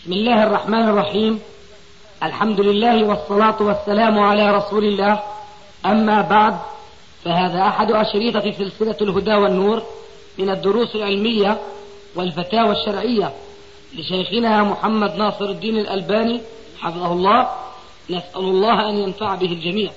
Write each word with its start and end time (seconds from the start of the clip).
بسم 0.00 0.12
الله 0.12 0.42
الرحمن 0.42 0.88
الرحيم. 0.88 1.40
الحمد 2.22 2.60
لله 2.60 3.04
والصلاة 3.04 3.62
والسلام 3.62 4.18
على 4.18 4.50
رسول 4.50 4.84
الله. 4.84 5.22
أما 5.86 6.22
بعد 6.22 6.56
فهذا 7.24 7.68
أحد 7.68 7.90
أشريطة 7.90 8.50
سلسلة 8.58 8.96
الهدى 9.00 9.34
والنور 9.34 9.82
من 10.38 10.50
الدروس 10.50 10.94
العلمية 10.94 11.60
والفتاوى 12.14 12.70
الشرعية 12.70 13.32
لشيخنا 13.94 14.62
محمد 14.62 15.16
ناصر 15.16 15.44
الدين 15.44 15.76
الألباني 15.76 16.40
حفظه 16.80 17.12
الله. 17.12 17.50
نسأل 18.10 18.44
الله 18.44 18.88
أن 18.88 18.94
ينفع 18.94 19.34
به 19.34 19.52
الجميع. 19.52 19.90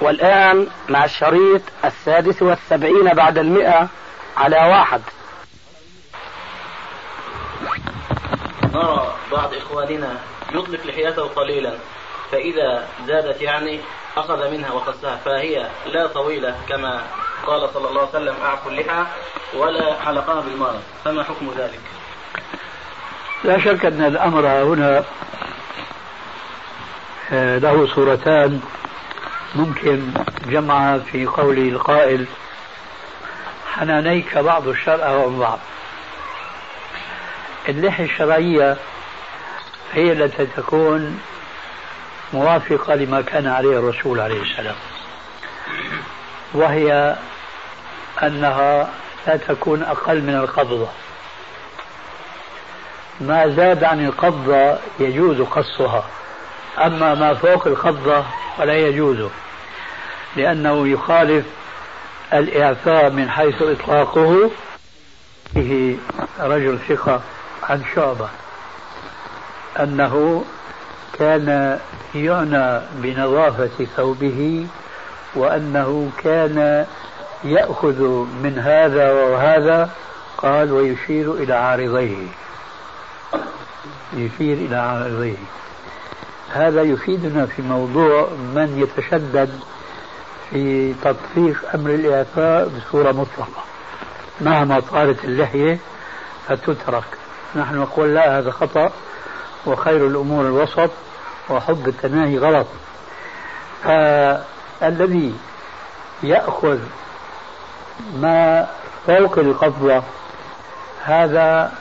والآن 0.00 0.66
مع 0.88 1.04
الشريط 1.04 1.62
السادس 1.84 2.42
والسبعين 2.42 3.04
بعد 3.14 3.38
المئة 3.38 3.88
على 4.36 4.56
واحد. 4.56 5.00
نرى 8.74 9.14
بعض 9.32 9.54
إخواننا 9.54 10.16
يطلق 10.52 10.86
لحيته 10.86 11.22
قليلا 11.22 11.74
فإذا 12.32 12.88
زادت 13.06 13.42
يعني 13.42 13.80
أخذ 14.16 14.50
منها 14.50 14.72
وقصها 14.72 15.16
فهي 15.16 15.66
لا 15.86 16.06
طويلة 16.06 16.56
كما 16.68 17.02
قال 17.46 17.68
صلى 17.74 17.88
الله 17.88 18.00
عليه 18.00 18.10
وسلم 18.10 18.34
أعفوا 18.44 18.70
اللحى 18.70 19.04
ولا 19.54 20.00
حلقها 20.00 20.40
بالمرض 20.40 20.82
فما 21.04 21.22
حكم 21.22 21.50
ذلك؟ 21.58 21.80
لا 23.44 23.58
شك 23.58 23.84
أن 23.84 24.02
الأمر 24.02 24.46
هنا 24.46 25.04
آه، 27.32 27.58
له 27.58 27.86
صورتان. 27.94 28.60
ممكن 29.54 30.12
جمعها 30.46 30.98
في 30.98 31.26
قول 31.26 31.58
القائل 31.58 32.26
حنانيك 33.72 34.38
بعض 34.38 34.68
الشرع 34.68 35.10
وبعض 35.14 35.38
بعض. 35.38 35.58
اللحية 37.68 38.04
الشرعية 38.04 38.76
هي 39.92 40.12
التي 40.12 40.46
تكون 40.46 41.20
موافقة 42.32 42.94
لما 42.94 43.20
كان 43.20 43.46
عليه 43.46 43.78
الرسول 43.78 44.20
عليه 44.20 44.42
السلام. 44.42 44.74
وهي 46.54 47.16
أنها 48.22 48.90
لا 49.26 49.36
تكون 49.36 49.82
أقل 49.82 50.22
من 50.22 50.34
القبضة. 50.34 50.88
ما 53.20 53.48
زاد 53.48 53.84
عن 53.84 54.06
القبضة 54.06 54.78
يجوز 55.00 55.40
قصها 55.40 56.04
أما 56.78 57.14
ما 57.14 57.34
فوق 57.34 57.66
القبضة 57.66 58.24
فلا 58.58 58.76
يجوز 58.76 59.30
لأنه 60.36 60.88
يخالف 60.88 61.44
الإعفاء 62.32 63.10
من 63.10 63.30
حيث 63.30 63.62
إطلاقه. 63.62 64.50
به 65.54 65.98
رجل 66.40 66.78
ثقة 66.88 67.20
عن 67.68 67.82
شعبة 67.94 68.28
أنه 69.80 70.44
كان 71.12 71.78
يعنى 72.14 72.80
بنظافة 72.94 73.84
ثوبه 73.96 74.66
وأنه 75.34 76.10
كان 76.22 76.86
يأخذ 77.44 78.02
من 78.42 78.58
هذا 78.58 79.12
وهذا 79.12 79.90
قال 80.38 80.72
ويشير 80.72 81.32
إلى 81.32 81.54
عارضيه. 81.54 82.26
يشير 84.12 84.56
إلى 84.56 84.76
عارضيه. 84.76 85.36
هذا 86.52 86.82
يفيدنا 86.82 87.46
في 87.46 87.62
موضوع 87.62 88.28
من 88.30 88.78
يتشدد 88.78 89.60
في 90.50 90.94
تطبيق 90.94 91.74
أمر 91.74 91.90
الإعفاء 91.90 92.68
بصورة 92.68 93.12
مطلقة. 93.12 93.64
مهما 94.40 94.80
طالت 94.80 95.24
اللحية 95.24 95.78
فتترك. 96.48 97.04
نحن 97.56 97.76
نقول 97.76 98.14
لا 98.14 98.38
هذا 98.38 98.50
خطأ 98.50 98.90
وخير 99.66 100.06
الأمور 100.06 100.46
الوسط 100.46 100.90
وحب 101.50 101.88
التناهي 101.88 102.38
غلط. 102.38 102.66
فالذي 103.84 105.34
يأخذ 106.22 106.78
ما 108.16 108.66
فوق 109.06 109.38
القبضة 109.38 110.02
هذا 111.04 111.72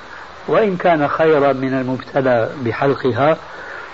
وإن 0.47 0.77
كان 0.77 1.07
خيرا 1.07 1.53
من 1.53 1.73
المبتلى 1.73 2.50
بحلقها 2.61 3.38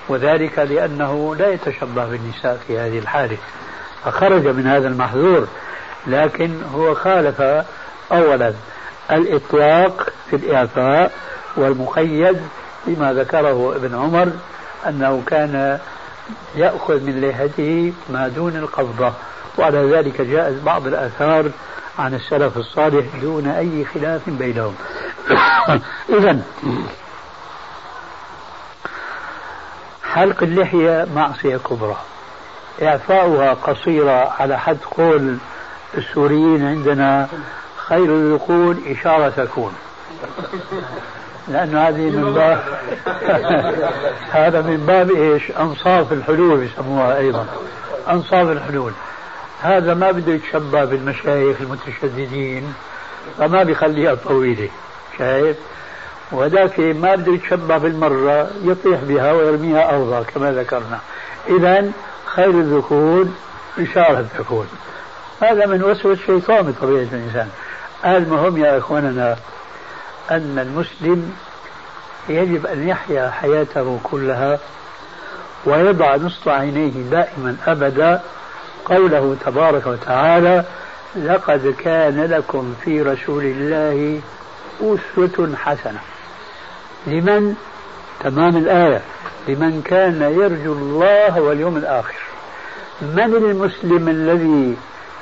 وذلك 0.10 0.60
لأنه 0.60 1.36
لا 1.36 1.50
يتشبه 1.50 2.06
بالنساء 2.06 2.60
في 2.68 2.80
هذه 2.80 3.00
الحالة. 3.00 3.38
فخرج 4.06 4.48
من 4.48 4.68
هذا 4.68 4.88
المحظور 4.88 5.48
لكن 6.08 6.62
هو 6.76 6.96
خالف 6.96 7.42
أولا 8.12 8.54
الإطلاق 9.12 10.10
في 10.30 10.36
الإعفاء 10.36 11.12
والمقيد 11.56 12.42
بما 12.88 13.14
ذكره 13.14 13.76
ابن 13.76 13.96
عمر 13.96 14.32
أنه 14.88 15.24
كان 15.28 15.80
يأخذ 16.56 17.00
من 17.00 17.22
لحيته 17.22 17.94
ما 18.10 18.28
دون 18.28 18.56
القبضة 18.56 19.14
وعلى 19.58 19.96
ذلك 19.96 20.22
جاءت 20.22 20.64
بعض 20.64 20.88
الآثار 20.88 21.52
عن 22.00 22.14
السلف 22.14 22.58
الصالح 22.58 23.06
دون 23.22 23.48
أي 23.48 23.86
خلاف 23.86 24.22
بينهم. 24.30 24.76
إذا 26.20 26.42
حلق 30.04 30.44
اللحية 30.44 31.08
معصية 31.16 31.58
كبرى. 31.58 31.98
إعفاؤها 32.82 33.54
قصيرة 33.54 34.34
على 34.40 34.60
حد 34.60 34.78
قول 34.98 35.38
السوريين 35.98 36.68
عندنا 36.68 37.28
خير 37.78 38.06
الذقون 38.06 38.84
إشارة 38.88 39.30
تكون. 39.30 39.74
لأنه 41.48 41.88
هذه 41.88 42.10
من 42.10 42.34
باب 42.34 42.64
هذا 44.40 44.62
من 44.62 44.86
باب 44.86 45.12
إيش؟ 45.12 45.52
أنصاف 45.52 46.14
الحلول 46.14 46.64
يسموها 46.64 47.18
أيضا. 47.18 47.46
أنصاف 48.10 48.50
الحلول. 48.50 48.92
هذا 49.62 49.94
ما 49.94 50.12
بده 50.12 50.34
يتشبه 50.34 50.86
بالمشايخ 50.86 51.62
المتشددين 51.62 52.74
فما 53.38 53.64
بيخليها 53.64 54.16
طويلة 54.16 54.70
شايف؟ 55.18 55.58
وذاك 56.32 56.80
ما 56.80 57.16
بده 57.16 57.34
يتشبه 57.34 57.78
بالمرة 57.78 58.50
يطيح 58.64 59.00
بها 59.04 59.32
ويرميها 59.32 59.90
أرضا 59.90 60.24
كما 60.24 60.52
ذكرنا. 60.52 61.00
إذا 61.50 61.92
خير 62.26 62.50
الذكور 62.50 63.28
إشارة 63.80 64.26
تكون 64.38 64.68
هذا 65.42 65.66
من 65.66 65.84
وسوس 65.84 66.20
الشيطان 66.20 66.62
بطبيعة 66.62 67.08
الإنسان. 67.14 67.50
المهم 68.06 68.58
يا 68.58 68.78
إخواننا 68.78 69.38
أن 70.32 70.60
المسلم 70.60 71.34
يجب 72.30 72.66
أن 72.66 72.88
يحيا 72.88 73.30
حياته 73.30 74.00
كلها 74.04 74.60
ويضع 75.66 76.16
نصب 76.16 76.50
عينيه 76.50 76.92
دائما 77.12 77.56
أبدا. 77.68 78.22
قوله 78.86 79.36
تبارك 79.46 79.88
وتعالى 79.88 80.64
لقد 81.16 81.76
كان 81.80 82.26
لكم 82.26 82.74
في 82.84 83.02
رسول 83.02 83.44
الله 83.44 84.22
أسوة 84.82 85.56
حسنة. 85.56 86.00
لمن؟ 87.08 87.56
تمام 88.20 88.58
الآية. 88.58 89.02
لمن 89.48 89.82
كان 89.82 90.22
يرجو 90.22 90.74
الله 90.74 91.42
واليوم 91.42 91.78
الآخر. 91.78 92.20
من 93.02 93.36
المسلم 93.36 94.10
الذي 94.10 94.78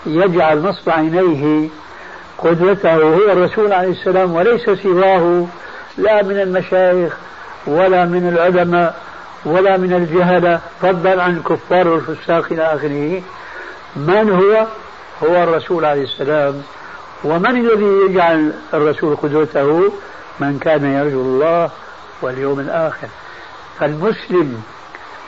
يجعل 0.05 0.61
نصب 0.61 0.89
عينيه 0.89 1.69
قدوته 2.41 2.93
هو 2.93 3.31
الرسول 3.31 3.73
عليه 3.73 3.91
السلام 3.91 4.33
وليس 4.33 4.69
سواه 4.69 5.45
لا 5.97 6.23
من 6.23 6.39
المشايخ 6.39 7.17
ولا 7.67 8.05
من 8.05 8.27
العلماء 8.27 8.95
ولا 9.45 9.77
من 9.77 9.93
الجهلة 9.93 10.59
فضلا 10.81 11.23
عن 11.23 11.37
الكفار 11.37 11.87
والفساق 11.87 12.45
إلى 12.51 12.73
آخره 12.73 13.21
من 13.95 14.29
هو؟ 14.29 14.67
هو 15.23 15.43
الرسول 15.43 15.85
عليه 15.85 16.03
السلام 16.03 16.61
ومن 17.23 17.57
الذي 17.57 18.05
يجعل 18.09 18.53
الرسول 18.73 19.15
قدوته؟ 19.15 19.91
من 20.39 20.59
كان 20.59 20.93
يرجو 20.93 21.21
الله 21.21 21.69
واليوم 22.21 22.59
الآخر 22.59 23.07
فالمسلم 23.79 24.63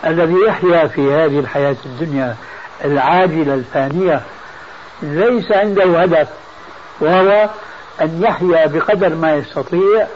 الذي 0.05 0.35
يحيا 0.47 0.87
في 0.87 1.13
هذه 1.13 1.39
الحياة 1.39 1.75
الدنيا 1.85 2.35
العاجلة 2.85 3.53
الفانية 3.53 4.21
ليس 5.01 5.51
عنده 5.51 6.01
هدف 6.01 6.27
وهو 6.99 7.49
أن 8.01 8.21
يحيا 8.23 8.65
بقدر 8.67 9.15
ما 9.15 9.35
يستطيع 9.35 10.07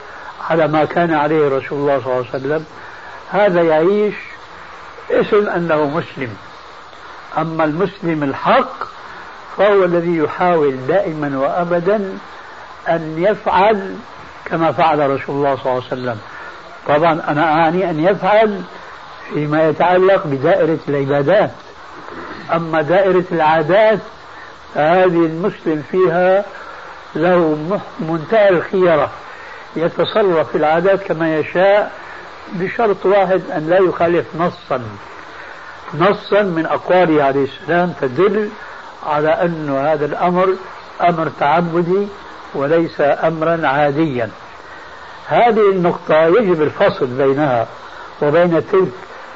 على 0.50 0.68
ما 0.68 0.86
كان 0.86 1.14
عليه 1.14 1.48
رسول 1.48 1.80
الله 1.80 2.02
صلى 2.04 2.14
الله 2.14 2.16
عليه 2.16 2.30
وسلم. 2.30 2.66
هذا 3.32 3.62
يعيش 3.62 4.16
اسم 5.12 5.50
أنه 5.50 5.86
مسلم. 5.86 6.38
أما 7.38 7.64
المسلم 7.64 8.24
الحق 8.24 8.84
فهو 9.58 9.84
الذي 9.84 10.18
يحاول 10.18 10.88
دائما 10.88 11.40
وأبدا 11.40 12.18
أن 12.90 13.16
يفعل 13.18 13.96
كما 14.46 14.72
فعل 14.72 15.10
رسول 15.10 15.36
الله 15.36 15.56
صلى 15.56 15.66
الله 15.66 15.84
عليه 15.92 16.02
وسلم. 16.02 16.18
طبعا 16.88 17.24
أنا 17.28 17.54
أعني 17.54 17.90
أن 17.90 18.00
يفعل 18.00 18.62
فيما 19.34 19.70
يتعلق 19.70 20.28
بدائرة 20.28 20.80
العبادات. 20.88 21.52
أما 22.54 22.82
دائرة 22.82 23.24
العادات 23.32 24.00
فهذه 24.76 25.26
المسلم 25.26 25.84
فيها 25.92 26.46
له 27.16 27.58
منتهى 28.00 28.50
الخيرة. 28.50 29.10
يتصرف 29.76 30.52
في 30.52 30.58
العادات 30.58 31.04
كما 31.04 31.38
يشاء 31.38 31.92
بشرط 32.54 33.06
واحد 33.06 33.42
أن 33.56 33.70
لا 33.70 33.78
يخالف 33.78 34.26
نصا. 34.36 34.82
نصا 35.94 36.42
من 36.42 36.66
أقواله 36.66 37.24
عليه 37.24 37.44
السلام 37.44 37.94
تدل 38.02 38.50
على 39.08 39.30
أن 39.30 39.70
هذا 39.70 40.06
الأمر 40.06 40.56
أمر 41.02 41.32
تعبدي 41.40 42.08
وليس 42.56 43.02
أمرا 43.02 43.68
عاديا. 43.68 44.30
هذه 45.28 45.70
النقطة 45.72 46.24
يجب 46.24 46.62
الفصل 46.62 47.06
بينها 47.06 47.68
وبين 48.22 48.64
تلك 48.72 48.92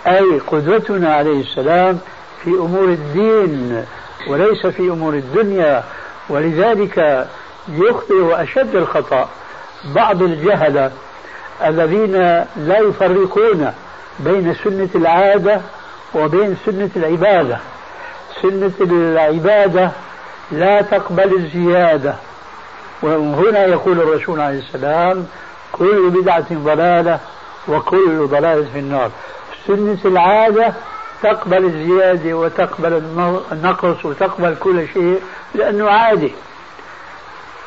أي 0.07 0.39
قدوتنا 0.47 1.15
عليه 1.15 1.41
السلام 1.41 1.99
في 2.43 2.49
أمور 2.49 2.83
الدين 2.83 3.85
وليس 4.27 4.65
في 4.67 4.81
أمور 4.89 5.13
الدنيا. 5.13 5.83
ولذلك 6.29 7.27
يخطئ 7.69 8.43
أشد 8.43 8.75
الخطأ. 8.75 9.29
بعض 9.95 10.21
الجهلة 10.21 10.91
الذين 11.65 12.13
لا 12.57 12.79
يفرقون 12.79 13.73
بين 14.19 14.53
سنة 14.63 14.89
العادة 14.95 15.61
وبين 16.15 16.57
سنة 16.65 16.89
العبادة. 16.95 17.57
سنة 18.41 18.71
العبادة 18.81 19.91
لا 20.51 20.81
تقبل 20.81 21.33
الزيادة. 21.33 22.15
وهنا 23.03 23.65
يقول 23.65 23.99
الرسول 23.99 24.39
عليه 24.39 24.59
السلام 24.59 25.27
كل 25.71 26.09
بدعة 26.09 26.45
ضلالة 26.53 27.19
وكل 27.67 28.27
ضلالة 28.27 28.65
في 28.73 28.79
النار. 28.79 29.11
سنة 29.67 29.99
العادة 30.05 30.73
تقبل 31.23 31.65
الزيادة 31.65 32.33
وتقبل 32.33 33.03
النقص 33.51 34.05
وتقبل 34.05 34.55
كل 34.59 34.87
شيء 34.93 35.21
لأنه 35.55 35.89
عادي. 35.89 36.33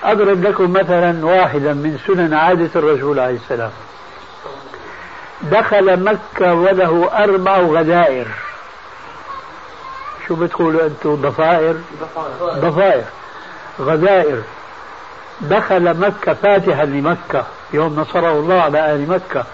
أضرب 0.05 0.45
لكم 0.45 0.73
مثلا 0.73 1.27
واحدا 1.27 1.73
من 1.73 1.99
سنن 2.07 2.35
عادة 2.35 2.71
الرسول 2.77 3.19
عليه 3.19 3.35
السلام. 3.35 3.71
دخل 5.43 6.05
مكة 6.05 6.55
وله 6.55 7.25
أربع 7.25 7.59
غدائر. 7.59 8.27
شو 10.29 10.35
بتقولوا 10.35 10.87
أنتم؟ 10.87 11.15
ضفائر؟ 11.15 11.77
ضفائر. 12.43 13.05
غدائر. 13.81 14.43
دخل 15.41 16.01
مكة 16.01 16.35
فاتحا 16.35 16.85
لمكة 16.85 17.45
يوم 17.73 18.01
نصره 18.01 18.33
الله 18.33 18.63
على 18.63 18.79
أهل 18.79 19.09
مكة. 19.09 19.45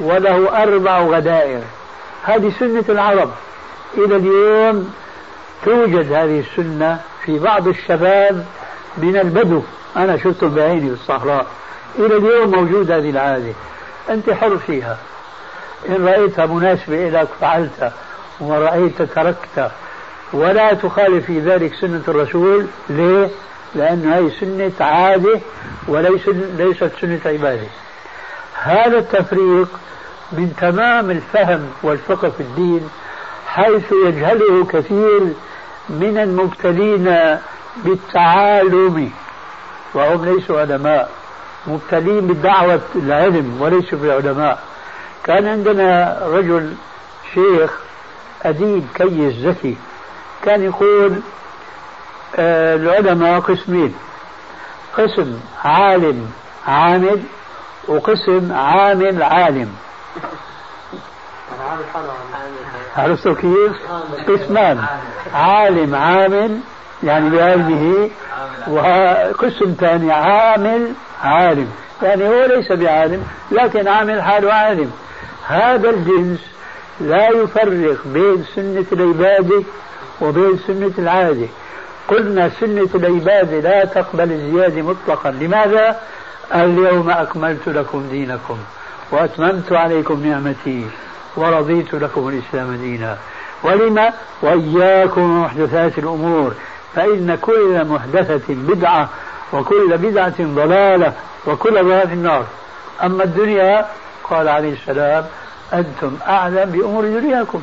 وله 0.00 0.62
أربع 0.62 1.00
غدائر. 1.00 1.62
هذه 2.24 2.52
سنة 2.58 2.84
العرب. 2.88 3.30
إلى 3.94 4.16
اليوم 4.16 4.94
توجد 5.64 6.12
هذه 6.12 6.40
السنة 6.40 7.00
في 7.24 7.38
بعض 7.38 7.68
الشباب 7.68 8.46
من 8.98 9.16
البدو. 9.16 9.62
أنا 9.96 10.16
شفتهم 10.16 10.54
بعيني 10.54 10.88
في 10.88 11.02
الصحراء. 11.02 11.46
إلى 11.98 12.16
اليوم 12.16 12.50
موجودة 12.50 12.96
هذه 12.96 13.10
العادة. 13.10 13.52
أنت 14.10 14.30
حر 14.30 14.58
فيها. 14.58 14.98
إن 15.88 16.06
رأيتها 16.06 16.46
مناسبة 16.46 17.08
لك 17.08 17.28
فعلتها 17.40 17.92
وما 18.40 18.58
رأيت 18.58 19.02
تركتها 19.02 19.72
ولا 20.32 20.74
تخالف 20.74 21.26
في 21.26 21.40
ذلك 21.40 21.74
سنة 21.74 22.02
الرسول. 22.08 22.66
ليه؟ 22.88 23.28
لأن 23.74 24.12
هذه 24.12 24.32
سنة 24.40 24.86
عادة 24.86 25.40
وليس 25.88 26.28
ليست 26.28 26.90
سنة 27.00 27.20
عبادة. 27.26 27.66
هذا 28.54 28.98
التفريق 28.98 29.68
من 30.32 30.54
تمام 30.60 31.10
الفهم 31.10 31.70
والفقه 31.82 32.30
في 32.30 32.40
الدين 32.40 32.88
حيث 33.46 33.92
يجهله 34.06 34.64
كثير 34.64 35.20
من 35.88 36.18
المبتلين 36.18 37.38
بالتعالم. 37.76 39.10
وهم 39.94 40.24
ليسوا 40.24 40.60
علماء. 40.60 41.10
مبتلين 41.66 42.20
بدعوة 42.26 42.80
العلم 42.94 43.62
وليسوا 43.62 43.98
بعلماء 44.02 44.62
كان 45.24 45.48
عندنا 45.48 46.18
رجل 46.22 46.74
شيخ 47.34 47.80
أديب 48.42 48.86
كيس 48.94 49.34
ذكي 49.34 49.76
كان 50.42 50.62
يقول 50.62 51.20
آه 52.36 52.76
العلماء 52.76 53.40
قسمين. 53.40 53.94
قسم 54.96 55.40
عالم 55.64 56.30
عامل 56.66 57.22
وقسم 57.88 58.52
عامل 58.52 59.22
عالم. 59.22 59.74
عرفتوا 62.96 63.34
كيف؟ 63.34 63.76
قسمان. 64.28 64.84
عالم 65.34 65.94
عامل 65.94 66.60
يعني 67.02 67.30
بعلمه 67.30 68.10
وقسم 68.68 69.74
ثاني 69.80 70.12
عامل 70.12 70.92
عالم. 71.22 71.68
يعني 72.02 72.28
هو 72.28 72.44
ليس 72.44 72.72
بعالم 72.72 73.22
لكن 73.52 73.88
عامل 73.88 74.22
حاله 74.22 74.52
عالم. 74.52 74.90
هذا 75.46 75.90
الجنس 75.90 76.40
لا 77.00 77.28
يفرق 77.28 77.98
بين 78.06 78.44
سنة 78.54 78.86
العبادة 78.92 79.62
وبين 80.20 80.58
سنة 80.66 80.92
العادة. 80.98 81.46
قلنا 82.08 82.50
سنة 82.60 82.88
العبادة 82.94 83.60
لا 83.60 83.84
تقبل 83.84 84.32
الزيادة 84.32 84.82
مطلقا. 84.82 85.30
لماذا؟ 85.30 86.00
اليوم 86.54 87.10
أكملت 87.10 87.68
لكم 87.68 88.08
دينكم 88.10 88.58
وأتممت 89.12 89.72
عليكم 89.72 90.26
نعمتي 90.26 90.86
ورضيت 91.36 91.94
لكم 91.94 92.28
الإسلام 92.28 92.76
دينا. 92.76 93.18
ولما؟ 93.62 94.12
وإياكم 94.42 95.42
محدثات 95.42 95.98
الأمور. 95.98 96.54
فإن 96.94 97.38
كل 97.42 97.84
محدثة 97.84 98.54
بدعة 98.54 99.08
وكل 99.52 99.98
بدعة 99.98 100.34
ضلالة 100.40 101.12
وكل 101.46 101.74
ضلالة 101.74 102.06
في 102.06 102.14
النار 102.14 102.44
أما 103.02 103.24
الدنيا 103.24 103.86
قال 104.24 104.48
عليه 104.48 104.72
السلام 104.72 105.26
أنتم 105.72 106.16
أعلم 106.26 106.70
بأمور 106.70 107.04
دنياكم 107.04 107.62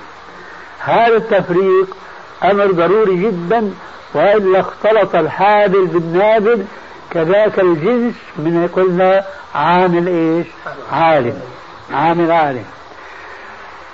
هذا 0.80 1.16
التفريق 1.16 1.88
أمر 2.44 2.72
ضروري 2.72 3.16
جدا 3.18 3.72
وإلا 4.14 4.60
اختلط 4.60 5.16
الحابل 5.16 5.86
بالنابل 5.86 6.66
كذاك 7.12 7.60
الجنس 7.60 8.16
من 8.38 8.70
قلنا 8.74 9.26
عامل 9.56 10.08
إيش؟ 10.08 10.48
عالم 10.92 11.42
عامل 11.94 12.32
عالم 12.32 12.66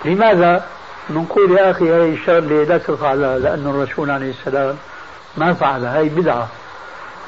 لماذا؟ 0.06 0.66
بنقول 1.10 1.52
يا 1.52 1.72
أخي 1.72 1.92
هذه 1.92 2.14
الشغله 2.14 2.64
لا 2.64 2.78
تفعلها 2.78 3.40
لأن 3.40 3.68
الرسول 3.68 4.12
عليه 4.12 4.30
السلام 4.30 4.76
ما 5.38 5.54
فعلها. 5.54 5.98
هي 5.98 6.10
بدعة. 6.10 6.48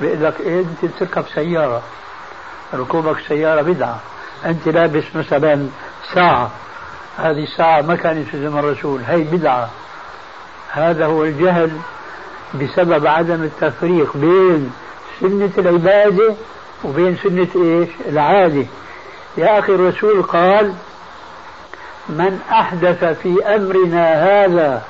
بيقول 0.02 0.24
لك 0.24 0.40
إيه 0.40 0.60
أنت 0.60 0.86
بتركب 0.86 1.26
سيارة. 1.36 1.82
ركوبك 2.74 3.18
سيارة 3.28 3.62
بدعة. 3.62 4.00
أنت 4.46 4.68
لابس 4.68 5.04
مثلا 5.16 5.68
ساعة. 6.14 6.52
هذه 7.18 7.44
الساعة 7.44 7.82
ما 7.82 7.96
كانت 7.96 8.28
في 8.28 8.42
زمن 8.42 8.60
الرسول. 8.60 9.02
هي 9.08 9.24
بدعة. 9.24 9.70
هذا 10.72 11.06
هو 11.06 11.24
الجهل 11.24 11.72
بسبب 12.54 13.08
عدم 13.08 13.44
التفريق 13.44 14.18
بين 14.18 14.72
سنة 15.20 15.52
العبادة 15.58 16.36
وبين 16.84 17.18
سنة 17.18 17.48
إيش؟ 17.56 17.90
العادة. 18.10 18.66
يا 19.38 19.60
أخي 19.60 19.76
الرسول 19.76 20.24
قال 20.24 20.74
من 22.10 22.40
أحدث 22.52 23.04
في 23.04 23.46
أمرنا 23.56 24.14
هذا 24.14 24.84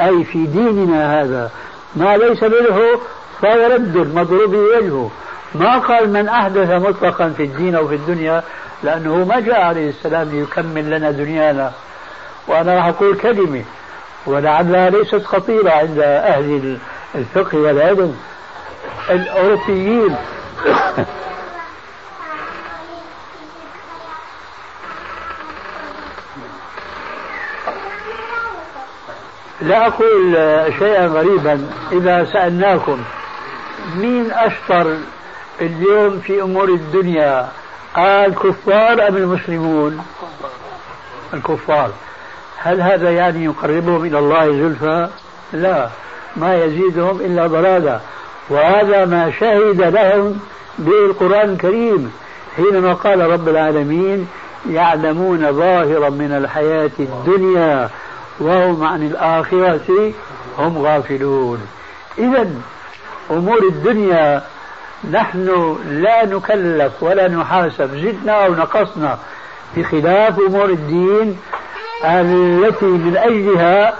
أي 0.00 0.24
في 0.24 0.46
ديننا 0.46 1.22
هذا 1.22 1.50
ما 1.96 2.16
ليس 2.16 2.42
منه 2.42 3.00
فهو 3.42 3.66
رد 3.66 3.96
مضروب 3.96 4.54
وجهه. 4.54 5.10
ما 5.54 5.78
قال 5.78 6.12
من 6.12 6.28
أحدث 6.28 6.70
مطلقا 6.70 7.28
في 7.28 7.42
الدين 7.42 7.74
أو 7.74 7.88
في 7.88 7.94
الدنيا 7.94 8.42
لأنه 8.82 9.24
ما 9.24 9.40
جاء 9.40 9.60
عليه 9.60 9.88
السلام 9.88 10.28
ليكمل 10.28 10.90
لنا 10.90 11.10
دنيانا. 11.10 11.72
وأنا 12.48 12.74
راح 12.74 12.86
أقول 12.86 13.16
كلمة 13.16 13.64
ولعلها 14.26 14.90
ليست 14.90 15.24
خطيرة 15.24 15.70
عند 15.70 15.98
أهل 15.98 16.78
الفقه 17.14 17.58
والعلم. 17.58 18.16
الأوروبيين. 19.10 20.16
لا 29.62 29.86
أقول 29.86 30.36
شيئا 30.78 31.06
غريبا. 31.06 31.66
إذا 31.92 32.24
سألناكم 32.24 32.98
مين 33.96 34.30
أشطر 34.32 34.96
اليوم 35.60 36.20
في 36.20 36.42
أمور 36.42 36.68
الدنيا 36.68 37.48
الكفار 37.98 39.08
أم 39.08 39.16
المسلمون؟ 39.16 40.06
الكفار. 41.34 41.90
هل 42.56 42.80
هذا 42.80 43.10
يعني 43.10 43.44
يقربهم 43.44 44.04
إلى 44.04 44.18
الله 44.18 44.46
زلفى؟ 44.46 45.08
لا 45.52 45.88
ما 46.36 46.64
يزيدهم 46.64 47.20
إلا 47.20 47.46
ضلالا. 47.46 48.00
وهذا 48.50 49.04
ما 49.04 49.30
شهد 49.40 49.82
لهم 49.82 50.40
بالقرآن 50.78 51.50
الكريم 51.50 52.12
حينما 52.56 52.92
قال 52.92 53.30
رب 53.30 53.48
العالمين 53.48 54.28
يعلمون 54.70 55.52
ظاهرا 55.52 56.10
من 56.10 56.32
الحياة 56.32 56.90
الدنيا. 56.98 57.88
وهم 58.40 58.84
عن 58.84 59.06
الآخرة 59.06 60.12
هم 60.58 60.78
غافلون. 60.78 61.66
إذا 62.18 62.48
أمور 63.30 63.62
الدنيا 63.62 64.42
نحن 65.10 65.76
لا 65.90 66.26
نكلف 66.26 67.02
ولا 67.02 67.28
نحاسب 67.28 67.90
زدنا 67.96 68.32
أو 68.46 68.54
نقصنا 68.54 69.18
بخلاف 69.76 70.38
أمور 70.40 70.64
الدين 70.64 71.38
التي 72.04 72.86
من 72.86 73.16
أجلها 73.16 73.94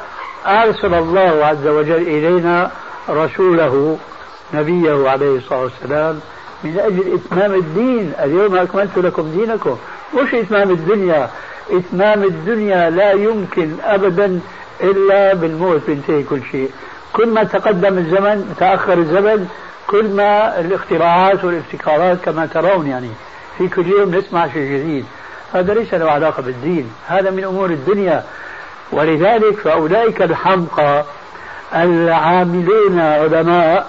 أرسل 0.46 0.94
الله 0.94 1.46
عز 1.46 1.66
وجل 1.66 2.02
إلينا 2.02 2.70
رسوله 3.08 3.98
نبيه 4.54 5.10
عليه 5.10 5.36
الصلاة 5.36 5.60
والسلام 5.60 6.20
من 6.64 6.78
أجل 6.78 7.14
إتمام 7.14 7.54
الدين 7.54 8.12
اليوم 8.22 8.56
أكملت 8.56 8.98
لكم 8.98 9.30
دينكم. 9.30 9.76
مش 10.14 10.34
إتمام 10.34 10.70
الدنيا؟ 10.70 11.30
إتمام 11.70 12.24
الدنيا 12.24 12.90
لا 12.90 13.12
يمكن 13.12 13.70
أبدا 13.84 14.40
إلا 14.80 15.34
بالموت 15.34 15.80
بينتهي 15.86 16.22
كل 16.22 16.40
شيء. 16.52 16.70
كل 17.12 17.28
ما 17.28 17.44
تقدم 17.44 17.98
الزمن 17.98 18.54
تأخر 18.58 18.98
الزمن 18.98 19.48
كل 19.86 20.08
ما 20.08 20.60
الاختراعات 20.60 21.44
والابتكارات 21.44 22.18
كما 22.24 22.46
ترون 22.46 22.86
يعني. 22.86 23.10
في 23.58 23.68
كل 23.68 23.86
يوم 23.86 24.14
نسمع 24.14 24.48
شيء 24.48 24.62
جديد. 24.62 25.04
هذا 25.54 25.74
ليس 25.74 25.94
له 25.94 26.10
علاقة 26.10 26.42
بالدين. 26.42 26.90
هذا 27.06 27.30
من 27.30 27.44
أمور 27.44 27.70
الدنيا. 27.70 28.24
ولذلك 28.92 29.58
فأولئك 29.58 30.22
الحمقى 30.22 31.04
العاملون 31.74 32.98
علماء 32.98 33.86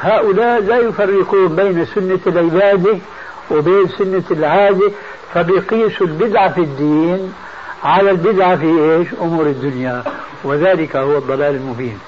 هؤلاء 0.00 0.60
لا 0.60 0.76
يفرقون 0.76 1.56
بين 1.56 1.86
سنة 1.86 2.20
العبادة 2.26 2.98
وبين 3.50 3.88
سنة 3.88 4.24
العادة 4.30 4.90
فبيقيسوا 5.34 6.06
البدعة 6.06 6.52
في 6.52 6.60
الدين 6.60 7.34
على 7.84 8.10
البدعة 8.10 8.56
في 8.56 8.66
إيش؟ 8.66 9.08
أمور 9.20 9.46
الدنيا. 9.46 10.02
وذلك 10.44 10.96
هو 10.96 11.18
الضلال 11.18 11.54
المبين. 11.54 11.98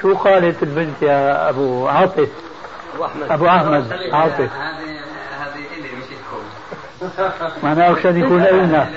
شو 0.00 0.14
قالت 0.14 0.62
البنت 0.62 1.02
يا 1.02 1.48
أبو 1.48 1.88
عاطف؟ 1.88 2.28
أبو 2.94 3.04
أحمد. 3.04 3.30
أبو 3.30 3.46
أحمد. 3.46 3.92
عاطف. 4.12 4.40
هذه 4.40 5.00
هذه 5.40 5.64
إلي 5.78 5.88
مش 5.98 6.04
لكم 6.10 7.52
معناه 7.62 7.98
عشان 7.98 8.16
يكون 8.24 8.42
إلنا 8.42 8.90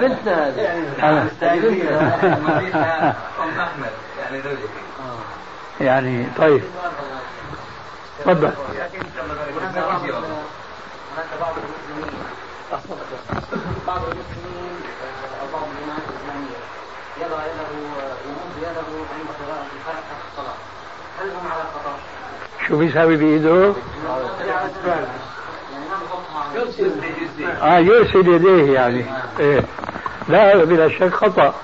بنتنا 0.00 0.48
هذه. 0.48 1.30
أم 3.42 3.60
أحمد. 3.60 3.90
يعني 4.20 4.42
يعني 5.80 6.26
طيب. 6.38 6.62
تفضل 8.20 8.52
هناك 11.14 11.28
بعض 11.40 11.54
المسلمين 11.56 12.20
بعض 13.86 14.00
المسلمين 14.02 14.74
أو 15.40 15.46
بعض 15.52 15.62
الجماعات 15.70 16.02
الاسلاميه 16.08 16.60
يضع 17.20 17.44
يده 17.46 17.68
يمد 18.26 18.54
يده 18.58 18.86
عند 19.14 19.28
قراءه 19.40 19.66
الفاتحه 19.76 20.14
في 20.20 20.26
الصلاه 20.32 20.56
هل 21.20 21.30
هم 21.30 21.52
على 21.52 21.62
خطا؟ 21.74 21.94
شو 22.68 22.78
بيساوي 22.78 23.16
بإيده؟ 23.16 23.74
آه 27.62 27.78
يرسل 27.78 28.28
يديه 28.28 28.72
يعني 28.74 29.06
إيه 29.40 29.64
لا 30.28 30.64
بلا 30.64 30.88
شك 30.88 31.14
خطأ 31.14 31.54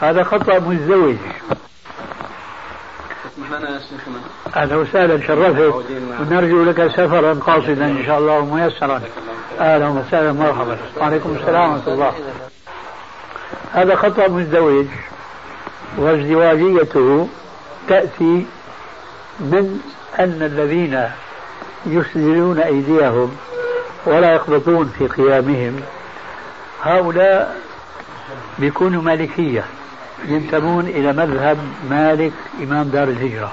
هذا 0.00 0.22
خطأ 0.22 0.58
مزدوج 0.58 1.16
أهلا 4.56 4.76
وسهلا 4.76 5.26
شرفت 5.26 5.74
ونرجو 6.20 6.64
لك 6.64 6.88
سفرا 6.88 7.34
قاصدا 7.34 7.86
إن 7.86 8.04
شاء 8.06 8.18
الله 8.18 8.38
وميسرا. 8.38 9.02
أهلا 9.60 9.88
وسهلا 9.88 10.32
مرحبا 10.32 10.78
وعليكم 10.96 11.36
السلام 11.40 11.72
ورحمة 11.72 11.92
الله. 11.92 12.12
هذا 13.72 13.96
خطا 13.96 14.28
مزدوج 14.28 14.86
وازدواجيته 15.98 17.28
تأتي 17.88 18.46
من 19.40 19.80
أن 20.18 20.42
الذين 20.42 21.10
يسدلون 21.86 22.58
أيديهم 22.60 23.36
ولا 24.06 24.32
يقبضون 24.32 24.92
في 24.98 25.06
قيامهم 25.06 25.80
هؤلاء 26.82 27.56
بيكونوا 28.58 29.02
مالكية. 29.02 29.64
ينتمون 30.24 30.86
إلى 30.86 31.12
مذهب 31.12 31.58
مالك 31.90 32.32
إمام 32.62 32.88
دار 32.88 33.08
الهجرة. 33.08 33.52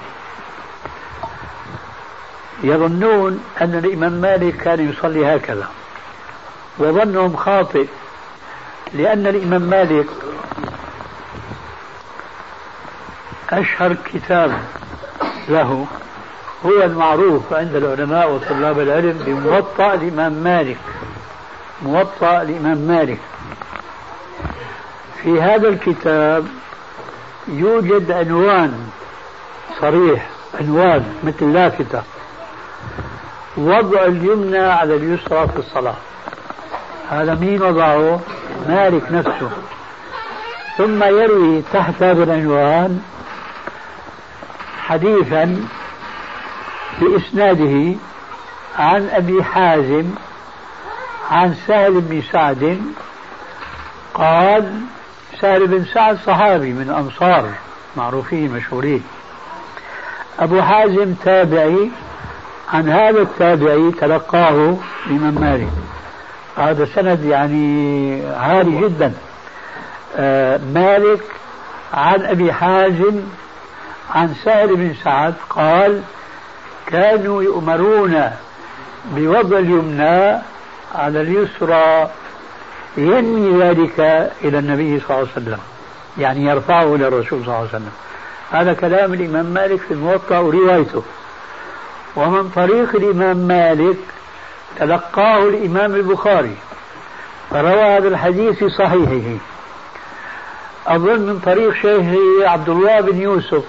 يظنون 2.63 3.43
أن 3.61 3.75
الإمام 3.75 4.11
مالك 4.11 4.57
كان 4.57 4.89
يصلي 4.89 5.35
هكذا. 5.35 5.67
وظنهم 6.77 7.35
خاطئ 7.35 7.87
لأن 8.93 9.27
الإمام 9.27 9.61
مالك 9.61 10.07
أشهر 13.49 13.95
كتاب 14.13 14.59
له 15.49 15.85
هو 16.65 16.83
المعروف 16.83 17.53
عند 17.53 17.75
العلماء 17.75 18.31
وطلاب 18.31 18.79
العلم 18.79 19.23
بموطأ 19.25 19.93
الإمام 19.93 20.33
مالك. 20.33 20.77
موطأ 21.81 22.41
الإمام 22.41 22.77
مالك. 22.77 23.19
في 25.23 25.41
هذا 25.41 25.67
الكتاب 25.67 26.47
يوجد 27.47 28.11
عنوان 28.11 28.89
صريح 29.81 30.29
عنوان 30.59 31.15
مثل 31.23 31.53
لافتة 31.53 32.01
وضع 33.57 34.05
اليمنى 34.05 34.57
على 34.57 34.95
اليسرى 34.95 35.47
في 35.47 35.57
الصلاة. 35.59 35.95
هذا 37.09 37.35
مين 37.35 37.61
وضعه؟ 37.61 38.19
مالك 38.67 39.11
نفسه. 39.11 39.49
ثم 40.77 41.03
يروي 41.03 41.63
تحت 41.73 42.03
هذا 42.03 42.23
العنوان 42.23 43.01
حديثا 44.87 45.67
بإسناده 47.01 47.95
عن 48.79 49.09
أبي 49.09 49.43
حازم 49.43 50.05
عن 51.31 51.55
سهل 51.67 52.01
بن 52.01 52.21
سعد 52.31 52.81
قال 54.13 54.81
سهل 55.41 55.67
بن 55.67 55.85
سعد 55.93 56.17
صحابي 56.25 56.73
من 56.73 56.89
أنصار 56.89 57.49
معروفين 57.97 58.51
مشهورين 58.51 59.03
أبو 60.39 60.61
حازم 60.61 61.13
تابعي 61.13 61.89
عن 62.73 62.89
هذا 62.89 63.21
التابعي 63.21 63.91
تلقاه 63.91 64.77
الإمام 65.07 65.33
مالك. 65.33 65.69
هذا 66.57 66.85
سند 66.85 67.25
يعني 67.25 68.21
عالي 68.25 68.81
جدا. 68.81 69.13
آه 70.17 70.59
مالك 70.73 71.23
عن 71.93 72.21
أبي 72.21 72.53
حازم 72.53 73.21
عن 74.15 74.33
سهل 74.43 74.75
بن 74.75 74.93
سعد 75.03 75.33
قال 75.49 76.01
كانوا 76.87 77.43
يؤمرون 77.43 78.31
بوضع 79.05 79.57
اليمنى 79.57 80.41
على 80.95 81.21
اليسرى 81.21 82.09
ينمي 82.97 83.63
ذلك 83.63 83.99
إلى 84.43 84.59
النبي 84.59 84.99
صلى 84.99 85.09
الله 85.09 85.27
عليه 85.35 85.41
وسلم. 85.45 85.59
يعني 86.17 86.45
يرفعه 86.45 86.95
إلى 86.95 87.07
الرسول 87.07 87.39
صلى 87.39 87.45
الله 87.45 87.55
عليه 87.55 87.69
وسلم. 87.69 87.91
هذا 88.51 88.73
كلام 88.73 89.13
الإمام 89.13 89.45
مالك 89.45 89.79
في 89.79 89.93
الموطأ 89.93 90.37
وروايته. 90.37 91.03
ومن 92.15 92.49
طريق 92.49 92.95
الإمام 92.95 93.37
مالك 93.37 93.97
تلقاه 94.79 95.43
الإمام 95.43 95.95
البخاري. 95.95 96.55
فروى 97.49 97.81
هذا 97.81 98.07
الحديث 98.07 98.57
في 98.57 98.69
صحيحه. 98.69 99.37
أظن 100.87 101.19
من 101.19 101.39
طريق 101.39 101.73
شيخه 101.73 102.49
عبد 102.49 102.69
الله 102.69 103.01
بن 103.01 103.21
يوسف 103.21 103.63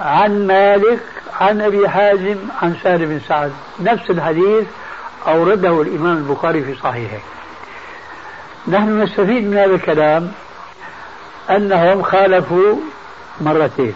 عن 0.00 0.46
مالك 0.46 1.00
عن 1.40 1.60
أبي 1.60 1.88
حازم 1.88 2.36
عن 2.62 2.76
سهل 2.82 3.06
بن 3.06 3.20
سعد. 3.28 3.52
نفس 3.80 4.10
الحديث 4.10 4.64
أورده 5.26 5.82
الإمام 5.82 6.16
البخاري 6.16 6.62
في 6.62 6.74
صحيحه. 6.74 7.18
نحن 8.68 9.02
نستفيد 9.02 9.44
من 9.44 9.56
هذا 9.56 9.74
الكلام 9.74 10.32
أنهم 11.50 12.02
خالفوا 12.02 12.76
مرتين. 13.40 13.94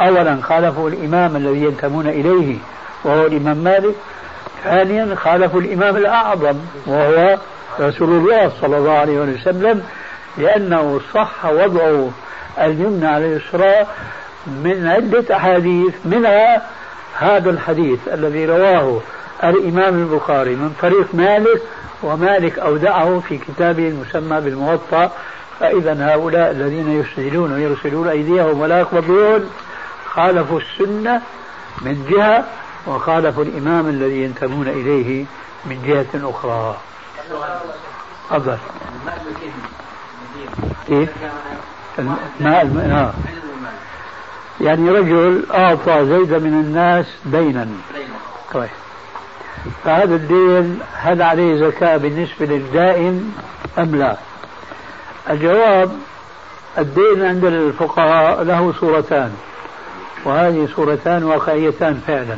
أولا 0.00 0.38
خالفوا 0.42 0.90
الإمام 0.90 1.36
الذي 1.36 1.64
ينتمون 1.64 2.06
إليه 2.06 2.56
وهو 3.04 3.26
الإمام 3.26 3.56
مالك. 3.56 3.94
ثانيا 4.64 5.14
خالفوا 5.14 5.60
الإمام 5.60 5.96
الأعظم 5.96 6.56
وهو 6.86 7.38
رسول 7.80 8.10
الله 8.10 8.52
صلى 8.60 8.76
الله 8.76 8.92
عليه 8.92 9.18
وسلم 9.18 9.82
لأنه 10.38 11.00
صح 11.14 11.44
وضع 11.44 12.08
اليمنى 12.58 13.06
على 13.06 13.26
اليسرى 13.26 13.86
من 14.46 14.86
عدة 14.86 15.36
أحاديث 15.36 15.94
منها 16.04 16.62
هذا 17.18 17.50
الحديث 17.50 17.98
الذي 18.12 18.46
رواه 18.46 19.00
الإمام 19.44 20.02
البخاري 20.02 20.54
من 20.54 20.74
طريق 20.82 21.14
مالك 21.14 21.62
ومالك 22.02 22.58
أودعه 22.58 23.20
في 23.28 23.38
كتابه 23.38 23.88
المسمى 23.88 24.40
بالموطأ 24.40 25.10
فإذا 25.60 26.14
هؤلاء 26.14 26.50
الذين 26.50 27.00
يسجلون 27.00 27.52
ويرسلون 27.52 28.08
أيديهم 28.08 28.60
ولا 28.60 28.80
يقبضون 28.80 29.50
خالفوا 30.10 30.60
السنة 30.60 31.22
من 31.82 32.06
جهة 32.10 32.44
وخالفوا 32.86 33.44
الإمام 33.44 33.88
الذي 33.88 34.22
ينتمون 34.22 34.68
إليه 34.68 35.24
من 35.64 35.82
جهة 35.86 36.30
أخرى. 36.30 36.76
تفضل. 38.30 38.56
كيف؟ 40.88 41.08
الماء 41.98 42.62
الماء 42.62 43.14
يعني 44.60 44.90
رجل 44.90 45.46
أعطى 45.54 46.06
زيد 46.06 46.32
من 46.34 46.52
الناس 46.52 47.06
دينا. 47.24 47.68
طيب. 48.54 48.68
فهذا 49.84 50.14
الدين 50.14 50.80
هل 50.94 51.22
عليه 51.22 51.56
زكاة 51.56 51.96
بالنسبة 51.96 52.46
للدائن 52.46 53.34
أم 53.78 53.96
لا؟ 53.96 54.16
الجواب 55.30 55.98
الدين 56.78 57.24
عند 57.24 57.44
الفقهاء 57.44 58.42
له 58.42 58.72
صورتان 58.80 59.32
وهذه 60.24 60.68
صورتان 60.76 61.24
واقعيتان 61.24 62.02
فعلا 62.06 62.36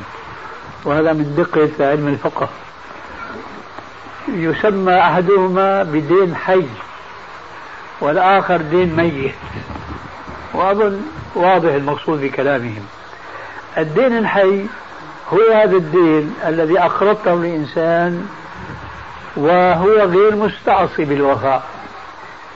وهذا 0.84 1.12
من 1.12 1.34
دقة 1.36 1.90
علم 1.90 2.08
الفقه. 2.08 2.48
يسمى 4.28 4.98
أحدهما 5.00 5.82
بدين 5.82 6.36
حي 6.36 6.66
والآخر 8.00 8.56
دين 8.56 8.96
ميت. 8.96 9.34
وأظن 10.54 11.00
واضح 11.34 11.72
المقصود 11.72 12.20
بكلامهم. 12.20 12.86
الدين 13.78 14.18
الحي 14.18 14.66
هو 15.34 15.52
هذا 15.52 15.76
الدين 15.76 16.34
الذي 16.46 16.78
أقرضته 16.78 17.34
لإنسان 17.34 18.26
وهو 19.36 19.92
غير 19.92 20.36
مستعصي 20.36 21.04
بالوفاء. 21.04 21.62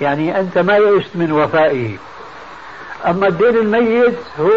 يعني 0.01 0.41
أنت 0.41 0.59
ما 0.59 0.77
يئست 0.77 1.11
من 1.15 1.33
وفائه. 1.33 1.97
أما 3.07 3.29
الدين 3.29 3.57
الميت 3.57 4.19
هو 4.41 4.51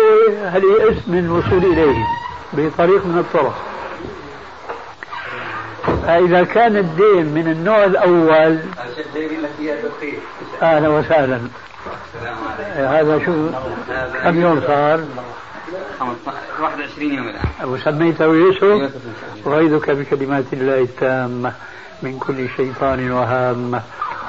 هل 0.46 0.64
يئست 0.64 1.08
من 1.08 1.20
الوصول 1.20 1.72
إليه 1.72 2.06
بطريق 2.54 3.06
من 3.06 3.18
الطرق. 3.18 3.62
فإذا 6.08 6.44
كان 6.44 6.78
الدين 6.78 7.26
من 7.26 7.52
النوع 7.52 7.84
الأول 7.84 8.60
أهلا 10.62 10.90
وسهلا. 10.90 11.40
هذا 12.76 13.22
شو 13.26 13.50
كم 14.24 14.42
يوم 14.42 14.62
صار؟ 14.68 15.06
21 16.02 17.14
يوم 17.14 17.28
الآن 17.28 17.44
وسميته 17.70 18.26
يوسف 18.26 18.92
أعيذك 19.48 19.90
بكلمات 19.92 20.46
الله 20.54 20.80
التامة 20.80 21.54
من 22.04 22.20
كل 22.20 22.50
شيطان 22.58 23.12
وهامة 23.12 23.82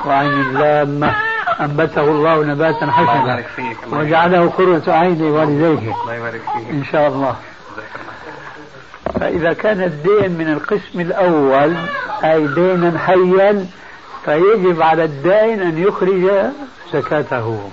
وعين 0.06 0.52
لامة 0.52 1.14
أنبته 1.60 2.04
الله 2.04 2.44
نباتا 2.44 2.86
حسنا 2.90 3.44
وجعله 3.92 4.48
قرة 4.50 4.92
عين 4.92 5.22
والديه 5.22 5.94
إن 6.70 6.84
شاء 6.92 7.08
الله 7.08 7.36
فإذا 9.20 9.52
كان 9.52 9.82
الدين 9.82 10.32
من 10.38 10.52
القسم 10.52 11.00
الأول 11.00 11.76
أي 12.24 12.46
دينا 12.46 12.98
حيا 12.98 13.66
فيجب 14.24 14.82
على 14.82 15.04
الدائن 15.04 15.60
أن 15.60 15.78
يخرج 15.78 16.30
زكاته 16.92 17.70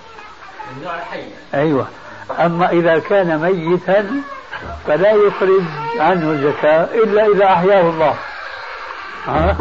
النوع 0.78 0.96
الحي 0.96 1.24
أيوة 1.54 1.88
أما 2.40 2.70
إذا 2.70 3.00
كان 3.00 3.42
ميتا 3.42 4.22
فلا 4.88 5.12
يخرج 5.12 5.64
عنه 6.00 6.32
الزكاة 6.32 6.84
إلا 6.84 7.26
إذا 7.26 7.46
أحياه 7.46 7.90
الله. 7.90 8.16
ها؟ 9.26 9.58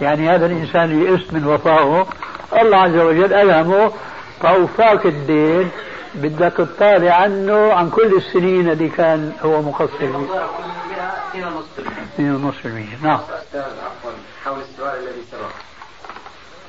يعني 0.00 0.30
هذا 0.30 0.46
الإنسان 0.46 1.02
يئس 1.02 1.32
من 1.32 1.46
وفائه 1.46 2.06
الله 2.62 2.76
عز 2.76 2.96
وجل 2.96 3.34
ألهمه 3.34 3.92
فأوفاك 4.40 5.06
الدين. 5.06 5.70
بدك 6.14 6.52
تطالع 6.56 7.14
عنه 7.14 7.72
عن 7.72 7.90
كل 7.90 8.16
السنين 8.16 8.70
اللي 8.70 8.88
كان 8.88 9.32
هو 9.44 9.62
مقصر. 9.62 9.88
فيها 11.32 11.52
2.5% 12.16 13.02
نعم. 13.02 13.20
عفوا 13.54 14.10
حول 14.44 14.58
السؤال 14.60 14.98
الذي 14.98 15.22
سبق. 15.32 15.50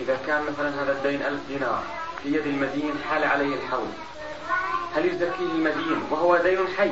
إذا 0.01 0.18
كان 0.27 0.42
مثلا 0.42 0.84
هذا 0.84 0.92
الدين 0.92 1.22
ألف 1.22 1.39
دينار 1.48 1.84
في 2.24 2.30
يد 2.30 2.48
المدين 2.48 2.92
حال 3.10 3.24
عليه 3.24 3.56
الحول. 3.56 3.88
هل 4.98 5.06
يزكيه 5.06 5.51
المدين 5.56 6.00
وهو 6.12 6.38
دين 6.38 6.58
حي؟ 6.77 6.92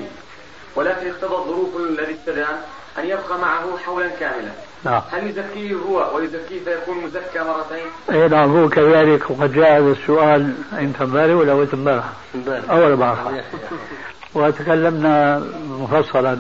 ولكن 0.76 1.08
اقتضى 1.08 1.36
الظروف 1.36 1.70
الذي 1.90 2.14
استدان 2.14 2.56
أن 3.00 3.06
يبقى 3.06 3.40
معه 3.42 3.78
حولا 3.78 4.08
كاملا. 4.08 4.52
نعم. 4.84 5.02
هل 5.12 5.28
يزكيه 5.28 5.76
هو 5.76 6.18
ويزكيه 6.18 6.60
فيكون 6.66 6.98
مزكى 6.98 7.40
مرتين؟ 7.40 7.88
اي 8.12 8.28
نعم 8.28 8.58
هو 8.58 8.70
كذلك. 8.70 9.32
وقد 9.32 9.54
جاء 9.54 9.82
هذا 9.82 9.92
السؤال 9.92 10.54
انت 10.74 11.02
امبارح 11.02 11.36
ولا 11.36 11.54
وقت 11.54 11.74
امبارح؟ 11.74 12.06
اول 12.70 12.91
امبارح 12.91 13.20
وتكلمنا 14.34 15.44
مفصلا. 15.70 16.38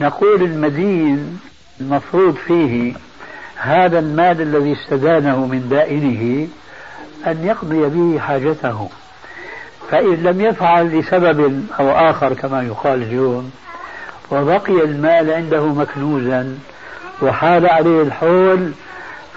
نقول 0.00 0.42
المدين 0.42 1.40
المفروض 1.80 2.34
فيه 2.34 2.94
هذا 3.56 3.98
المال 3.98 4.40
الذي 4.40 4.72
استدانه 4.72 5.46
من 5.46 5.68
دائنه 5.68 6.48
أن 7.26 7.44
يقضي 7.44 7.88
به 7.88 8.18
حاجته. 8.18 8.90
فإن 9.90 10.14
لم 10.22 10.40
يفعل 10.40 10.98
لسبب 10.98 11.66
أو 11.80 11.90
آخر 11.90 12.32
كما 12.34 12.62
يقال 12.62 13.02
اليوم 13.02 13.50
وبقي 14.30 14.84
المال 14.84 15.30
عنده 15.30 15.66
مكنوزا 15.66 16.58
وحال 17.22 17.66
عليه 17.66 18.02
الحول 18.02 18.72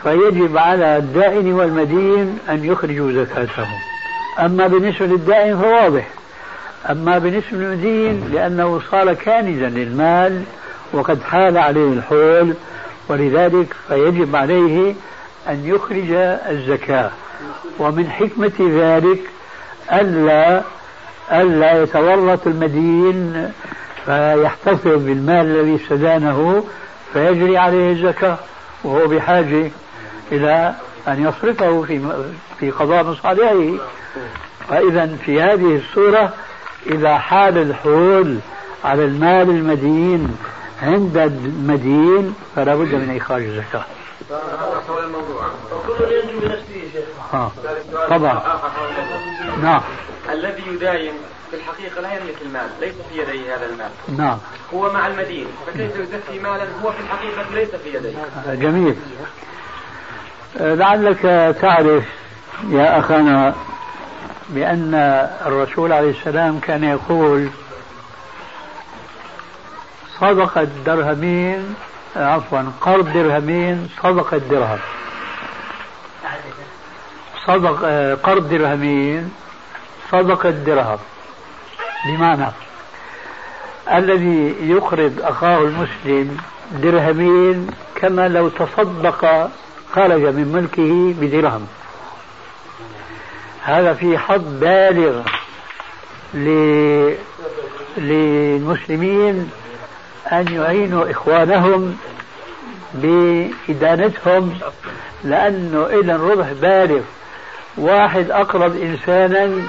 فيجب 0.03 0.57
على 0.57 0.97
الدائن 0.97 1.53
والمدين 1.53 2.39
أن 2.49 2.65
يخرجوا 2.65 3.11
زكاته 3.11 3.67
أما 4.39 4.67
بالنسبة 4.67 5.05
للدائن 5.05 5.57
فواضح. 5.57 6.07
أما 6.89 7.17
بالنسبة 7.17 7.57
للمدين 7.57 8.29
لأنه 8.33 8.81
صار 8.91 9.13
كانزا 9.13 9.69
للمال 9.69 10.43
وقد 10.93 11.23
حال 11.23 11.57
عليه 11.57 11.93
الحول 11.93 12.53
ولذلك 13.09 13.75
فيجب 13.87 14.35
عليه 14.35 14.95
أن 15.49 15.61
يخرج 15.65 16.11
الزكاة. 16.49 17.11
ومن 17.79 18.09
حكمة 18.09 18.51
ذلك 18.59 19.19
ألا 19.93 20.62
ألا 21.32 21.84
يتورط 21.84 22.47
المدين 22.47 23.51
فيحتفظ 24.06 24.88
بالمال 24.88 25.45
الذي 25.45 25.75
استدانه 25.75 26.63
فيجري 27.13 27.58
عليه 27.58 27.91
الزكاة 27.91 28.38
وهو 28.84 29.08
بحاجة 29.08 29.71
إلى 30.32 30.73
أن 31.08 31.23
يصرفه 31.27 31.82
في 31.84 32.01
في 32.60 32.71
قضاء 32.71 33.04
مصالحه 33.04 33.86
فإذا 34.69 35.15
في 35.25 35.41
هذه 35.41 35.75
الصورة 35.75 36.34
إذا 36.88 37.17
حال 37.17 37.58
الحول 37.58 38.38
على 38.84 39.06
المال 39.06 39.49
المدين 39.49 40.38
عند 40.82 41.17
المدين 41.17 42.36
فلا 42.56 42.75
بد 42.75 42.93
من 42.95 43.17
إخراج 43.21 43.43
الزكاة. 43.43 43.84
شيخ. 46.93 48.10
طبعا. 48.10 48.41
نعم. 49.63 49.81
الذي 50.29 50.63
يداين 50.67 51.13
في 51.51 51.57
الحقيقة 51.57 52.01
لا 52.01 52.13
يملك 52.13 52.35
المال 52.41 52.69
ليس 52.81 52.95
في 53.09 53.21
يديه 53.21 53.55
هذا 53.55 53.65
المال. 53.65 53.89
نعم. 54.17 54.37
هو 54.73 54.93
مع 54.93 55.07
المدين 55.07 55.47
فكيف 55.67 55.95
يزكي 55.95 56.39
مالا 56.39 56.65
هو 56.83 56.91
في 56.91 56.99
الحقيقة 56.99 57.55
ليس 57.55 57.69
في 57.75 57.97
يديه؟ 57.97 58.15
جميل. 58.55 58.95
لعلك 60.59 61.21
تعرف 61.61 62.03
يا 62.69 62.99
أخانا 62.99 63.55
بأن 64.49 64.95
الرسول 65.45 65.93
عليه 65.93 66.09
السلام 66.09 66.59
كان 66.59 66.83
يقول 66.83 67.49
صدقة 70.19 70.67
درهمين 70.85 71.75
عفوا 72.15 72.63
قرض 72.81 73.13
درهمين 73.13 73.89
صدقة 74.03 74.37
درهم 74.37 74.79
صدق 77.47 77.85
قرض 78.23 78.49
درهمين 78.49 79.31
صدقة 80.12 80.50
درهم 80.50 80.97
بمعنى 82.06 82.47
الذي 83.93 84.56
يقرض 84.62 85.13
أخاه 85.21 85.58
المسلم 85.58 86.38
درهمين 86.71 87.67
كما 87.95 88.28
لو 88.28 88.50
تصدق 88.50 89.50
خرج 89.93 90.21
من 90.21 90.52
ملكه 90.54 91.13
بدرهم. 91.21 91.67
هذا 93.63 93.93
في 93.93 94.17
حظ 94.17 94.41
بالغ 94.45 95.21
للمسلمين 97.97 99.52
أن 100.32 100.47
يعينوا 100.54 101.12
إخوانهم 101.12 101.97
بإدانتهم 102.93 104.60
لأنه 105.24 105.86
إذا 105.86 106.17
ربح 106.17 106.52
بالغ. 106.52 107.02
واحد 107.78 108.32
أقرض 108.32 108.76
إنسانا 108.76 109.67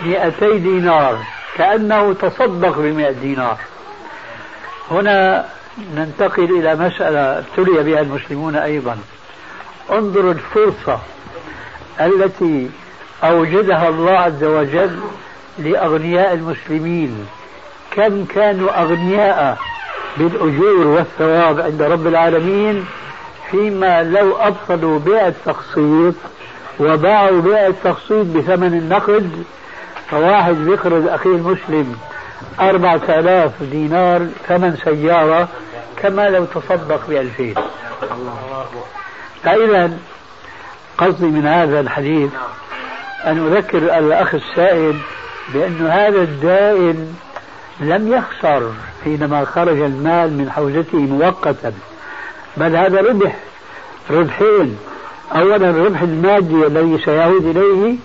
مئتي 0.00 0.58
دينار 0.58 1.18
كأنه 1.56 2.12
تصدق 2.12 2.78
بمئة 2.78 3.10
دينار. 3.10 3.58
هنا 4.90 5.48
ننتقل 5.96 6.44
إلى 6.44 6.74
مسألة 6.74 7.38
ابتلي 7.38 7.82
بها 7.82 8.00
المسلمون 8.00 8.56
أيضا. 8.56 8.98
انظروا 9.92 10.32
الفرصة 10.32 10.98
التي 12.00 12.70
أوجدها 13.24 13.88
الله 13.88 14.18
عز 14.18 14.44
وجل 14.44 15.00
لأغنياء 15.58 16.32
المسلمين. 16.32 17.26
كم 17.96 18.24
كانوا 18.24 18.82
أغنياء 18.82 19.58
بالأجور 20.16 20.86
والثواب 20.86 21.60
عند 21.60 21.82
رب 21.82 22.06
العالمين 22.06 22.86
فيما 23.50 24.02
لو 24.02 24.36
أبطلوا 24.36 24.98
بيع 24.98 25.26
التقسيط 25.26 26.14
وباعوا 26.80 27.40
بيع 27.40 27.66
التقسيط 27.66 28.26
بثمن 28.26 28.74
النقد 28.74 29.44
فواحد 30.12 30.54
بيقرض 30.54 31.08
أخيه 31.08 31.30
المسلم 31.30 31.96
أربعة 32.60 33.00
آلاف 33.08 33.62
دينار 33.62 34.26
ثمن 34.48 34.76
سيارة 34.84 35.48
كما 35.96 36.30
لو 36.30 36.44
تصدق 36.44 37.06
بألفين. 37.08 37.54
فإذا 39.44 39.98
قصدي 40.98 41.26
من 41.26 41.46
هذا 41.46 41.80
الحديث 41.80 42.30
أن 43.24 43.52
أذكر 43.52 43.78
الأخ 43.98 44.34
السائل 44.34 44.94
بأن 45.54 45.86
هذا 45.86 46.22
الدائن 46.22 47.14
لم 47.80 48.12
يخسر 48.12 48.70
حينما 49.04 49.44
خرج 49.44 49.80
المال 49.80 50.32
من 50.38 50.50
حوزته 50.50 50.98
مؤقتا 50.98 51.72
بل 52.56 52.76
هذا 52.76 53.00
ربح 53.00 53.36
ربحين. 54.10 54.78
أولا 55.36 55.70
الربح 55.70 56.02
المادي 56.02 56.66
الذي 56.66 56.98
سيعود 57.04 57.56
إليه 57.56 57.96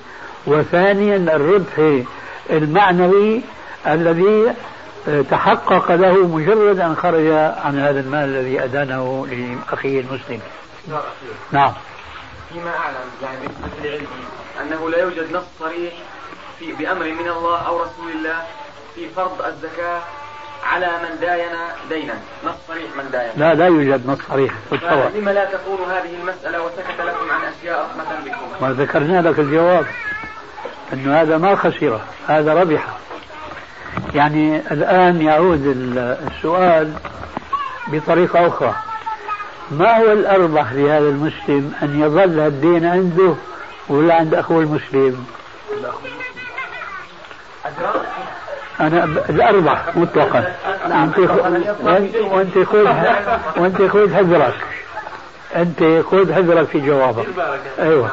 وثانيا 0.48 1.16
الربح 1.36 2.04
المعنوي 2.50 3.42
الذي 3.88 4.54
تحقق 5.32 5.92
له 5.92 6.28
مجرد 6.28 6.80
أن 6.80 6.96
خرج 6.96 7.28
عن 7.66 7.80
هذا 7.80 8.00
المال 8.00 8.24
الذي 8.30 8.64
أدانه 8.64 9.28
لأخيه 9.28 10.00
المسلم. 10.00 10.40
نعم 11.52 11.74
فيما 12.54 12.70
أعلم 12.78 12.96
يعني 13.24 13.38
بالنسبة 13.48 13.90
لعلمي 13.90 14.08
أنه 14.62 14.90
لا 14.90 14.98
يوجد 14.98 15.36
نص 15.36 15.44
صريح 15.60 15.94
في 16.60 16.72
بأمر 16.72 17.06
من 17.06 17.30
الله 17.30 17.58
أو 17.68 17.78
رسول 17.78 18.12
الله 18.16 18.36
في 18.96 19.10
فرض 19.10 19.42
الزكاة 19.42 20.02
على 20.64 20.88
من 20.88 21.20
داين 21.22 21.52
دينا. 21.90 22.14
نص 22.46 22.56
صريح 22.68 22.96
من 22.98 23.12
داين. 23.12 23.32
لا 23.38 23.54
لا 23.54 23.66
يوجد 23.68 24.10
نص 24.10 24.18
صريح. 24.30 24.54
لما 25.16 25.32
لا 25.32 25.46
تقول 25.46 25.80
هذه 25.90 26.16
المسألة 26.22 26.62
وسكت 26.62 27.02
لكم 27.02 27.32
عن 27.32 27.42
أشياء 27.42 27.86
رحمة 27.86 28.26
بكم؟ 28.26 28.66
ما 28.66 28.74
ذكرنا 28.74 29.22
لك 29.30 29.40
الجواب. 29.40 29.86
أنه 30.94 31.22
هذا 31.22 31.38
ما 31.38 31.56
خسر 31.56 32.00
هذا 32.28 32.54
ربح. 32.54 32.88
يعني 34.16 34.62
الآن 34.72 35.22
يعود 35.22 35.62
السؤال 36.28 36.94
بطريقة 37.88 38.48
أخرى. 38.48 38.76
ما 39.72 39.98
هو 39.98 40.12
الأربح 40.12 40.72
لهذا 40.72 41.10
المسلم 41.10 41.74
أن 41.84 42.02
يظل 42.02 42.40
الدين 42.40 42.86
عنده 42.86 43.34
ولا 43.90 44.14
عند 44.14 44.34
أخوه 44.34 44.60
المسلم؟ 44.62 45.26
أنا 48.80 49.04
الأربح 49.04 49.98
مطلقا. 49.98 50.56
أنت 50.86 51.20
وأنت 52.20 52.58
خذ 52.58 52.88
وأنت 53.58 53.82
خذ 53.82 54.16
حذرك 54.16 54.54
أنت 55.56 56.06
خذ 56.12 56.34
حذرك 56.34 56.68
في 56.68 56.80
جوابك. 56.80 57.26
أيوه. 57.80 58.10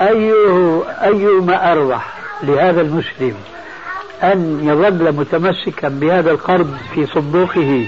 أيه 0.00 0.82
أيما 1.02 1.72
أربح 1.72 2.12
لهذا 2.42 2.80
المسلم 2.80 3.34
أن 4.22 4.60
يظل 4.62 5.12
متمسكا 5.12 5.88
بهذا 5.88 6.30
القرض 6.30 6.78
في 6.94 7.06
صندوقه 7.06 7.86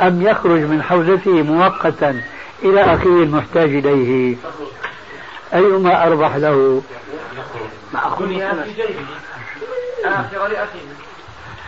أم 0.00 0.22
يخرج 0.22 0.60
من 0.60 0.82
حوزته 0.82 1.42
مؤقتا 1.42 2.20
إلى 2.62 2.80
أخيه 2.94 3.22
المحتاج 3.22 3.74
إليه. 3.74 4.36
أيما 5.54 6.06
أربح 6.06 6.36
له. 6.36 6.82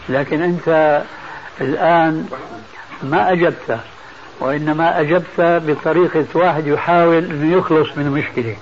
لكن 0.08 0.42
أنت 0.42 1.02
الآن 1.60 2.26
ما 3.02 3.32
أجبت 3.32 3.78
وإنما 4.40 5.00
أجبت 5.00 5.40
بطريقة 5.40 6.24
واحد 6.34 6.66
يحاول 6.66 7.24
أن 7.24 7.52
يخلص 7.58 7.88
من 7.96 8.06
المشكلة 8.06 8.56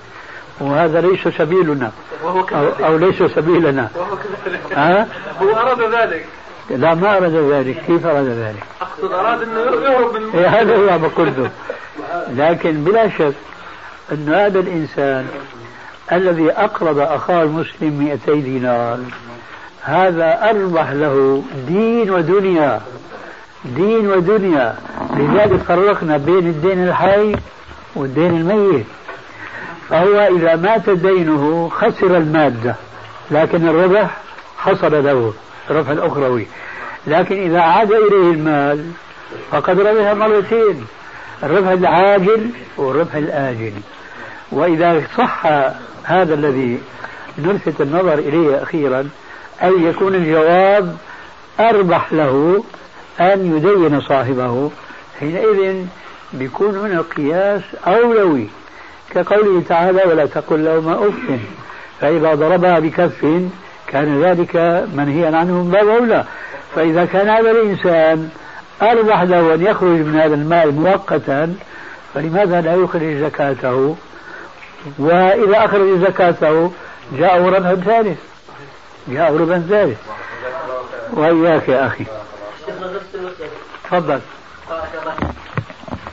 وهذا 0.59 1.01
ليس 1.01 1.27
سبيلنا. 1.27 1.91
أو, 2.23 2.39
أو 2.85 2.97
ليس 2.97 3.23
سبيلنا. 3.23 3.89
وهو 3.95 4.17
كذلك. 4.17 4.73
ها؟ 4.73 5.07
هو 5.41 5.49
أراد 5.49 5.81
ذلك. 5.81 6.25
لا 6.69 6.95
ما 6.95 7.17
أراد 7.17 7.35
ذلك. 7.35 7.83
كيف 7.87 8.05
أراد 8.05 8.27
ذلك؟ 8.27 8.63
أقصد 8.81 9.11
أراد 9.13 9.41
أنه 9.41 9.59
يهرب 9.59 10.13
من 10.13 10.39
إيه 10.39 10.47
هذا 10.47 10.75
هو 10.75 10.99
بقول 10.99 11.49
لكن 12.29 12.83
بلا 12.83 13.09
شك 13.09 13.33
أن 14.11 14.33
هذا 14.33 14.59
الإنسان 14.59 15.27
الذي 16.11 16.51
أقرض 16.51 16.99
أخاه 16.99 17.43
المسلم 17.43 17.99
200 17.99 18.33
دينار 18.33 18.99
هذا 19.81 20.49
أربح 20.49 20.91
له 20.91 21.43
دين 21.67 22.11
ودنيا. 22.11 22.81
دين 23.65 24.11
ودنيا. 24.11 24.75
لذلك 25.15 25.59
فرقنا 25.59 26.17
بين 26.17 26.47
الدين 26.47 26.87
الحي 26.87 27.35
والدين 27.95 28.35
الميت. 28.35 28.85
فهو 29.89 30.19
إذا 30.37 30.55
مات 30.55 30.89
دينه 30.89 31.69
خسر 31.69 32.17
المادة 32.17 32.75
لكن 33.31 33.67
الربح 33.67 34.17
حصل 34.57 35.03
له 35.03 35.33
الربح 35.69 35.89
الأخروي 35.89 36.47
لكن 37.07 37.41
إذا 37.41 37.59
عاد 37.59 37.91
إليه 37.91 38.31
المال 38.31 38.91
فقد 39.51 39.79
ربح 39.79 40.11
مرتين 40.11 40.85
الربح 41.43 41.69
العاجل 41.69 42.49
والربح 42.77 43.15
الآجل. 43.15 43.73
وإذا 44.51 45.03
صح 45.17 45.45
هذا 46.03 46.33
الذي 46.33 46.79
نلفت 47.37 47.81
النظر 47.81 48.13
إليه 48.13 48.63
أخيرا 48.63 49.09
أي 49.63 49.83
يكون 49.83 50.15
الجواب 50.15 50.97
أربح 51.59 52.13
له 52.13 52.63
أن 53.19 53.57
يدين 53.57 54.01
صاحبه 54.01 54.71
حينئذ 55.19 55.85
بيكون 56.33 56.77
هنا 56.77 57.01
قياس 57.01 57.61
أولوي. 57.87 58.47
كقوله 59.11 59.63
تعالى 59.69 60.03
ولا 60.03 60.25
تقل 60.25 60.65
لهما 60.65 61.07
أف. 61.07 61.39
فإذا 62.01 62.35
ضربها 62.35 62.79
بكف 62.79 63.25
كان 63.87 64.23
ذلك 64.23 64.55
منهيا 64.93 65.37
عنه 65.37 65.53
من 65.63 65.71
باب 65.71 65.87
أولى 65.87 66.25
فإذا 66.75 67.05
كان 67.05 67.29
هذا 67.29 67.51
الإنسان 67.51 68.29
أربح 68.81 69.21
له 69.21 69.53
أن 69.53 69.61
يخرج 69.61 69.99
من 69.99 70.19
هذا 70.19 70.35
المال 70.35 70.75
مؤقتا 70.75 71.55
فلماذا 72.13 72.61
لا 72.61 72.75
يخرج 72.75 73.17
زكاته؟ 73.17 73.95
وإذا 74.99 75.65
أخرج 75.65 75.99
زكاته 76.07 76.71
جاءه 77.17 77.49
ربح 77.49 77.73
ثالث؟ 77.73 78.19
جاءه 79.07 79.37
ربح 79.37 79.57
ثالث. 79.57 79.97
وإياك 81.13 81.69
يا 81.69 81.87
أخي. 81.87 82.05
تفضل. 83.83 84.19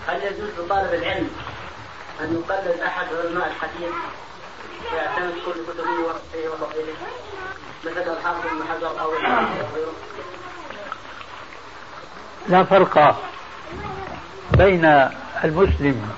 هل 0.07 0.17
يجوز 0.23 0.51
لطالب 0.67 0.95
العلم 0.95 1.29
أن 2.27 2.35
يقلد 2.35 2.81
أحد 2.81 3.07
علماء 3.15 3.47
الحديث 3.47 3.95
ويعتمد 4.93 5.35
كل 5.47 5.53
كتبه 5.53 5.91
وصفه 5.91 6.51
وتطويله 6.53 6.95
مثل 7.85 8.11
الحافظ 8.19 8.47
بن 8.51 8.65
حجر 8.69 9.01
أو 9.01 9.13
لا 12.49 12.65
فرق 12.65 13.17
بين 14.53 14.85
المسلم 15.45 16.11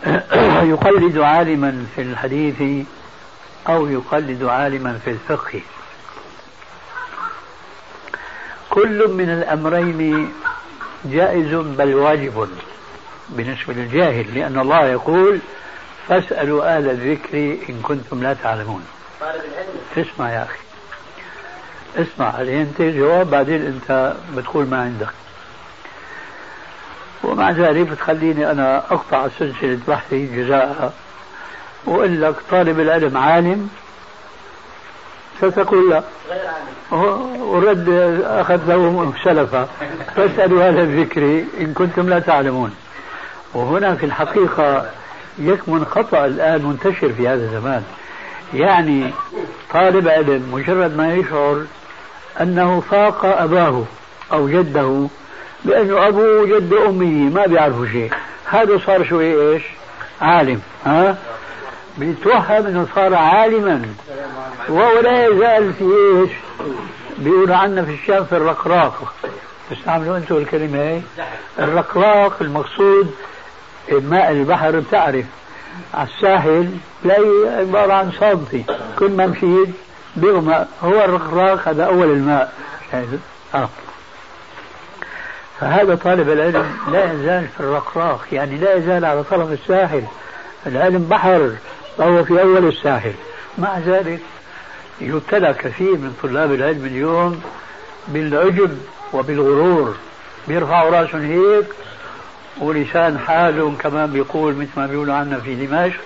يقلد 0.72 1.18
عالما 1.18 1.86
في 1.94 2.02
الحديث 2.02 2.86
أو 3.68 3.86
يقلد 3.86 4.44
عالما 4.44 4.98
في 5.04 5.10
الفقه. 5.10 5.60
كل 8.70 9.08
من 9.08 9.30
الأمرين 9.30 10.32
جائز 11.04 11.54
بل 11.54 11.94
واجب. 11.94 12.48
بالنسبة 13.36 13.74
للجاهل 13.74 14.34
لأن 14.34 14.58
الله 14.58 14.86
يقول 14.86 15.38
فاسألوا 16.08 16.76
أهل 16.76 16.90
الذكر 16.90 17.38
إن 17.68 17.80
كنتم 17.82 18.22
لا 18.22 18.34
تعلمون. 18.34 18.84
اسمع 19.96 20.30
يا 20.30 20.42
أخي. 20.42 20.58
اسمع 21.96 22.36
عليه 22.36 22.62
أنت 22.62 22.82
جواب 22.82 23.30
بعدين 23.30 23.66
أنت 23.66 24.14
بتقول 24.36 24.66
ما 24.66 24.82
عندك. 24.82 25.08
ومع 27.24 27.50
ذلك 27.50 27.88
بتخليني 27.88 28.50
أنا 28.50 28.78
أقطع 28.78 29.28
سلسلة 29.38 29.78
بحثي 29.88 30.26
جزاءها 30.26 30.92
وأقول 31.84 32.22
لك 32.22 32.34
طالب 32.50 32.80
العلم 32.80 33.16
عالم؟ 33.16 33.68
ستقول 35.40 35.90
لا. 35.90 36.02
ورد 37.40 37.88
أخذ 38.24 38.60
له 38.68 39.12
سلفا 39.24 39.68
فاسألوا 40.16 40.68
أهل 40.68 40.78
الذكر 40.78 41.44
إن 41.60 41.72
كنتم 41.74 42.08
لا 42.08 42.18
تعلمون. 42.18 42.74
وهنا 43.54 43.94
في 43.94 44.06
الحقيقة 44.06 44.90
يكمن 45.38 45.84
خطأ 45.84 46.26
الآن 46.26 46.64
منتشر 46.64 47.12
في 47.12 47.28
هذا 47.28 47.44
الزمان. 47.44 47.82
يعني 48.54 49.10
طالب 49.72 50.08
علم 50.08 50.48
مجرد 50.52 50.96
ما 50.96 51.14
يشعر 51.14 51.64
أنه 52.40 52.80
فاق 52.80 53.24
أباه 53.24 53.84
أو 54.32 54.48
جده 54.48 55.06
بأنه 55.64 56.08
أبوه 56.08 56.46
جد 56.46 56.72
أمه 56.72 57.30
ما 57.34 57.46
بيعرفوا 57.46 57.86
شيء. 57.86 58.12
هذا 58.44 58.78
صار 58.86 59.04
شوي 59.04 59.52
إيش؟ 59.52 59.62
عالم 60.20 60.60
ها؟ 60.86 61.16
بيتوهم 61.98 62.66
أنه 62.66 62.86
صار 62.94 63.14
عالما. 63.14 63.82
وهو 64.68 65.00
لا 65.00 65.26
يزال 65.26 65.72
في 65.72 65.84
إيش؟ 65.84 66.30
بيقولوا 67.18 67.56
عنا 67.56 67.84
في 67.84 67.92
الشام 67.92 68.24
في 68.24 68.36
الرقراق. 68.36 69.14
تستعملوا 69.70 70.16
أنتم 70.16 70.36
الكلمة 70.36 70.78
هي 70.78 71.00
الرقراق 71.58 72.36
المقصود 72.40 73.14
ماء 73.92 74.30
البحر 74.30 74.80
بتعرف. 74.80 75.24
على 75.94 76.08
الساحل 76.08 76.70
تلاقي 77.02 77.56
عبارة 77.58 77.92
عن 77.92 78.12
صامتي 78.20 78.64
كل 78.98 79.10
ما 79.10 79.26
مشيت 79.26 79.68
بيغمى. 80.16 80.66
هو 80.82 81.04
الرقراق 81.04 81.68
هذا 81.68 81.84
أول 81.84 82.10
الماء. 82.10 82.52
آه. 83.54 83.68
فهذا 85.60 85.94
طالب 85.94 86.30
العلم 86.30 86.76
لا 86.92 87.12
يزال 87.12 87.46
في 87.56 87.60
الرقراق. 87.60 88.20
يعني 88.32 88.56
لا 88.56 88.74
يزال 88.74 89.04
على 89.04 89.22
طرف 89.22 89.52
الساحل. 89.52 90.02
العلم 90.66 91.06
بحر 91.10 91.52
وهو 91.98 92.24
في 92.24 92.42
أول 92.42 92.68
الساحل. 92.68 93.12
مع 93.58 93.78
ذلك 93.78 94.20
يبتلى 95.00 95.54
كثير 95.54 95.92
من 95.92 96.16
طلاب 96.22 96.52
العلم 96.52 96.84
اليوم 96.84 97.42
بالعجب 98.08 98.78
وبالغرور. 99.12 99.94
بيرفعوا 100.48 100.90
راسهم 100.90 101.22
هيك 101.22 101.66
ولسان 102.58 103.18
حالهم 103.18 103.76
كمان 103.76 104.12
بيقول 104.12 104.54
مثل 104.54 104.70
ما 104.76 104.86
بيقولوا 104.86 105.14
عنا 105.14 105.40
في 105.40 105.66
دمشق 105.66 106.00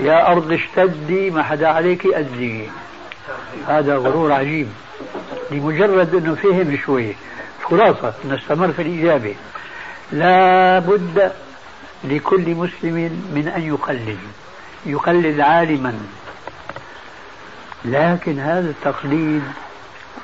يا 0.00 0.32
أرض 0.32 0.52
اشتدي 0.52 1.30
ما 1.30 1.42
حدا 1.42 1.68
عليك 1.68 2.06
أدي. 2.06 2.68
هذا 3.66 3.96
غرور 3.96 4.32
عجيب. 4.32 4.68
لمجرد 5.50 6.14
أنه 6.14 6.34
فهم 6.34 6.78
شوي 6.86 7.14
خلاصة 7.64 8.14
نستمر 8.30 8.72
في 8.72 8.82
الإجابة. 8.82 9.34
لا 10.12 10.78
بد 10.78 11.32
لكل 12.04 12.54
مسلم 12.54 12.94
من 13.34 13.52
أن 13.56 13.62
يقلد 13.62 14.18
يقلد 14.86 15.40
عالما. 15.40 16.00
لكن 17.84 18.38
هذا 18.38 18.70
التقليد 18.70 19.42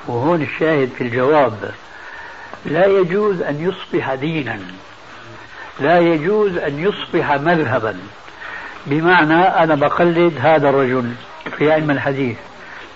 وهون 0.07 0.41
الشاهد 0.41 0.89
في 0.97 1.03
الجواب 1.03 1.71
لا 2.65 2.85
يجوز 2.85 3.41
أن 3.41 3.61
يصبح 3.61 4.13
دينا. 4.13 4.59
لا 5.79 5.99
يجوز 5.99 6.57
أن 6.57 6.79
يصبح 6.79 7.31
مذهبا. 7.31 7.99
بمعنى 8.85 9.41
أنا 9.41 9.75
بقلد 9.75 10.33
هذا 10.39 10.69
الرجل 10.69 11.11
في 11.57 11.71
علم 11.71 11.91
الحديث 11.91 12.37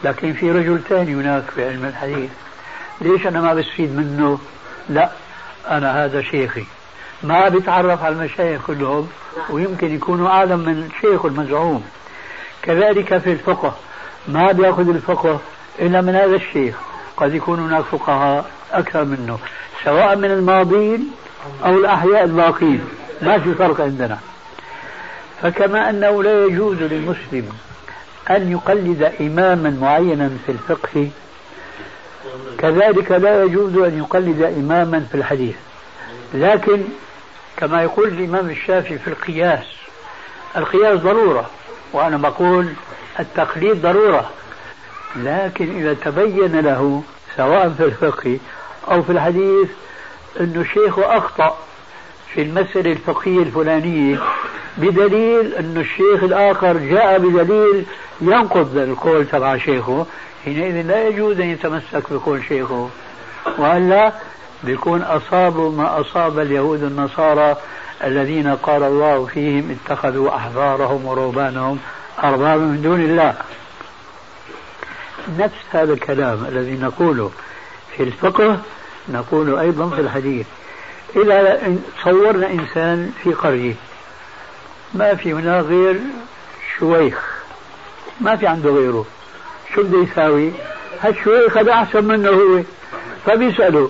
لكن 0.03 0.33
في 0.33 0.51
رجل 0.51 0.79
ثاني 0.89 1.13
هناك 1.13 1.43
في 1.55 1.69
علم 1.69 1.85
الحديث. 1.85 2.29
ليش 3.01 3.27
أنا 3.27 3.41
ما 3.41 3.53
بستفيد 3.53 3.95
منه؟ 3.95 4.39
لا 4.89 5.09
أنا 5.69 6.05
هذا 6.05 6.21
شيخي. 6.21 6.65
ما 7.23 7.49
بتعرف 7.49 8.03
على 8.03 8.15
المشايخ 8.15 8.67
كلهم 8.67 9.09
ويمكن 9.49 9.95
يكونوا 9.95 10.29
أعلم 10.29 10.59
من 10.59 10.89
شيخ 11.01 11.25
المزعوم. 11.25 11.83
كذلك 12.61 13.17
في 13.17 13.31
الفقه 13.31 13.75
ما 14.27 14.51
بيأخذ 14.51 14.89
الفقه 14.89 15.39
إلا 15.79 16.01
من 16.01 16.15
هذا 16.15 16.35
الشيخ. 16.35 16.75
قد 17.17 17.33
يكون 17.33 17.59
هناك 17.59 17.83
فقهاء 17.83 18.45
أكثر 18.71 19.05
منه 19.05 19.39
سواء 19.83 20.15
من 20.15 20.31
الماضين 20.31 21.11
أو 21.65 21.77
الأحياء 21.77 22.23
الباقين. 22.23 22.81
ما 23.21 23.39
في 23.39 23.53
فرق 23.53 23.81
عندنا. 23.81 24.19
فكما 25.41 25.89
أنه 25.89 26.23
لا 26.23 26.45
يجوز 26.45 26.77
للمسلم 26.77 27.49
أن 28.29 28.51
يقلد 28.51 29.13
إماما 29.21 29.77
معينا 29.81 30.29
في 30.45 30.51
الفقه 30.51 31.09
كذلك 32.57 33.11
لا 33.11 33.43
يجوز 33.43 33.77
أن 33.77 33.97
يقلد 33.97 34.41
إماما 34.41 35.05
في 35.11 35.17
الحديث. 35.17 35.55
لكن 36.33 36.83
كما 37.57 37.83
يقول 37.83 38.07
الإمام 38.07 38.49
الشافعي 38.49 38.97
في 38.97 39.07
القياس 39.07 39.65
القياس 40.57 40.99
ضرورة 40.99 41.49
وأنا 41.93 42.17
بقول 42.17 42.67
التقليد 43.19 43.81
ضرورة. 43.81 44.29
لكن 45.15 45.77
إذا 45.77 45.93
تبين 45.93 46.59
له 46.59 47.03
سواء 47.37 47.69
في 47.69 47.83
الفقه 47.85 48.37
أو 48.91 49.03
في 49.03 49.11
الحديث 49.11 49.69
أن 50.39 50.65
شيخه 50.73 51.17
أخطأ 51.17 51.57
في 52.33 52.41
المسألة 52.41 52.91
الفقهية 52.91 53.39
الفلانية 53.39 54.19
بدليل 54.77 55.53
أن 55.53 55.77
الشيخ 55.77 56.23
الآخر 56.23 56.77
جاء 56.77 57.19
بدليل 57.19 57.85
ينقض 58.21 58.77
القول 58.77 59.25
تبع 59.25 59.57
شيخه 59.57 60.05
حينئذ 60.45 60.81
لا 60.87 61.07
يجوز 61.07 61.39
أن 61.39 61.49
يتمسك 61.49 62.03
بقول 62.11 62.43
شيخه. 62.43 62.89
وإلا 63.57 64.13
بيكون 64.63 65.01
أصابوا 65.01 65.71
ما 65.71 66.01
أصاب 66.01 66.39
اليهود 66.39 66.83
النصارى 66.83 67.55
الذين 68.03 68.55
قال 68.55 68.83
الله 68.83 69.25
فيهم 69.25 69.77
اتخذوا 69.85 70.35
أحبارهم 70.35 71.05
ورهبانهم 71.05 71.79
أربابا 72.23 72.63
من 72.63 72.81
دون 72.81 73.01
الله. 73.01 73.33
نفس 75.39 75.55
هذا 75.71 75.93
الكلام 75.93 76.45
الذي 76.45 76.77
نقوله 76.77 77.31
في 77.97 78.03
الفقه 78.03 78.59
نقول 79.13 79.59
أيضا 79.59 79.89
في 79.89 80.01
الحديث. 80.01 80.45
إذا 81.15 81.61
صورنا 82.03 82.51
إنسان 82.51 83.11
في 83.23 83.33
قرية. 83.33 83.73
ما 84.93 85.15
في 85.15 85.33
هنا 85.33 85.59
غير 85.59 85.99
شويخ. 86.79 87.43
ما 88.21 88.35
في 88.35 88.47
عنده 88.47 88.69
غيره. 88.69 89.05
شو 89.75 89.83
بده 89.83 90.03
يساوي؟ 90.03 90.51
هالشويخ 91.01 91.57
هذا 91.57 91.73
أحسن 91.73 92.03
منه 92.03 92.29
هو. 92.29 92.61
فبيسأله 93.25 93.89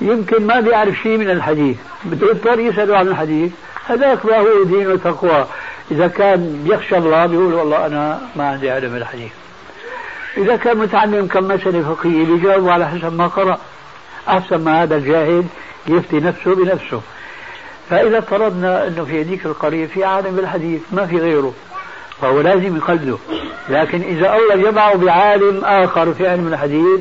يمكن 0.00 0.46
ما 0.46 0.60
بيعرف 0.60 0.94
شيء 1.02 1.18
من 1.18 1.30
الحديث. 1.30 1.76
بده 2.04 2.26
يضطر 2.26 2.60
يسأله 2.60 2.96
عن 2.96 3.08
الحديث. 3.08 3.52
هذاك 3.86 4.26
ما 4.26 4.36
هو 4.36 4.62
دين 4.62 4.86
وتقوى. 4.86 5.46
إذا 5.90 6.08
كان 6.08 6.64
يخشى 6.66 6.98
الله 6.98 7.26
بيقول 7.26 7.54
والله 7.54 7.86
أنا 7.86 8.20
ما 8.36 8.48
عندي 8.48 8.70
علم 8.70 8.96
الحديث 8.96 9.32
إذا 10.36 10.56
كان 10.56 10.76
متعلم 10.76 11.26
كم 11.26 11.48
مسألة 11.48 11.94
فقهية 11.94 12.24
بيجاوب 12.24 12.68
على 12.68 12.88
حسب 12.88 13.12
ما 13.12 13.26
قرأ. 13.26 13.58
أحسن 14.28 14.64
ما 14.64 14.82
هذا 14.82 14.96
الجاهل 14.96 15.44
يفتي 15.86 16.20
نفسه 16.20 16.54
بنفسه. 16.54 17.00
فإذا 17.90 18.20
فرضنا 18.20 18.86
أنه 18.86 19.04
في 19.04 19.20
هذيك 19.20 19.46
القرية 19.46 19.86
في 19.86 20.04
عالم 20.04 20.36
بالحديث 20.36 20.80
ما 20.92 21.06
في 21.06 21.16
غيره 21.16 21.54
فهو 22.20 22.40
لازم 22.40 22.76
يقلده. 22.76 23.16
لكن 23.68 24.02
إذا 24.02 24.26
أول 24.26 24.62
جمعه 24.62 24.96
بعالم 24.96 25.64
آخر 25.64 26.14
في 26.14 26.28
علم 26.28 26.48
الحديث 26.48 27.00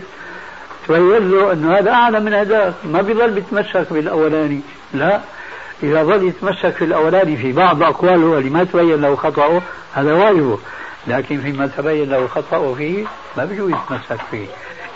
تبين 0.87 1.31
له 1.31 1.53
أنه 1.53 1.77
هذا 1.77 1.91
أعلى 1.91 2.19
من 2.19 2.33
هذاك. 2.33 2.73
ما 2.85 3.01
بيظل 3.01 3.31
بيتمسك 3.31 3.93
بالأولاني 3.93 4.61
لا. 4.93 5.21
إذا 5.83 6.03
ظل 6.03 6.27
يتمسك 6.27 6.69
في 6.69 6.85
الأولاني 6.85 7.37
في 7.37 7.51
بعض 7.51 7.83
أقواله 7.83 8.37
اللي 8.37 8.49
ما 8.49 8.63
تبين 8.63 9.01
له 9.01 9.15
خطأه 9.15 9.61
هذا 9.93 10.13
واجبه. 10.13 10.59
لكن 11.07 11.41
فيما 11.41 11.67
تبين 11.67 12.09
له 12.09 12.27
خطأه 12.27 12.73
فيه 12.73 13.05
ما 13.37 13.45
بيجوز 13.45 13.71
يتمسك 13.71 14.21
فيه. 14.31 14.47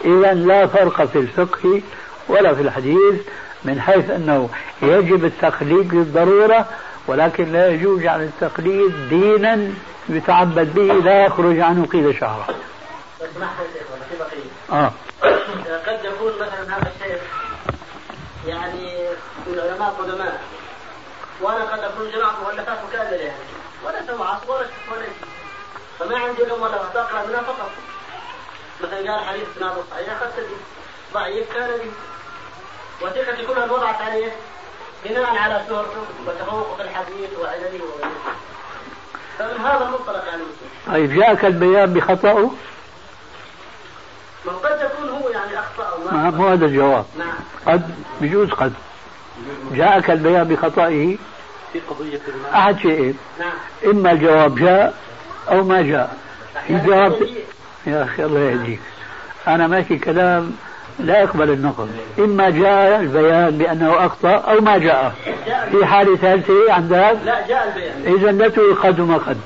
إذا 0.06 0.34
لا 0.34 0.68
فرق 0.68 1.06
في 1.06 1.20
الفقه 1.20 1.82
ولا 2.30 2.56
في 2.56 2.62
الحديث 2.62 3.16
من 3.64 3.82
حيث 3.82 4.10
أنه 4.10 4.50
يجب 4.82 5.26
التقليد 5.26 5.88
بالضرورة 5.88 6.66
ولكن 7.08 7.52
لا 7.52 7.70
يجوز 7.70 8.06
عن 8.06 8.22
التقليد 8.22 9.10
دينا 9.10 9.72
يتعبد 10.10 10.74
به 10.74 10.94
لا 10.94 11.26
يخرج 11.26 11.60
عنه 11.60 11.86
قيل 11.86 12.20
شعره 12.20 12.48
آه. 14.72 14.92
قد 15.88 16.00
يكون 16.06 16.34
مثلا 16.36 16.78
هذا 16.78 16.92
الشيخ 16.96 17.22
يعني 18.48 19.08
من 19.48 19.54
العلماء 19.54 19.90
القدماء 19.90 20.42
وأنا 21.42 21.66
قد 21.66 21.80
أكون 21.80 22.12
جمعت 22.12 22.34
مؤلفات 22.44 22.78
مكمله 22.90 23.16
يعني 23.16 23.38
ولا 23.86 24.26
عصر 24.26 24.52
ولا 24.52 24.66
ولا 24.92 25.06
فما 26.00 26.18
عندي 26.18 26.44
لهم 26.44 26.62
ولا 26.62 26.76
أقرأ 26.76 27.26
منها 27.26 27.42
فقط. 27.42 27.72
مثلا 28.82 28.98
قال 28.98 29.26
حديث 29.26 29.44
اسناده 29.56 29.82
صحيح 29.92 30.14
أخذت 30.14 30.48
ضعيف 31.14 31.54
كان 31.54 31.70
لي. 31.70 31.92
وثقتي 33.02 33.46
كلها 33.46 33.72
وضعت 33.72 34.02
عليه 34.02 34.32
بناء 35.06 35.36
على 35.36 35.64
شهرته 35.70 36.02
وتفوقه 36.28 36.76
في 36.76 36.82
الحديث 36.82 37.40
وعلله 37.40 37.80
وغيره. 37.84 38.12
فمن 39.40 39.66
هذا 39.66 39.86
المنطلق 39.86 40.26
يعني 40.28 40.44
طيب 40.88 41.14
جاءك 41.20 41.46
البيان 41.46 41.94
بخطأه؟ 41.94 42.52
قد 44.64 44.82
يكون 44.82 45.10
هو 45.10 45.30
يعني 45.30 45.60
أخطأ 45.60 46.12
ما 46.12 46.30
مو 46.30 46.48
هذا 46.48 46.66
الجواب. 46.66 47.06
نعم. 47.18 47.34
قد 47.66 47.96
بجوز 48.22 48.50
قد. 48.50 48.74
جاءك 49.72 50.10
البيان 50.12 50.44
بخطئه؟ 50.44 51.18
في 51.74 51.80
قضية 51.80 52.22
أحد 52.54 52.80
شيئين 52.80 53.18
نعم. 53.40 53.52
إما 53.86 54.12
الجواب 54.12 54.56
جاء 54.56 54.94
أو 55.50 55.64
ما 55.64 55.82
جاء. 55.82 56.18
في 56.68 56.78
جواب 56.78 57.28
يا 57.88 58.04
أخي 58.04 58.24
الله 58.24 58.40
يهديك. 58.40 58.80
أنا 59.48 59.68
ماشي 59.68 59.98
كلام 59.98 60.58
لا 61.00 61.22
يقبل 61.22 61.50
النقد 61.50 61.90
إما 62.20 62.50
جاء 62.50 63.00
البيان 63.00 63.58
بأنه 63.58 64.06
أخطأ 64.06 64.30
أو 64.30 64.62
ما 64.62 64.78
جاء. 64.78 65.14
في 65.72 65.86
حالة 65.86 66.16
ثالثة 66.16 66.74
عندك 66.74 67.18
لا 67.26 67.48
جاء 67.48 67.68
البيان. 67.68 68.16
إذا 68.16 68.32
لا 68.32 68.48
تؤخذ 68.48 69.02
ما 69.02 69.18
قد 69.18 69.38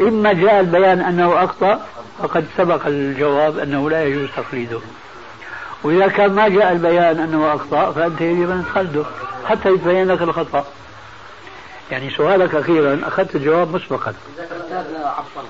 إما 0.00 0.32
جاء 0.32 0.60
البيان 0.60 1.00
أنه 1.00 1.44
أخطأ 1.44 1.86
فقد 2.18 2.46
سبق 2.56 2.86
الجواب 2.86 3.58
أنه 3.58 3.90
لا 3.90 4.04
يجوز 4.04 4.28
تقليده. 4.36 4.80
وإذا 5.82 6.08
كان 6.08 6.32
ما 6.32 6.48
جاء 6.48 6.72
البيان 6.72 7.18
أنه 7.18 7.54
أخطأ 7.54 7.92
فأنت 7.92 8.20
يجب 8.20 8.50
أن 8.50 8.64
تقلده 8.74 9.04
حتى 9.46 9.68
يتبين 9.68 10.08
لك 10.08 10.22
الخطأ. 10.22 10.66
يعني 11.90 12.10
سؤالك 12.10 12.54
أخيرا 12.54 13.00
أخذت 13.04 13.36
الجواب 13.36 13.74
مسبقا. 13.74 14.14
عفوا 15.04 15.42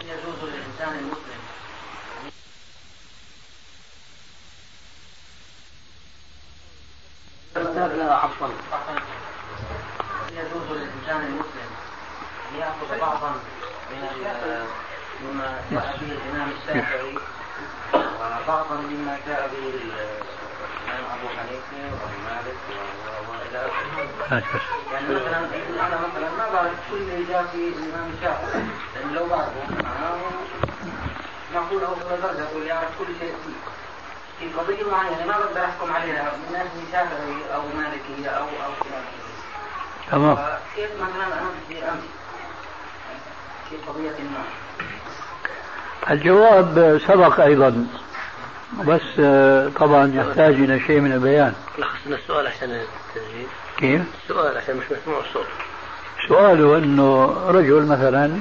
يجوز 0.00 0.38
للإنسان 0.42 0.98
المسلم 0.98 1.32
عفوا 7.56 8.48
يجوز 10.32 10.66
للإنسان 10.70 11.20
المسلم 11.26 11.70
أن 12.52 12.58
يأخذ 12.58 13.00
بعضا 13.00 13.30
من 13.90 14.08
مما 15.22 15.60
جاء 15.70 15.96
به 16.00 16.12
الإمام 16.12 16.48
الشافعي 16.50 17.14
وبعضا 17.94 18.76
مما 18.76 19.18
جاء 19.26 19.48
به 19.48 19.58
الإمام 19.58 20.22
الامام 20.88 21.04
ابو 21.18 21.28
حنيفه 21.28 21.92
وابو 21.92 22.18
مالك 22.28 22.56
والى 23.28 23.66
اخره. 23.66 24.42
يعني 24.92 25.06
مثلا 25.14 25.38
أنا 25.86 25.96
مثلا 26.06 26.30
ما 26.30 26.48
بعرف 26.52 26.72
كل 26.90 26.96
اللي 26.96 27.24
جاء 27.24 27.44
في 27.44 27.68
الامام 27.68 28.10
الشافعي 28.18 28.62
لأن 28.94 29.12
لو 29.14 29.26
بعرفه 29.26 29.82
معناه 29.84 30.18
معقول 31.54 31.84
درجه 32.22 32.40
يقول 32.50 32.66
يعرف 32.66 32.98
كل 32.98 33.06
شيء 33.20 33.34
فيه. 33.44 33.71
في 34.42 34.58
قضية 34.58 34.90
معينة 34.90 35.26
ما 35.26 35.38
بقدر 35.38 35.64
أحكم 35.64 35.92
عليها 35.92 36.32
من 36.36 36.52
ناس 36.52 36.66
شافعي 36.92 37.54
أو 37.54 37.62
مالكية 37.76 38.28
أو 38.28 38.44
أو 38.44 38.72
تمام. 40.10 40.36
كيف 40.76 40.90
مثلا 41.00 41.26
أنا 41.26 41.50
بدي 41.68 41.78
أمشي 41.84 42.08
في 43.70 43.76
قضية 43.88 44.10
ما؟ 44.34 44.44
الجواب 46.10 47.00
سبق 47.08 47.40
أيضا 47.40 47.86
بس 48.86 49.00
آه، 49.20 49.68
طبعا 49.80 50.12
يحتاج 50.14 50.54
إلى 50.54 50.80
شيء 50.80 51.00
من 51.00 51.12
البيان. 51.12 51.54
لخصنا 51.78 52.16
السؤال 52.16 52.46
عشان 52.46 52.70
التسجيل. 52.70 53.46
كيف؟ 53.76 54.02
السؤال 54.24 54.56
عشان 54.56 54.76
مش 54.76 54.84
مسموع 54.84 55.20
الصوت. 55.20 55.46
سؤاله 56.28 56.78
أنه 56.78 57.24
رجل 57.48 57.86
مثلا 57.86 58.38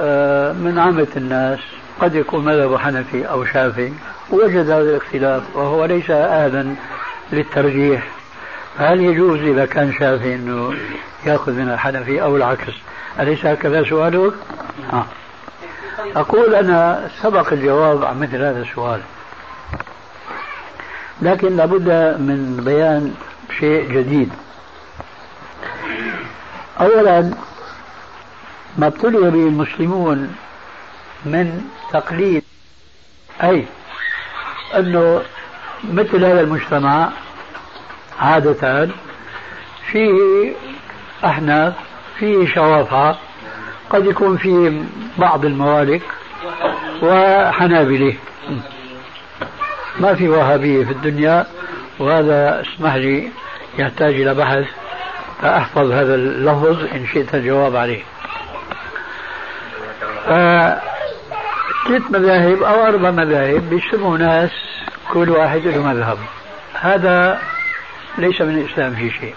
آه، 0.00 0.52
من 0.52 0.78
عامة 0.78 1.08
الناس 1.16 1.58
قد 2.00 2.14
يكون 2.14 2.44
مذهبه 2.44 2.78
حنفي 2.78 3.28
أو 3.28 3.44
شافعي 3.44 3.92
وجد 4.30 4.70
هذا 4.70 4.90
الاختلاف 4.90 5.42
وهو 5.56 5.84
ليس 5.84 6.10
أهلا 6.10 6.74
للترجيح 7.32 8.08
هل 8.78 9.00
يجوز 9.00 9.40
إذا 9.40 9.66
كان 9.66 9.92
شافعي 9.92 10.34
أنه 10.34 10.74
يأخذ 11.26 11.52
من 11.52 11.68
الحنفي 11.68 12.22
أو 12.22 12.36
العكس 12.36 12.72
أليس 13.20 13.46
هكذا 13.46 13.84
سؤالك؟ 13.84 14.32
آه. 14.92 15.04
أقول 16.16 16.54
أنا 16.54 17.08
سبق 17.22 17.52
الجواب 17.52 18.04
عن 18.04 18.20
مثل 18.20 18.36
هذا 18.36 18.62
السؤال 18.62 19.00
لكن 21.22 21.56
لابد 21.56 21.88
من 22.18 22.62
بيان 22.64 23.14
شيء 23.58 23.92
جديد 23.92 24.32
أولا 26.80 27.30
ما 28.78 28.86
ابتلي 28.86 29.30
به 29.30 29.48
المسلمون 29.48 30.34
من 31.24 31.60
تقليد 31.92 32.42
أي 33.42 33.64
أنه 34.76 35.22
مثل 35.84 36.24
هذا 36.24 36.40
المجتمع 36.40 37.08
عادة 38.20 38.88
فيه 39.92 40.52
أحناف 41.24 41.74
فيه 42.18 42.54
شوافع 42.54 43.14
قد 43.90 44.06
يكون 44.06 44.36
فيه 44.36 44.82
بعض 45.18 45.44
الموالك 45.44 46.02
وحنابلة. 47.02 48.14
ما 49.98 50.14
في 50.14 50.28
وهابية 50.28 50.84
في 50.84 50.92
الدنيا 50.92 51.46
وهذا 51.98 52.60
اسمح 52.60 52.94
لي 52.94 53.28
يحتاج 53.78 54.14
إلى 54.14 54.34
بحث 54.34 54.64
فأحفظ 55.42 55.90
هذا 55.90 56.14
اللفظ 56.14 56.84
إن 56.94 57.06
شئت 57.06 57.34
الجواب 57.34 57.76
عليه. 57.76 58.02
ثلاث 61.90 62.10
مذاهب 62.10 62.62
أو 62.62 62.86
أربع 62.86 63.10
مذاهب 63.10 63.70
بيجتمعوا 63.70 64.18
ناس 64.18 64.50
كل 65.12 65.30
واحد 65.30 65.60
له 65.60 65.82
مذهب. 65.82 66.18
هذا 66.74 67.42
ليس 68.18 68.40
من 68.40 68.58
الإسلام 68.58 68.94
في 68.94 69.10
شيء. 69.10 69.34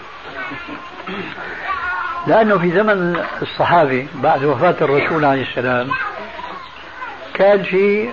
لأنه 2.26 2.58
في 2.58 2.70
زمن 2.70 3.24
الصحابة 3.42 4.06
بعد 4.14 4.44
وفاة 4.44 4.74
الرسول 4.80 5.24
عليه 5.24 5.42
السلام 5.42 5.88
كان 7.34 7.62
في 7.62 8.08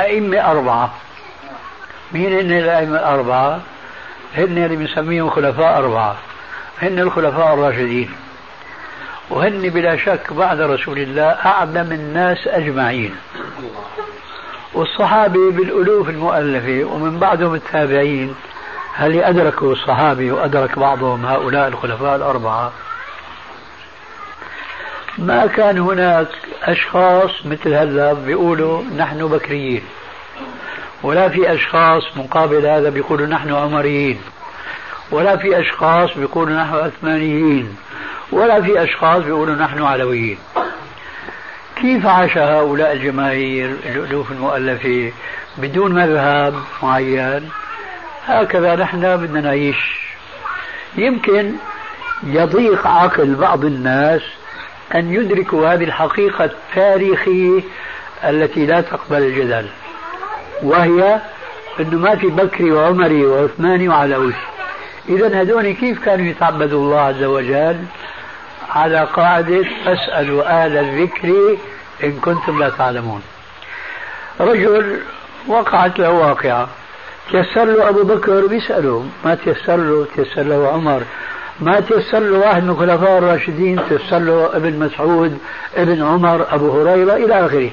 أئمة 0.00 0.50
أربعة. 0.50 0.94
مين 2.12 2.32
هن 2.32 2.58
الأئمة 2.58 2.96
الأربعة؟ 2.98 3.60
هن 4.36 4.64
اللي 4.64 4.76
بنسميهم 4.76 5.30
خلفاء 5.30 5.78
أربعة. 5.78 6.16
هن 6.82 6.98
الخلفاء 6.98 7.54
الراشدين. 7.54 8.10
وهن 9.30 9.68
بلا 9.68 9.96
شك 9.96 10.32
بعد 10.32 10.60
رسول 10.60 10.98
الله 10.98 11.22
أعلم 11.22 11.92
الناس 11.92 12.46
أجمعين. 12.46 13.14
والصحابة 14.74 15.50
بالألوف 15.50 16.08
المؤلفة 16.08 16.84
ومن 16.84 17.18
بعدهم 17.18 17.54
التابعين 17.54 18.34
هل 18.94 19.22
أدركوا 19.22 19.72
الصحابة 19.72 20.32
وأدرك 20.32 20.78
بعضهم 20.78 21.26
هؤلاء 21.26 21.68
الخلفاء 21.68 22.16
الأربعة؟ 22.16 22.72
ما 25.18 25.46
كان 25.46 25.78
هناك 25.78 26.28
أشخاص 26.62 27.30
مثل 27.44 27.74
هذا 27.74 28.12
بيقولوا 28.12 28.82
نحن 28.96 29.26
بكريين 29.26 29.82
ولا 31.02 31.28
في 31.28 31.54
أشخاص 31.54 32.02
مقابل 32.16 32.66
هذا 32.66 32.90
بيقولوا 32.90 33.26
نحن 33.26 33.54
عمريين 33.54 34.20
ولا 35.10 35.36
في 35.36 35.60
أشخاص 35.60 36.14
بيقولوا 36.18 36.56
نحن 36.56 36.74
عثمانيين. 36.74 37.76
ولا 38.32 38.62
في 38.62 38.82
أشخاص 38.82 39.22
بيقولوا 39.22 39.54
نحن 39.54 39.82
علويين. 39.82 40.38
كيف 41.76 42.06
عاش 42.06 42.38
هؤلاء 42.38 42.92
الجماهير 42.92 43.76
الألوف 43.86 44.32
المؤلفة 44.32 45.12
بدون 45.58 45.92
مذهب 45.92 46.54
معين؟ 46.82 47.50
هكذا 48.26 48.76
نحن 48.76 49.16
بدنا 49.16 49.40
نعيش. 49.40 49.98
يمكن 50.96 51.52
يضيق 52.22 52.86
عقل 52.86 53.34
بعض 53.34 53.64
الناس 53.64 54.22
أن 54.94 55.14
يدركوا 55.14 55.68
هذه 55.68 55.84
الحقيقة 55.84 56.44
التاريخية 56.44 57.60
التي 58.24 58.66
لا 58.66 58.80
تقبل 58.80 59.22
الجدل 59.22 59.66
وهي 60.62 61.20
أنه 61.80 61.98
ما 61.98 62.16
في 62.16 62.26
بكري 62.26 62.72
وعمري 62.72 63.26
وعثماني 63.26 63.88
وعلوي. 63.88 64.32
إذا 65.08 65.40
هذول 65.40 65.72
كيف 65.72 66.04
كانوا 66.04 66.26
يتعبدوا 66.26 66.84
الله 66.84 67.00
عز 67.00 67.22
وجل؟ 67.22 67.76
على 68.74 69.08
قاعدة 69.14 69.64
فاسألوا 69.84 70.64
أهل 70.64 70.76
الذكر 70.76 71.56
إن 72.04 72.12
كنتم 72.12 72.58
لا 72.58 72.68
تعلمون. 72.68 73.22
رجل 74.40 75.00
وقعت 75.48 75.98
له 75.98 76.10
واقعة. 76.10 76.68
تيسر 77.30 77.64
له 77.64 77.88
أبو 77.88 78.02
بكر 78.02 78.46
بيسأله 78.46 79.04
ما 79.24 79.34
تيسر 79.34 79.76
له؟ 79.76 80.06
تيسر 80.16 80.42
له 80.42 80.68
عمر 80.68 81.02
ما 81.60 81.80
تيسر 81.80 82.18
له؟ 82.18 82.38
واحد 82.38 82.64
من 82.64 82.70
الخلفاء 82.70 83.18
الراشدين 83.18 83.80
تيسر 83.88 84.18
له 84.18 84.56
ابن 84.56 84.78
مسعود 84.78 85.38
ابن 85.76 86.02
عمر 86.02 86.46
أبو 86.54 86.80
هريرة 86.80 87.14
إلى 87.14 87.46
آخره. 87.46 87.70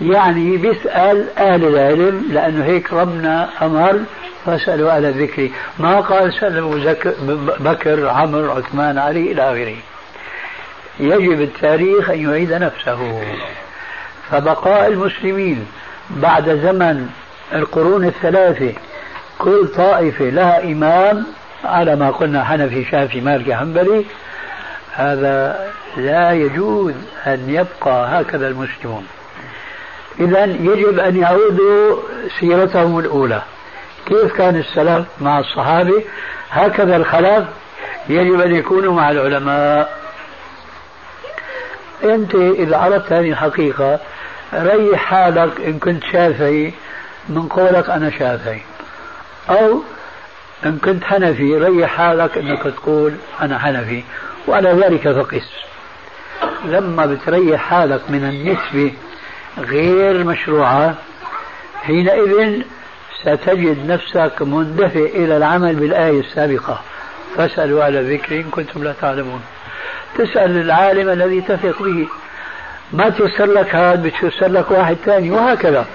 يعني 0.00 0.56
بيسأل 0.56 1.26
أهل 1.38 1.64
العلم 1.64 2.28
لأنه 2.30 2.64
هيك 2.64 2.92
ربنا 2.92 3.48
أمر 3.62 4.00
فاسألوا 4.46 4.96
أهل 4.96 5.04
الذكر. 5.04 5.48
ما 5.78 6.00
قال 6.00 6.34
سألوا 6.40 6.94
بكر 7.60 8.08
عمر 8.08 8.50
عثمان 8.50 8.98
علي 8.98 9.32
إلى 9.32 9.42
آخره. 9.42 9.91
يجب 11.00 11.40
التاريخ 11.40 12.10
أن 12.10 12.30
يعيد 12.30 12.52
نفسه. 12.52 13.22
فبقاء 14.30 14.86
المسلمين 14.88 15.66
بعد 16.10 16.48
زمن 16.48 17.08
القرون 17.54 18.04
الثلاثة 18.04 18.72
كل 19.38 19.68
طائفة 19.76 20.24
لها 20.24 20.64
إمام 20.64 21.26
على 21.64 21.96
ما 21.96 22.10
قلنا 22.10 22.44
حنفي 22.44 22.84
شافعي 22.84 23.20
مالكي 23.20 23.54
حنبلي. 23.54 24.04
هذا 24.92 25.66
لا 25.96 26.32
يجوز 26.32 26.94
أن 27.26 27.50
يبقى 27.50 28.20
هكذا 28.20 28.48
المسلمون. 28.48 29.06
إذا 30.20 30.44
يجب 30.44 30.98
أن 30.98 31.16
يعودوا 31.16 31.96
سيرتهم 32.40 32.98
الأولى. 32.98 33.42
كيف 34.06 34.32
كان 34.32 34.56
السلف 34.56 35.06
مع 35.20 35.38
الصحابة؟ 35.38 36.04
هكذا 36.50 36.96
الخلف 36.96 37.44
يجب 38.08 38.40
أن 38.40 38.54
يكونوا 38.54 38.92
مع 38.92 39.10
العلماء. 39.10 40.01
أنت 42.04 42.34
إذا 42.34 42.76
عرفت 42.76 43.12
هذه 43.12 43.30
الحقيقة 43.30 43.98
ريح 44.54 45.04
حالك 45.04 45.60
إن 45.60 45.78
كنت 45.78 46.04
شافعي 46.12 46.72
من 47.28 47.48
قولك 47.48 47.90
أنا 47.90 48.10
شافعي. 48.10 48.60
أو 49.50 49.82
إن 50.66 50.78
كنت 50.78 51.04
حنفي 51.04 51.58
ريح 51.58 51.90
حالك 51.90 52.38
أنك 52.38 52.62
تقول 52.62 53.12
أنا 53.40 53.58
حنفي. 53.58 54.02
وعلى 54.48 54.72
ذلك 54.72 55.08
فقس. 55.08 55.50
لما 56.64 57.06
بتريح 57.06 57.60
حالك 57.60 58.00
من 58.08 58.24
النسبة 58.24 58.92
غير 59.58 60.24
مشروعة 60.24 60.94
حينئذ 61.82 62.62
ستجد 63.20 63.86
نفسك 63.86 64.32
مندفع 64.40 65.00
إلى 65.00 65.36
العمل 65.36 65.74
بالآية 65.74 66.20
السابقة. 66.20 66.82
فاسألوا 67.36 67.84
على 67.84 68.00
الذكر 68.00 68.36
إن 68.36 68.42
كنتم 68.50 68.84
لا 68.84 68.94
تعلمون. 69.00 69.40
تسأل 70.18 70.60
العالم 70.60 71.08
الذي 71.08 71.40
تثق 71.40 71.82
به. 71.82 72.08
ما 72.92 73.08
تيسر 73.08 73.46
لك 73.46 73.74
هذا 73.74 74.02
بتيسر 74.02 74.48
لك 74.48 74.70
واحد 74.70 74.96
ثاني 75.04 75.30
وهكذا. 75.30 75.86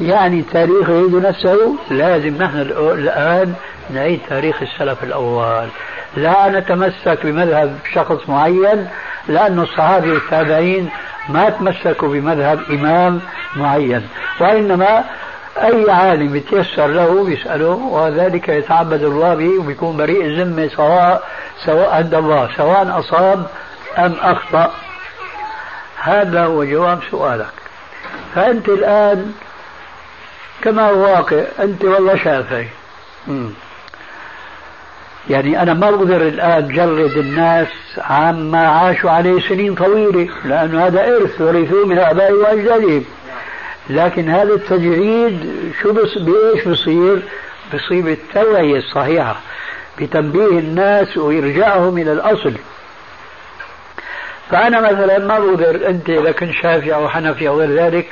يعني 0.00 0.40
التاريخ 0.40 0.88
يعيد 0.88 1.14
نفسه 1.14 1.76
لازم 1.90 2.42
نحن 2.42 2.60
الآن 2.60 3.54
نعيد 3.90 4.20
تاريخ 4.28 4.62
السلف 4.62 5.04
الأول. 5.04 5.68
لا 6.16 6.48
نتمسك 6.48 7.18
بمذهب 7.26 7.78
شخص 7.94 8.28
معين 8.28 8.88
لأن 9.28 9.58
الصحابة 9.58 10.12
والتابعين 10.12 10.90
ما 11.28 11.50
تمسكوا 11.50 12.08
بمذهب 12.08 12.60
إمام 12.70 13.20
معين. 13.56 14.08
وإنما 14.40 15.04
أي 15.56 15.90
عالم 15.90 16.36
يتيسر 16.36 16.86
له 16.86 17.24
بيسأله 17.24 17.66
وذلك 17.68 18.48
يتعبد 18.48 19.02
الله 19.02 19.34
به 19.34 19.58
وبيكون 19.58 19.96
بريء 19.96 20.24
الذمة 20.24 20.68
سواء 20.68 21.22
سواء 21.64 21.90
عند 21.90 22.14
الله 22.14 22.48
سواء 22.56 22.98
أصاب 22.98 23.46
أم 23.98 24.14
أخطأ. 24.20 24.70
هذا 26.02 26.44
هو 26.44 26.64
جواب 26.64 27.00
سؤالك. 27.10 27.46
فأنت 28.34 28.68
الآن 28.68 29.32
كما 30.62 30.88
هو 30.90 30.98
واقع 30.98 31.42
أنت 31.58 31.84
والله 31.84 32.16
شافعي. 32.16 32.68
يعني 35.30 35.62
أنا 35.62 35.74
ما 35.74 35.90
بقدر 35.90 36.16
الآن 36.16 36.68
جرد 36.68 37.16
الناس 37.16 37.68
عما 37.98 38.68
عاشوا 38.68 39.10
عليه 39.10 39.40
سنين 39.48 39.74
طويلة 39.74 40.28
لأنه 40.44 40.86
هذا 40.86 41.16
إرث 41.16 41.40
ورثوه 41.40 41.86
من 41.86 41.98
آبائهم 41.98 42.38
وأجدادهم. 42.42 43.04
لكن 43.90 44.30
هذا 44.30 44.54
التجريد 44.54 45.54
شو 45.82 45.92
بس 45.92 46.18
بإيش 46.18 46.68
بصير؟ 46.68 47.22
بصير 47.74 48.02
بالتوعية 48.02 48.78
الصحيحة 48.78 49.40
بتنبيه 50.00 50.58
الناس 50.58 51.16
وإرجاعهم 51.16 51.98
إلى 51.98 52.12
الأصل. 52.12 52.52
فأنا 54.50 54.80
مثلا 54.80 55.18
ما 55.18 55.38
بقدر 55.38 55.88
أنت 55.88 56.10
إذا 56.10 56.32
كنت 56.32 56.50
شافعي 56.50 56.94
أو 56.94 57.08
حنفي 57.08 57.48
أو 57.48 57.60
غير 57.60 57.70
ذلك 57.70 58.06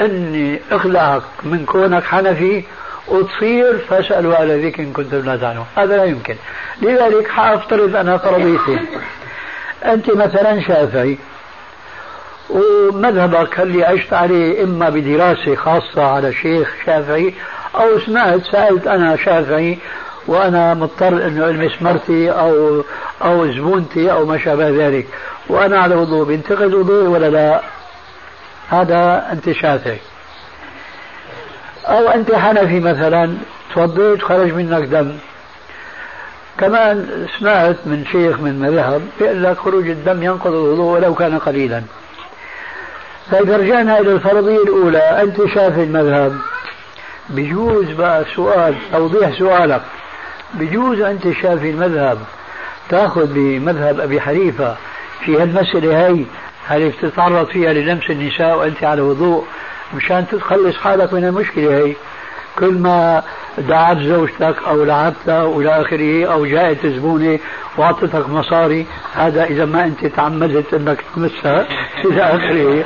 أني 0.00 0.60
أخلعك 0.70 1.22
من 1.42 1.64
كونك 1.64 2.04
حنفي 2.04 2.64
وتصير 3.08 3.78
فاسألوا 3.78 4.36
على 4.36 4.66
ذكر 4.66 4.82
إن 4.82 4.92
كنتم 4.92 5.18
لا 5.18 5.36
تعلمون. 5.36 5.66
هذا 5.76 5.96
لا 5.96 6.04
يمكن. 6.04 6.36
لذلك 6.82 7.28
حأفترض 7.28 7.96
أنا 7.96 8.18
فرضيتي 8.18 8.78
أنت 9.84 10.10
مثلا 10.10 10.60
شافعي 10.60 11.18
ومذهبك 12.50 13.60
اللي 13.60 13.84
عشت 13.84 14.12
عليه 14.12 14.64
إما 14.64 14.88
بدراسة 14.88 15.54
خاصة 15.54 16.02
على 16.02 16.32
شيخ 16.32 16.74
شافعي 16.86 17.34
أو 17.74 17.98
سمعت 17.98 18.40
سألت 18.52 18.86
أنا 18.86 19.16
شافعي 19.16 19.78
وأنا 20.26 20.74
مضطر 20.74 21.26
أنه 21.26 21.44
ألمس 21.44 21.82
مرتي 21.82 22.30
أو 22.30 22.84
أو 23.24 23.52
زبونتي 23.52 24.12
أو 24.12 24.26
ما 24.26 24.38
شابه 24.38 24.68
ذلك. 24.68 25.06
وأنا 25.48 25.78
على 25.78 25.94
وضوء. 25.94 26.24
بينتقد 26.26 26.74
وضوءي 26.74 27.06
ولا 27.06 27.30
لا؟ 27.30 27.60
هذا 28.68 29.28
أنت 29.32 29.52
شافعي. 29.52 29.98
أو 31.86 32.08
أنت 32.08 32.34
حنفي 32.34 32.80
مثلا 32.80 33.34
توضيت 33.74 34.22
خرج 34.22 34.52
منك 34.52 34.84
دم. 34.88 35.12
كمان 36.58 37.26
سمعت 37.38 37.76
من 37.86 38.04
شيخ 38.12 38.40
من 38.40 38.58
مذهب 38.60 39.02
بيقول 39.20 39.44
لك 39.44 39.58
خروج 39.58 39.88
الدم 39.88 40.22
ينقض 40.22 40.52
الوضوء 40.52 40.94
ولو 40.94 41.14
كان 41.14 41.38
قليلا. 41.38 41.82
فإذا 43.30 43.56
رجعنا 43.56 43.98
إلى 44.00 44.12
الفرضية 44.12 44.62
الأولى. 44.62 44.98
أنت 44.98 45.36
شايف 45.36 45.78
المذهب. 45.78 46.38
بجوز 47.30 47.90
بقى 47.90 48.24
سؤال 48.36 48.74
توضيح 48.92 49.38
سؤالك. 49.38 49.82
بجوز 50.54 51.00
أنت 51.00 51.22
شافي 51.42 51.70
المذهب. 51.70 52.18
تأخذ 52.88 53.26
بمذهب 53.26 54.00
أبي 54.00 54.20
حنيفة 54.20 54.76
في 55.24 55.42
هالمسألة 55.42 56.06
هي 56.08 56.24
هل 56.66 56.88
بتتعرض 56.90 57.46
فيها 57.46 57.72
للمس 57.72 58.10
النساء 58.10 58.58
وأنت 58.58 58.84
على 58.84 59.00
وضوء؟ 59.02 59.44
مشان 59.96 60.26
تخلص 60.32 60.76
حالك 60.76 61.12
من 61.12 61.24
المشكلة 61.24 61.76
هي 61.76 61.96
كل 62.58 62.72
ما 62.74 63.22
دعت 63.58 63.98
زوجتك 63.98 64.56
أو 64.66 64.84
لعبتها 64.84 65.42
والى 65.42 65.80
آخره 65.80 66.26
أو 66.32 66.46
جاءت 66.46 66.86
زبونه 66.86 67.38
وأعطتك 67.76 68.28
مصاري. 68.28 68.86
هذا 69.14 69.44
إذا 69.44 69.64
ما 69.64 69.84
أنت 69.84 70.06
تعمدت 70.06 70.74
أنك 70.74 70.98
تمسها 71.16 71.66
إلى 72.04 72.22
آخره. 72.22 72.84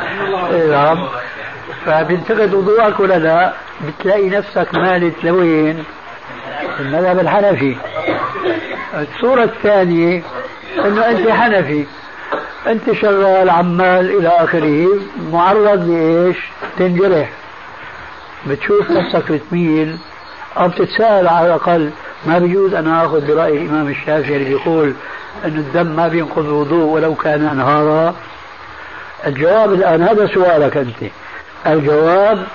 نعم 0.70 1.08
فبينتقد 1.86 2.54
وضوءك 2.54 3.00
ولا 3.00 3.18
لا 3.18 3.52
بتلاقي 3.86 4.28
نفسك 4.28 4.74
مالت 4.74 5.24
لوين؟ 5.24 5.84
المذهب 6.80 7.18
الحنفي. 7.18 7.76
الصورة 8.94 9.44
الثانية 9.44 10.22
إنه 10.84 11.10
أنت 11.10 11.28
حنفي. 11.28 11.84
أنت 12.66 12.92
شغال 12.92 13.50
عمال 13.50 14.18
إلى 14.18 14.28
آخره 14.28 14.86
معرض 15.32 15.88
لإيش؟ 15.88 16.36
تنجرح 16.78 17.28
بتشوف 18.46 18.90
نفسك 18.90 19.32
بتميل 19.32 19.96
أو 20.56 20.68
بتتساءل 20.68 21.28
على 21.28 21.46
الأقل 21.46 21.90
ما 22.26 22.38
بيجوز 22.38 22.74
أنا 22.74 23.06
آخذ 23.06 23.26
برأي 23.26 23.56
الإمام 23.62 23.88
الشافعي 23.88 24.36
اللي 24.36 24.48
بيقول 24.48 24.94
أن 25.44 25.56
الدم 25.56 25.86
ما 25.86 26.08
بينقض 26.08 26.44
الوضوء 26.44 26.84
ولو 26.84 27.14
كان 27.14 27.46
أنهارا؟ 27.46 28.14
الجواب 29.26 29.72
الآن 29.72 30.02
هذا 30.02 30.26
سؤالك 30.26 30.76
أنت. 30.76 31.12
الجواب 31.66 32.46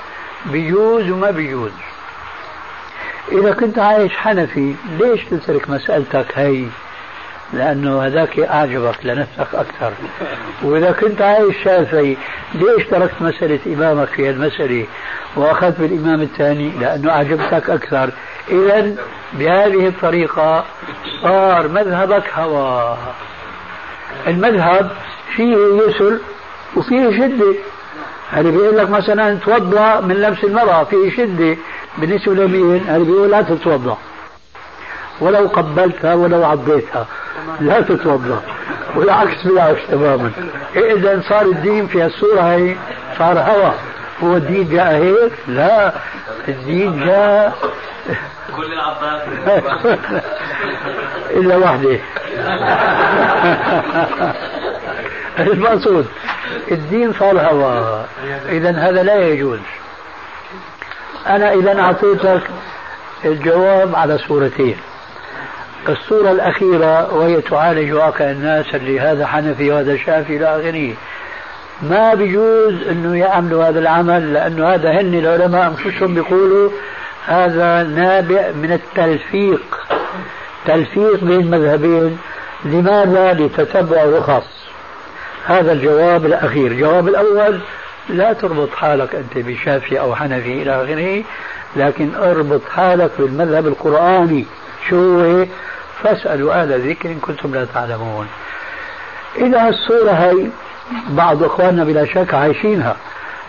بيجوز 0.45 1.09
وما 1.09 1.31
بيجوز. 1.31 1.71
إذا 3.31 3.51
كنت 3.51 3.79
عايش 3.79 4.17
حنفي 4.17 4.75
ليش 4.99 5.25
تترك 5.25 5.69
مسألتك 5.69 6.37
هي؟ 6.37 6.65
لأنه 7.53 8.01
هذاك 8.01 8.39
أعجبك 8.39 8.95
لنفسك 9.03 9.47
أكثر. 9.53 9.93
وإذا 10.63 10.91
كنت 10.91 11.21
عايش 11.21 11.55
شافعي 11.63 12.17
ليش 12.53 12.87
تركت 12.87 13.21
مسألة 13.21 13.59
إمامك 13.67 14.07
في 14.07 14.29
المسألة 14.29 14.85
وأخذت 15.35 15.79
بالإمام 15.79 16.21
الثاني؟ 16.21 16.71
لأنه 16.79 17.11
أعجبتك 17.11 17.69
أكثر. 17.69 18.09
إذا 18.49 18.95
بهذه 19.33 19.87
الطريقة 19.87 20.65
صار 21.23 21.67
مذهبك 21.67 22.23
هوى. 22.35 22.97
المذهب 24.27 24.91
فيه 25.35 25.57
يسر 25.87 26.17
وفيه 26.75 27.11
شدة. 27.11 27.53
هذا 28.31 28.49
بيقول 28.49 28.77
لك 28.77 28.89
مثلا 28.89 29.39
توضأ 29.45 30.01
من 30.01 30.15
لمس 30.15 30.43
المرأة؟ 30.43 30.83
فيه 30.83 31.11
شدة. 31.17 31.57
بالنسبة 31.97 32.33
لمين؟ 32.33 32.83
هذا 32.87 33.03
بيقول 33.03 33.31
لا 33.31 33.41
تتوضأ. 33.41 33.97
ولو 35.19 35.47
قبلتها 35.47 36.13
ولو 36.13 36.45
عضيتها. 36.45 37.07
لا 37.59 37.81
تتوضأ. 37.81 38.41
والعكس 38.95 39.43
بالعكس 39.43 39.81
تماما. 39.91 40.31
إذا 40.75 41.21
صار 41.29 41.41
الدين 41.41 41.87
في 41.87 42.05
الصورة 42.05 42.41
هي 42.41 42.75
صار 43.17 43.39
هوى. 43.39 43.73
هو 44.23 44.35
الدين 44.37 44.69
جاء 44.69 44.93
هيك 44.93 45.33
لا. 45.47 45.93
الدين 46.47 47.05
جاء. 47.05 47.55
كل 48.57 48.73
العباس 48.73 49.21
إلا 51.37 51.57
واحدة. 51.57 51.99
المقصود 55.53 56.07
الدين 56.71 57.13
صار 57.13 57.39
هوى. 57.39 58.05
إذا 58.49 58.71
هذا 58.71 59.03
لا 59.03 59.27
يجوز. 59.27 59.59
أنا 61.27 61.53
إذا 61.53 61.79
أعطيتك 61.79 62.41
الجواب 63.25 63.95
على 63.95 64.17
صورتين 64.17 64.77
الصورة 65.89 66.31
الأخيرة 66.31 67.13
وهي 67.13 67.41
تعالج 67.41 67.93
واقع 67.93 68.31
الناس 68.31 68.75
اللي 68.75 68.99
هذا 68.99 69.25
حنفي 69.25 69.71
وهذا 69.71 69.97
شافي 69.97 70.37
إلى 70.37 70.45
آخره. 70.45 70.93
ما 71.81 72.13
بيجوز 72.13 72.87
أنه 72.87 73.17
يعملوا 73.17 73.63
هذا 73.63 73.79
العمل 73.79 74.33
لأنه 74.33 74.67
هذا 74.67 74.91
هن 74.91 75.13
العلماء 75.13 75.67
أنفسهم 75.67 76.15
بيقولوا 76.15 76.69
هذا 77.25 77.83
نابع 77.83 78.51
من 78.51 78.71
التلفيق. 78.71 79.87
تلفيق 80.65 81.23
بين 81.23 81.39
المذهبين 81.39 82.17
لماذا؟ 82.65 83.33
لتتبع 83.33 84.03
رخص. 84.03 84.47
هذا 85.45 85.71
الجواب 85.71 86.25
الأخير. 86.25 86.71
الجواب 86.71 87.07
الأول 87.07 87.59
لا 88.09 88.33
تربط 88.33 88.69
حالك 88.75 89.15
أنت 89.15 89.45
بشافعي 89.45 89.99
أو 89.99 90.15
حنفي 90.15 90.61
إلى 90.61 90.83
آخره 90.83 91.23
لكن 91.75 92.15
اربط 92.15 92.61
حالك 92.69 93.11
بالمذهب 93.19 93.67
القرآني. 93.67 94.45
شو 94.89 95.21
هو؟ 95.21 95.45
فاسألوا 96.03 96.53
أهل 96.61 96.73
الذكر 96.73 97.09
إن 97.09 97.19
كنتم 97.19 97.53
لا 97.53 97.65
تعلمون. 97.73 98.27
إذا 99.35 99.69
الصورة 99.69 100.11
هي 100.11 100.47
بعض 101.09 101.43
إخواننا 101.43 101.83
بلا 101.83 102.05
شك 102.05 102.33
عايشينها. 102.33 102.95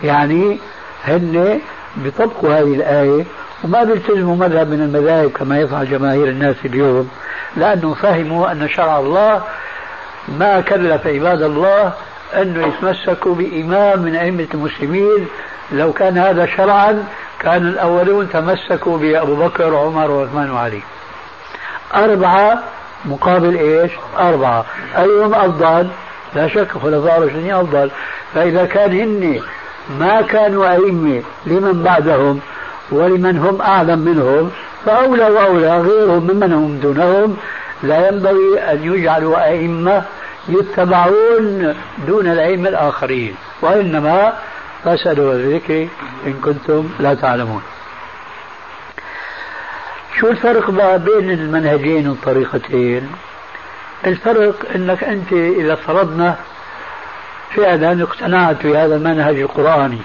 يعني 0.03 0.59
هن 1.03 1.59
بيطبقوا 1.97 2.49
هذه 2.49 2.73
الآية 2.75 3.25
وما 3.63 3.83
بيلتزموا 3.83 4.35
مذهب 4.35 4.69
من 4.69 4.81
المذاهب 4.81 5.31
كما 5.31 5.59
يفعل 5.59 5.89
جماهير 5.89 6.27
الناس 6.27 6.55
اليوم 6.65 7.09
لأنه 7.57 7.93
فهموا 7.93 8.51
أن 8.51 8.69
شرع 8.69 8.99
الله 8.99 9.41
ما 10.27 10.61
كلف 10.61 11.07
عباد 11.07 11.41
الله 11.41 11.93
أنه 12.33 12.67
يتمسكوا 12.67 13.35
بإمام 13.35 13.99
من 13.99 14.15
أئمة 14.15 14.47
المسلمين. 14.53 15.27
لو 15.71 15.93
كان 15.93 16.17
هذا 16.17 16.45
شرعا 16.45 17.03
كان 17.39 17.67
الأولون 17.67 18.29
تمسكوا 18.29 18.97
بأبو 18.97 19.35
بكر 19.35 19.73
وعمر 19.73 20.11
وعثمان 20.11 20.51
وعلي. 20.51 20.81
أربعة 21.95 22.63
مقابل 23.05 23.57
إيش؟ 23.57 23.91
أربعة. 24.19 24.65
أيهم 24.97 25.33
أفضل؟ 25.33 25.87
لا 26.35 26.47
شك 26.47 26.71
خلفاء 26.71 27.17
الراشدين 27.17 27.53
أفضل. 27.53 27.89
فإذا 28.33 28.65
كان 28.65 28.99
هن 28.99 29.41
ما 29.99 30.21
كانوا 30.21 30.73
أئمة 30.73 31.21
لمن 31.45 31.83
بعدهم 31.83 32.39
ولمن 32.91 33.37
هم 33.37 33.61
أعلم 33.61 33.99
منهم 33.99 34.51
فأولى 34.85 35.29
وأولى 35.29 35.81
غيرهم 35.81 36.23
ممن 36.23 36.53
هم 36.53 36.77
دونهم. 36.77 37.37
لا 37.83 38.07
ينبغي 38.07 38.59
أن 38.59 38.93
يجعلوا 38.93 39.47
أئمة 39.47 40.03
يتبعون 40.49 41.75
دون 42.07 42.27
الأئمة 42.27 42.69
الآخرين 42.69 43.35
وإنما 43.61 44.33
فاسألوا 44.83 45.33
الذكر 45.33 45.87
إن 46.27 46.33
كنتم 46.33 46.89
لا 46.99 47.13
تعلمون. 47.13 47.61
شو 50.19 50.27
الفرق 50.27 50.71
بقى 50.71 50.99
بين 50.99 51.31
المنهجين 51.31 52.07
والطريقتين؟ 52.07 53.11
الفرق 54.07 54.55
إنك 54.75 55.03
أنت 55.03 55.33
إذا 55.33 55.75
فرضنا 55.75 56.35
فعلا 57.55 58.03
اقتنعت 58.03 58.65
بهذا 58.65 58.95
المنهج 58.95 59.39
القرآني 59.39 59.99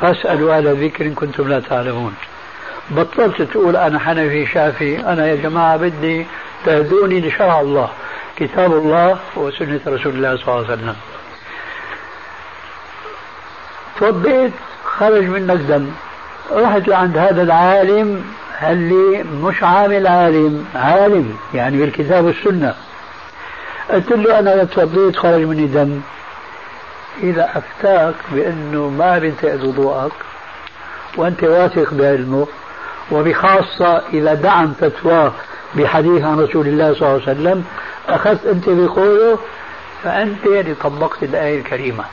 فاسألوا 0.00 0.56
أهل 0.56 0.66
الذكر 0.66 1.04
إن 1.06 1.14
كنتم 1.14 1.48
لا 1.48 1.60
تعلمون. 1.60 2.14
بطلت 2.90 3.42
تقول 3.42 3.76
أنا 3.76 3.98
حنفي 3.98 4.46
شافي 4.46 5.00
أنا 5.00 5.26
يا 5.26 5.34
جماعة 5.34 5.76
بدي 5.76 6.26
تهدوني 6.66 7.20
لشرع 7.20 7.60
الله. 7.60 7.88
كتاب 8.36 8.72
الله 8.72 9.18
وسنة 9.36 9.80
رسول 9.86 10.14
الله 10.14 10.36
صلى 10.36 10.48
الله 10.48 10.64
عليه 10.70 10.74
وسلم. 10.74 10.96
توضيت 14.00 14.52
خرج 14.84 15.24
منك 15.24 15.60
دم. 15.60 15.90
رحت 16.52 16.88
لعند 16.88 17.18
هذا 17.18 17.42
العالم 17.42 18.24
اللي 18.70 19.22
مش 19.22 19.62
عامل 19.62 20.06
عالم 20.06 20.66
عالم 20.74 21.36
يعني 21.54 21.76
بالكتاب 21.76 22.24
والسنة. 22.24 22.74
قلت 23.90 24.12
له 24.12 24.38
أنا 24.38 24.64
توضيت 24.64 25.16
خرج 25.16 25.40
مني 25.40 25.66
دم. 25.66 26.00
إذا 27.22 27.50
أفتاك 27.54 28.14
بأنه 28.32 28.88
ما 28.88 29.18
بينتقد 29.18 29.64
وضوءك 29.64 30.12
وأنت 31.16 31.44
واثق 31.44 31.94
بعلمه 31.94 32.46
وبخاصة 33.10 34.02
إذا 34.12 34.34
دعم 34.34 34.72
فتواه 34.80 35.32
بحديث 35.74 36.24
عن 36.24 36.40
رسول 36.40 36.66
الله 36.66 36.94
صلى 36.94 37.02
الله 37.02 37.22
عليه 37.28 37.32
وسلم 37.32 37.64
أخذت 38.08 38.46
أنت 38.46 38.68
بقوله 38.68 39.38
فأنت 40.04 40.46
اللي 40.46 40.74
طبقت 40.74 41.22
الآية 41.22 41.58
الكريمة. 41.58 42.04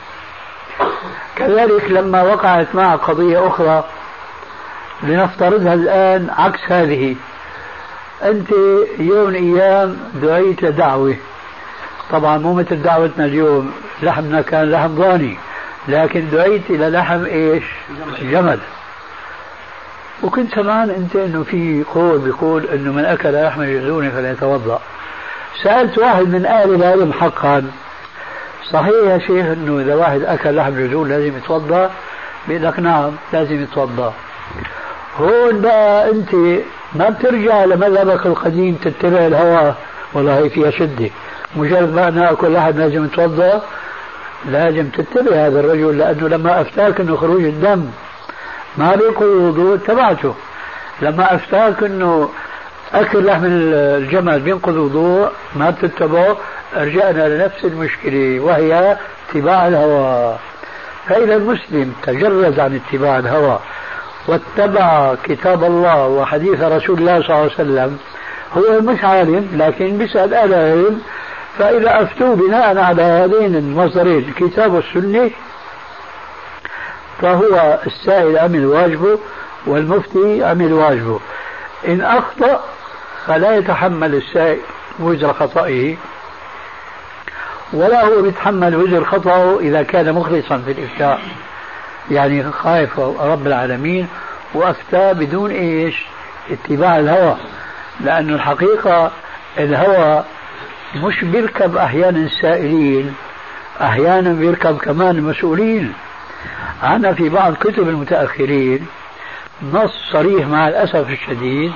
كذلك 1.36 1.91
لما 1.91 2.24
وقعت 2.24 2.76
معك 2.76 3.00
قضية 3.00 3.47
أخرى 3.47 3.84
لنفترضها 5.04 5.74
الآن 5.74 6.30
عكس 6.38 6.60
هذه. 6.68 7.16
أنت 8.24 8.52
يوم 9.00 9.30
من 9.30 9.36
الأيام 9.36 9.97
دعيت 10.22 10.64
لدعوة. 10.64 11.16
طبعا 12.12 12.38
مو 12.38 12.54
مثل 12.54 12.82
دعوتنا 12.82 13.26
اليوم 13.26 13.72
لحمنا 14.04 14.41
كان 14.41 14.72
لحم 14.72 14.95
ضاني 14.95 15.38
لكن 15.88 16.30
دعيت 16.32 16.70
إلى 16.70 16.89
لحم 16.89 17.26
إيش؟ 17.26 17.64
جمل. 18.22 18.60
وكنت 20.24 20.56
سمعان 20.56 20.89
أنت 20.89 21.16
أنه 21.16 21.43
في 21.43 21.84
قول 21.93 22.20
بيقول 22.20 22.66
أنه 22.66 22.91
من 22.91 23.06
أكل 23.06 23.43
لحم 23.43 23.62
الجزون 23.62 24.12
فليتوضأ. 24.12 24.82
سألت 25.64 25.97
واحد 25.97 26.28
من 26.28 26.45
أهل 26.45 26.76
العلم 26.76 27.14
حقا. 27.14 27.72
صحيح 28.72 28.93
يا 29.06 29.20
شيخ 29.20 29.45
أنه 29.45 29.80
إذا 29.80 29.95
واحد 29.95 30.22
أكل 30.22 30.56
لحم 30.56 30.74
الجزون 30.74 31.10
لازم 31.10 31.38
يتوضأ؟ 31.38 31.91
بيقول 32.47 32.64
لك 32.64 32.80
نعم 32.80 33.12
لازم 33.34 33.64
يتوضأ. 33.64 34.14
هون 35.18 35.62
بقى 35.62 36.12
أنت 36.12 36.36
ما 36.95 37.10
بترجع 37.10 37.66
لمذهبك 37.66 38.26
القديم 38.26 38.76
تتبع 38.76 39.28
الهوى. 39.28 39.74
والله 40.14 40.49
فيها 40.49 40.72
شدة 40.72 41.10
مجرد 41.55 41.93
ما 41.93 42.07
أنا 42.07 42.32
أكل 42.32 42.53
لحم 42.53 42.80
لازم 42.80 43.05
يتوضأ 43.05 43.62
لازم 44.45 44.89
تتبع 44.89 45.36
هذا 45.36 45.60
الرجل 45.60 45.97
لأنه 45.97 46.28
لما 46.28 46.62
أفتاك 46.62 46.99
أنه 47.01 47.16
خروج 47.16 47.43
الدم. 47.43 47.86
ما 48.78 48.95
بينقض 48.95 49.24
الوضوء 49.24 49.76
اتبعته 49.76 50.34
لما 51.01 51.36
أفتاك 51.36 51.84
أنه 51.84 52.30
أكل 52.93 53.26
لحم 53.26 53.41
الجمل 53.45 54.39
بينقض 54.39 54.74
الوضوء 54.74 55.30
ما 55.55 55.70
بتتبعه 55.70 56.38
رجعنا 56.76 57.28
لنفس 57.30 57.66
المشكلة 57.66 58.39
وهي 58.39 58.97
اتباع 59.30 59.68
الهوى. 59.68 60.36
فإذا 61.07 61.36
المسلم 61.36 61.93
تجرد 62.03 62.60
عن 62.60 62.80
اتباع 62.86 63.20
الهوى. 63.20 63.60
واتبع 64.30 65.16
كتاب 65.24 65.64
الله 65.64 66.08
وحديث 66.08 66.62
رسول 66.62 67.00
الله 67.00 67.22
صلى 67.22 67.30
الله 67.30 67.36
عليه 67.36 67.54
وسلم. 67.54 67.98
هو 68.58 68.82
مش 68.82 69.04
عالم 69.04 69.50
لكن 69.54 69.98
بيسأل 69.98 70.34
أهل 70.34 70.54
العلم. 70.54 71.02
فإذا 71.58 72.04
أفتوا 72.04 72.36
بناء 72.36 72.78
على 72.78 73.02
هذين 73.02 73.56
المصدرين 73.56 74.18
الكتاب 74.18 74.74
والسنة 74.74 75.32
فهو 77.22 77.80
السائل 77.88 78.38
عمل 78.38 78.66
واجبه 78.66 79.20
والمفتي 79.68 80.44
عمل 80.44 80.74
واجبه 80.74 81.20
إن 81.88 82.02
أخطأ 82.02 82.64
فلا 83.28 83.56
يتحمل 83.58 84.16
السائل 84.16 84.60
وزر 85.00 85.34
خطئه. 85.34 85.96
ولا 87.74 88.06
هو 88.06 88.26
يتحمل 88.26 88.76
وزر 88.76 89.06
خطأه 89.06 89.60
إذا 89.60 89.84
كان 89.84 90.14
مخلصا 90.14 90.58
في 90.58 90.72
الإفتاء 90.72 91.20
يعني 92.12 92.51
خايف 92.51 92.99
رب 92.99 93.47
العالمين 93.47 94.07
وأفتى 94.53 95.14
بدون 95.14 95.51
إيش؟ 95.51 96.05
اتباع 96.51 96.99
الهوى. 96.99 97.38
لأن 97.99 98.30
الحقيقة 98.30 99.12
الهوى 99.57 100.24
مش 100.95 101.24
بيركب 101.24 101.78
أحيانا 101.78 102.20
السائلين 102.20 103.16
أحيانا 103.82 104.34
بيركب 104.34 104.78
كمان 104.78 105.16
المسؤولين 105.18 105.93
عندنا 106.84 107.14
في 107.14 107.30
بعض 107.30 107.53
كتب 107.53 107.89
المتأخرين 107.89 108.88
نص 109.74 109.91
صريح 110.12 110.47
مع 110.47 110.68
الأسف 110.68 111.10
الشديد 111.10 111.72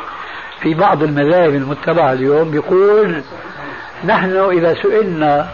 في 0.62 0.74
بعض 0.74 1.04
المذاهب 1.04 1.50
المتبعة 1.56 2.14
اليوم 2.14 2.52
بيقول 2.52 3.22
نحن 4.06 4.36
إذا 4.52 4.74
سئلنا 4.74 5.50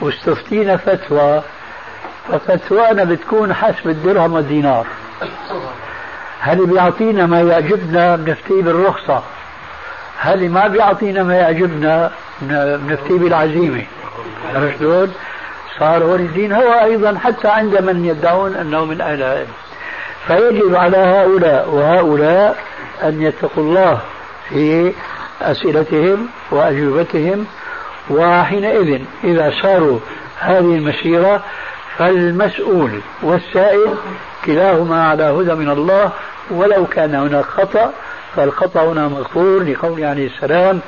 واستفتينا 0.00 0.76
فتوى 0.76 1.42
ففتوانا 2.28 3.04
بتكون 3.04 3.54
حسب 3.54 3.88
الدرهم 3.88 4.32
والدينار. 4.32 4.86
هل 6.40 6.66
بيعطينا 6.66 7.26
ما 7.26 7.40
يعجبنا 7.40 8.16
بنفتي 8.16 8.62
بالرخصة؟ 8.62 9.22
هل 10.18 10.50
ما 10.50 10.66
بيعطينا 10.66 11.22
ما 11.22 11.36
يعجبنا 11.36 12.10
بنفتي 12.42 13.18
بالعزيمة؟ 13.18 13.84
عرفت 14.54 14.78
شلون؟ 14.78 15.14
صار 15.78 16.04
هو 16.04 16.14
الدين 16.14 16.52
هو 16.52 16.72
أيضا 16.72 17.18
حتى 17.18 17.48
عند 17.48 17.82
من 17.82 18.04
يدعون 18.04 18.54
أنه 18.54 18.84
من 18.84 19.00
أهل 19.00 19.22
العلم. 19.22 19.48
فيجب 20.26 20.74
على 20.74 20.96
هؤلاء 20.96 21.70
وهؤلاء 21.70 22.56
أن 23.02 23.22
يتقوا 23.22 23.64
الله 23.64 24.00
في 24.48 24.92
أسئلتهم 25.42 26.28
وأجوبتهم 26.50 27.46
وحينئذ 28.10 29.00
إذا 29.24 29.52
صاروا 29.62 29.98
هذه 30.40 30.74
المسيرة 30.74 31.42
فالمسؤول 31.98 33.00
والسائل 33.22 33.94
كلاهما 34.44 35.04
على 35.04 35.24
هدى 35.24 35.54
من 35.54 35.70
الله 35.70 36.10
ولو 36.50 36.86
كان 36.86 37.14
هناك 37.14 37.44
خطأ 37.44 37.92
فالخطأ 38.36 38.84
هنا 38.84 39.08
مغفور 39.08 39.62
لقول 39.62 40.04
عليه 40.04 40.26
السلام 40.26 40.80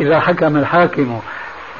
إذا 0.00 0.20
حكم 0.20 0.56
الحاكم 0.56 1.20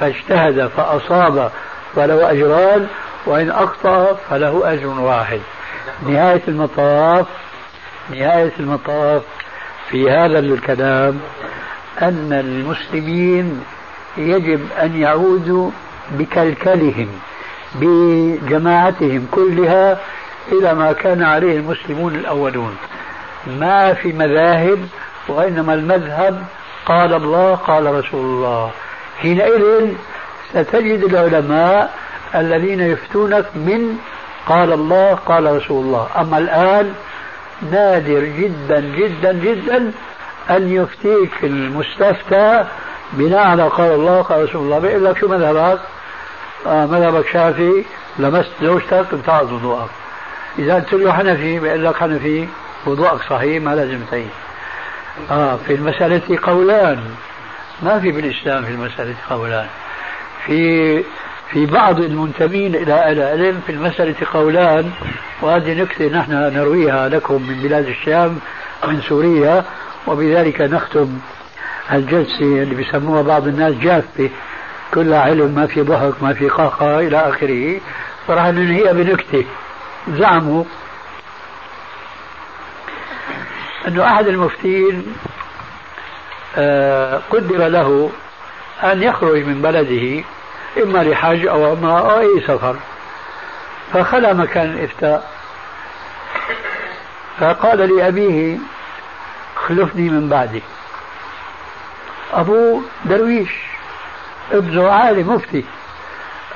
فاجتهد 0.01 0.66
فأصاب 0.77 1.51
فله 1.97 2.31
أجران 2.31 2.87
وإن 3.27 3.51
أخطأ 3.51 4.18
فله 4.31 4.73
أجر 4.73 4.87
واحد. 4.87 5.41
نهاية 6.09 6.43
المطاف 6.49 7.27
نهاية 8.11 8.53
المطاف 8.61 9.23
في 9.91 10.11
هذا 10.11 10.39
الكلام 10.39 11.20
أن 12.03 12.33
المسلمين 12.33 13.64
يجب 14.16 14.61
أن 14.83 15.01
يعودوا 15.01 15.70
بكلكلهم. 16.11 17.09
بجماعتهم 17.75 19.27
كلها 19.31 19.99
إلى 20.53 20.75
ما 20.75 20.93
كان 20.93 21.23
عليه 21.23 21.57
المسلمون 21.57 22.14
الأولون. 22.14 22.77
ما 23.47 23.95
في 23.95 24.12
مذاهب 24.12 24.79
وإنما 25.29 25.75
المذهب 25.75 26.45
قال 26.87 27.14
الله 27.14 27.55
قال 27.55 27.87
رسول 27.87 28.20
الله. 28.20 28.70
حينئذ 29.18 29.93
ستجد 30.51 31.05
العلماء 31.05 31.95
الذين 32.35 32.81
يفتونك 32.81 33.47
من 33.55 33.99
قال 34.47 34.73
الله 34.73 35.14
قال 35.14 35.57
رسول 35.57 35.85
الله. 35.85 36.07
أما 36.20 36.39
الآن 36.39 36.95
نادر 37.70 38.25
جدا 38.25 38.81
جدا 38.81 39.33
جدا 39.33 39.93
أن 40.51 40.73
يفتيك 40.73 41.33
المستفتى 41.43 42.64
بناء 43.12 43.47
على 43.47 43.62
قال 43.62 43.93
الله 43.93 44.23
قال 44.23 44.43
رسول 44.49 44.62
الله. 44.62 44.79
بيقول 44.79 45.05
لك 45.05 45.18
شو 45.18 45.29
مذهبك؟ 45.29 45.81
آه 46.67 46.87
مذهبك 46.87 47.27
شافعي 47.33 47.85
لمست 48.19 48.51
زوجتك 48.63 49.07
انتهت 49.13 49.43
وضوءك. 49.53 49.91
إذا 50.59 50.75
قلت 50.75 50.93
له 50.93 51.13
حنفي 51.13 51.59
بيقول 51.59 51.85
لك 51.85 51.97
حنفي 51.97 52.49
وضوءك 52.87 53.21
صحيح 53.31 53.63
ما 53.63 53.75
لازم 53.75 53.99
تعيد. 54.11 54.31
آه 55.31 55.57
في 55.67 55.75
المسألة 55.75 56.39
قولان. 56.43 57.01
ما 57.83 58.01
في 58.01 58.13
بالإسلام 58.13 58.65
في 58.65 58.71
المسألة 58.71 59.15
قولان. 59.31 59.67
في 60.47 61.03
في 61.51 61.67
بعض 61.67 62.01
المنتمين 62.01 62.75
إلى 62.75 63.13
العلم 63.13 63.61
في 63.67 63.73
المسألة 63.73 64.15
قولان 64.33 64.91
وهذه 65.43 65.83
نكتة 65.83 66.07
نحن 66.07 66.33
نرويها 66.33 67.09
لكم 67.09 67.43
من 67.43 67.63
بلاد 67.63 67.87
الشام 67.87 68.39
من 68.89 69.01
سوريا 69.09 69.65
وبذلك 70.07 70.61
نختم 70.61 71.19
الجلسة 71.93 72.41
اللي 72.63 72.75
بيسموها 72.75 73.23
بعض 73.23 73.47
الناس 73.47 73.75
جافة 73.75 74.31
كلها 74.95 75.20
علم 75.20 75.55
ما 75.55 75.66
في 75.66 75.82
ضحك 75.82 76.22
ما 76.22 76.34
في 76.34 76.49
قهقه 76.49 76.99
إلى 76.99 77.16
آخره. 77.28 77.80
فراح 78.28 78.47
ننهيها 78.47 78.93
بنكتة 78.93 79.45
زعموا 80.09 80.64
أنه 83.88 84.05
أحد 84.05 84.26
المفتين 84.26 85.16
آه، 86.57 87.20
قدر 87.30 87.68
له 87.68 88.11
أن 88.82 89.03
يخرج 89.03 89.45
من 89.45 89.62
بلده 89.62 90.24
إما 90.82 90.99
لحج 90.99 91.47
أو 91.47 91.72
أمرأة 91.72 92.12
أو 92.12 92.20
أي 92.20 92.40
سفر. 92.47 92.76
فخلى 93.93 94.34
مكان 94.34 94.70
الإفتاء. 94.70 95.30
فقال 97.40 97.97
لأبيه 97.97 98.59
خلفني 99.57 100.09
من 100.09 100.28
بعدي. 100.28 100.62
أبوه 102.32 102.82
درويش. 103.05 103.72
ابنه 104.53 104.88
عالم 104.88 105.34
مفتي. 105.34 105.64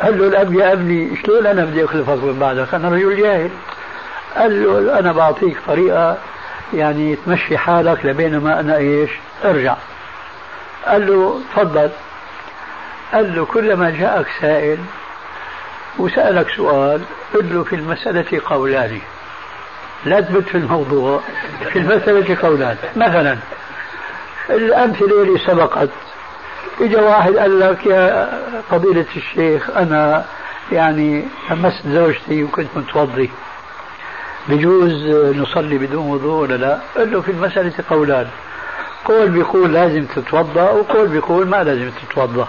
قال 0.03 0.18
له 0.18 0.28
الأب 0.28 0.55
يا 0.55 0.72
ابني 0.72 1.16
شلون 1.16 1.47
أنا 1.47 1.64
بدي 1.64 1.84
أخلفك 1.84 2.22
من 2.22 2.39
بعدك؟ 2.39 2.74
أنا 2.74 2.89
رجل 2.89 3.16
جاهل. 3.16 3.51
قال 4.37 4.64
له 4.64 4.99
أنا 4.99 5.12
بعطيك 5.12 5.57
طريقة 5.66 6.16
يعني 6.74 7.16
تمشي 7.16 7.59
حالك 7.59 8.07
لبينما 8.07 8.61
أنا 8.61 8.76
إيش؟ 8.76 9.11
أرجع. 9.45 9.76
قال 10.87 11.07
له 11.07 11.41
تفضل. 11.55 11.91
قال 13.12 13.37
له 13.37 13.45
كلما 13.45 13.91
جاءك 13.91 14.26
سائل 14.41 14.78
وسألك 15.99 16.51
سؤال 16.57 17.01
قل 17.34 17.55
له 17.55 17.64
في 17.64 17.76
المسألة 17.76 18.41
قولان. 18.47 19.01
لا 20.05 20.20
تبت 20.20 20.49
في 20.49 20.59
الموضوع 20.59 21.20
في 21.72 21.78
المسألة 21.78 22.37
قولان. 22.43 22.76
مثلا 22.97 23.37
الأمثلة 24.51 25.22
اللي 25.22 25.39
سبقت. 25.39 25.89
إجا 26.81 27.01
واحد 27.01 27.37
قال 27.37 27.61
لك 27.61 27.87
يا 27.87 28.31
فضيلة 28.70 29.07
الشيخ 29.16 29.70
أنا 29.70 30.24
يعني 30.72 31.24
لمست 31.51 31.87
زوجتي 31.87 32.45
وكنت 32.45 32.68
متوضي. 32.77 33.31
بجوز 34.49 34.93
نصلي 35.37 35.79
بدون 35.79 36.11
وضوء 36.11 36.43
ولا 36.43 36.55
لا؟ 36.55 36.79
قال 36.97 37.12
له 37.12 37.20
في 37.20 37.31
المسألة 37.31 37.72
قولان. 37.91 38.27
قول 39.05 39.29
بيقول 39.29 39.72
لازم 39.72 40.05
تتوضأ 40.05 40.70
وقول 40.70 41.09
بيقول 41.09 41.47
ما 41.47 41.64
لازم 41.64 41.91
تتوضأ. 41.91 42.49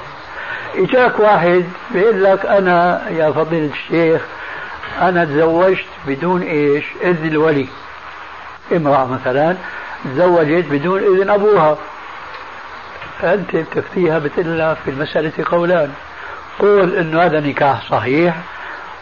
إجاك 0.75 1.19
واحد 1.19 1.65
بيقول 1.91 2.23
لك 2.23 2.45
أنا 2.45 3.09
يا 3.09 3.31
فضيلة 3.31 3.71
الشيخ 3.73 4.21
أنا 5.01 5.25
تزوجت 5.25 5.85
بدون 6.07 6.41
إيش؟ 6.41 6.85
إذن 7.03 7.27
الولي. 7.27 7.67
امرأة 8.75 9.05
مثلا 9.05 9.55
تزوجت 10.05 10.65
بدون 10.71 11.03
إذن 11.03 11.29
أبوها. 11.29 11.77
أنت 13.23 13.55
بتفتيها 13.55 14.19
بتقول 14.19 14.75
في 14.85 14.91
المسألة 14.91 15.31
قولان. 15.45 15.93
قول 16.59 16.95
إنه 16.95 17.21
هذا 17.21 17.39
نكاح 17.39 17.89
صحيح 17.89 18.35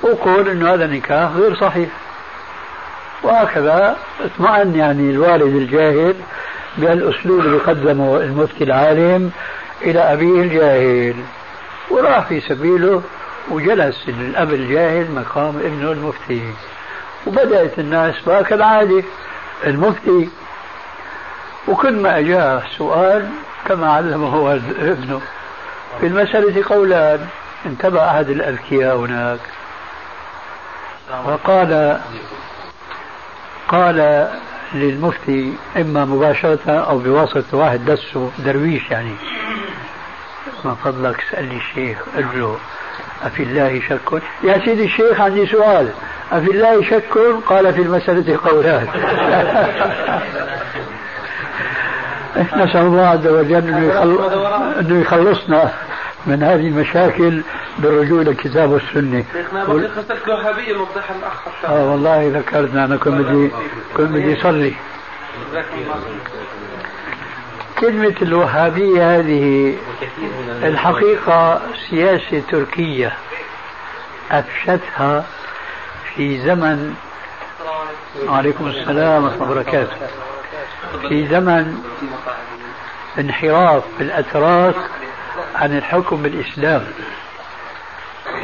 وقول 0.01 0.49
إنه 0.49 0.73
هذا 0.73 0.87
نكاح 0.87 1.31
غير 1.31 1.55
صحيح. 1.55 1.89
وهكذا 3.23 3.97
اطمأن 4.21 4.75
يعني 4.75 5.09
الوالد 5.09 5.55
الجاهل 5.55 6.15
بهالاسلوب 6.77 7.39
اللي 7.39 7.57
قدمه 7.57 8.17
المفتي 8.17 8.63
العالم 8.63 9.31
إلى 9.81 9.99
أبيه 9.99 10.41
الجاهل. 10.41 11.15
وراح 11.91 12.27
في 12.27 12.41
سبيله 12.41 13.01
وجلس 13.51 14.09
الأب 14.09 14.53
الجاهل 14.53 15.11
مقام 15.11 15.57
ابنه 15.57 15.91
المفتي. 15.91 16.53
وبدأت 17.27 17.79
الناس 17.79 18.15
كالعاده 18.43 19.03
المفتي. 19.67 20.29
وكل 21.67 21.93
ما 21.93 22.19
اجاه 22.19 22.61
سؤال 22.77 23.29
كما 23.65 23.91
علمه 23.91 24.53
ابنه. 24.79 25.21
في 25.99 26.07
المسألة 26.07 26.63
قولان 26.69 27.27
انتبه 27.65 28.09
أحد 28.09 28.29
الأذكياء 28.29 28.95
هناك. 28.95 29.39
وقال 31.25 31.99
قال 33.67 34.29
للمفتي 34.73 35.53
إما 35.77 36.05
مباشرة 36.05 36.71
أو 36.71 36.97
بواسطة 36.97 37.57
واحد 37.57 37.85
دسه 37.85 38.31
درويش 38.39 38.91
يعني. 38.91 39.15
من 40.65 40.75
فضلك 40.75 41.23
سألني 41.31 41.57
الشيخ. 41.57 41.97
قل 42.17 42.25
له 42.39 42.57
أفي 43.23 43.43
الله 43.43 43.81
شك؟ 43.89 44.21
يا 44.43 44.65
سيدي 44.65 44.85
الشيخ 44.85 45.21
عندي 45.21 45.47
سؤال. 45.47 45.89
أفي 46.31 46.51
الله 46.51 46.83
شك؟ 46.83 47.17
قال 47.47 47.73
في 47.73 47.81
المسألة 47.81 48.37
قولان. 48.37 48.87
نسأل 52.37 52.81
الله 52.81 53.07
عز 53.07 53.27
وجل 53.27 53.69
أنه 54.79 55.01
يخلصنا 55.01 55.73
من 56.25 56.43
هذه 56.43 56.67
المشاكل 56.67 57.41
بالرجوع 57.79 58.21
إلى 58.21 58.31
الكتاب 58.31 58.69
والسنة. 58.71 59.23
شيخنا 59.33 59.63
بقي 59.65 59.85
قصه 59.87 60.17
الوهابيه 60.27 60.73
نوضحها 60.73 61.15
الأخ 61.19 61.65
آه 61.65 61.91
والله 61.91 62.31
ذكرتنا 62.35 62.85
أنا 62.85 62.97
كنت 62.97 63.13
بدي 63.13 63.51
كنت 63.97 64.09
بدي 64.09 64.39
اصلي. 64.41 64.73
كلمة 67.79 68.15
الوهابية 68.21 69.19
هذه 69.19 69.75
الحقيقة 70.63 71.61
سياسة 71.89 72.41
تركية 72.51 73.13
أفشتها 74.31 75.25
في 76.15 76.39
زمن 76.41 76.95
وعليكم 78.29 78.67
السلام 78.67 79.23
ورحمة 79.23 79.35
الله 79.43 79.51
وبركاته 79.51 79.93
في 81.01 81.27
زمن 81.27 81.83
انحراف 83.19 83.83
الأتراك 83.99 84.75
عن 85.55 85.77
الحكم 85.77 86.23
بالإسلام. 86.23 86.87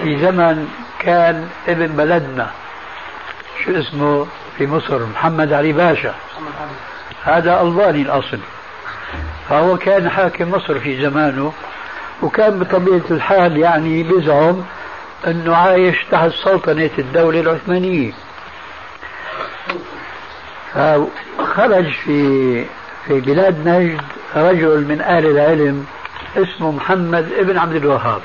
في 0.03 0.19
زمن 0.19 0.67
كان 0.99 1.49
ابن 1.67 1.87
بلدنا 1.87 2.51
شو 3.65 3.71
اسمه؟ 3.71 4.27
في 4.57 4.67
مصر 4.67 5.05
محمد 5.05 5.53
علي 5.53 5.73
باشا. 5.73 6.15
هذا 7.23 7.61
ألباني 7.61 8.01
الأصل. 8.01 8.39
فهو 9.49 9.77
كان 9.77 10.09
حاكم 10.09 10.51
مصر 10.51 10.79
في 10.79 11.01
زمانه 11.01 11.53
وكان 12.21 12.59
بطبيعة 12.59 13.11
الحال 13.11 13.57
يعني 13.57 14.03
بزعم 14.03 14.63
أنه 15.27 15.55
عايش 15.55 16.05
تحت 16.11 16.29
سلطنة 16.29 16.89
الدولة 16.99 17.39
العثمانية. 17.39 18.11
فخرج 20.73 21.91
في 22.05 22.65
في 23.07 23.19
بلاد 23.19 23.67
نجد 23.67 24.01
رجل 24.35 24.85
من 24.89 25.01
أهل 25.01 25.25
العلم 25.25 25.85
اسمه 26.37 26.71
محمد 26.71 27.31
ابن 27.37 27.57
عبد 27.57 27.75
الوهاب. 27.75 28.21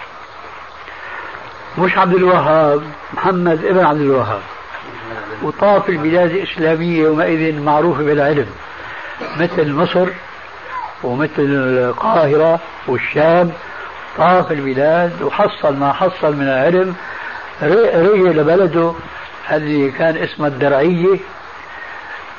مش 1.79 1.99
عبد 1.99 2.15
الوهاب 2.15 2.83
محمد 3.15 3.65
ابن 3.65 3.85
عبد 3.85 4.01
الوهاب. 4.01 4.41
وطاف 5.43 5.89
البلاد 5.89 6.31
الإسلامية 6.31 7.09
ومئذ 7.09 7.61
معروفة 7.61 8.03
بالعلم 8.03 8.47
مثل 9.41 9.73
مصر 9.73 10.09
ومثل 11.03 11.31
القاهرة 11.39 12.61
والشام. 12.87 13.53
طاف 14.19 14.53
البلاد 14.53 15.23
وحصل 15.23 15.77
ما 15.77 15.93
حصل 15.93 16.37
من 16.37 16.43
العلم. 16.43 16.95
رجع 17.63 18.31
لبلده 18.31 18.93
الذي 19.53 19.91
كان 19.91 20.17
اسمه 20.17 20.47
الدرعية 20.47 21.19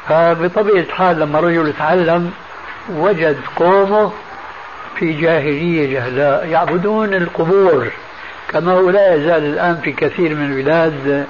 فبطبيعة 0.09 0.83
الحال 0.83 1.19
لما 1.19 1.39
رجل 1.39 1.73
تعلم 1.79 2.31
وجد 2.89 3.37
قومه 3.55 4.11
في 4.95 5.13
جاهلية 5.13 5.93
جهلاء 5.93 6.47
يعبدون 6.47 7.13
القبور 7.13 7.87
كما 8.49 8.71
هو 8.71 8.89
لا 8.89 9.15
يزال 9.15 9.43
الآن 9.45 9.75
في 9.83 9.91
كثير 9.91 10.35
من 10.35 10.45
البلاد 10.45 11.25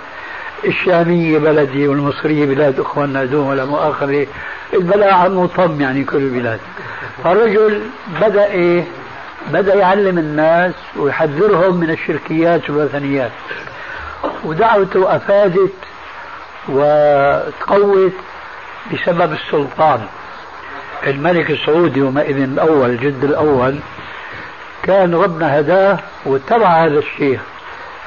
الشامية 0.65 1.37
بلدي 1.37 1.87
والمصرية 1.87 2.45
بلاد 2.45 2.79
أخواننا 2.79 3.25
دون 3.25 3.47
ولا 3.47 3.65
مؤاخذة 3.65 4.27
البلاء 4.73 5.13
عم 5.13 5.45
طم 5.45 5.81
يعني 5.81 6.03
كل 6.03 6.17
البلاد. 6.17 6.59
فالرجل 7.23 7.81
بدأ 8.21 8.45
إيه؟ 8.45 8.83
بدأ 9.49 9.75
يعلم 9.75 10.17
الناس 10.17 10.73
ويحذرهم 10.95 11.77
من 11.77 11.89
الشركيات 11.89 12.69
والوثنيات. 12.69 13.31
ودعوته 14.43 15.15
أفادت 15.15 15.73
وتقوت 16.69 18.13
بسبب 18.93 19.31
السلطان. 19.33 19.99
الملك 21.07 21.51
السعودي 21.51 21.99
يومئذ 21.99 22.37
الأول 22.37 22.89
الجد 22.89 23.23
الأول 23.23 23.75
كان 24.83 25.15
ربنا 25.15 25.59
هداه 25.59 25.99
واتبع 26.25 26.85
هذا 26.85 26.99
الشيخ. 26.99 27.41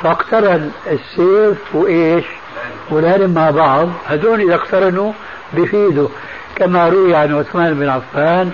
فاقترن 0.02 0.70
السيف 0.86 1.74
وإيش؟ 1.74 2.24
والعلم 2.90 3.34
مع 3.34 3.50
بعض. 3.50 3.88
هذول 4.06 4.40
إذا 4.40 4.54
اقترنوا 4.54 5.12
بفيدوا. 5.52 6.08
كما 6.56 6.88
روي 6.88 7.14
عن 7.14 7.34
عثمان 7.38 7.74
بن 7.74 7.88
عفان 7.88 8.50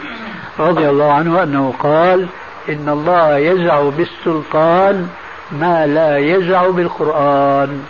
رضي 0.58 0.88
الله 0.88 1.12
عنه 1.12 1.42
أنه 1.42 1.74
قال 1.78 2.26
إن 2.68 2.88
الله 2.88 3.36
يزع 3.36 3.88
بالسلطان 3.88 5.08
ما 5.52 5.86
لا 5.86 6.18
يزع 6.18 6.68
بالقرآن. 6.68 7.82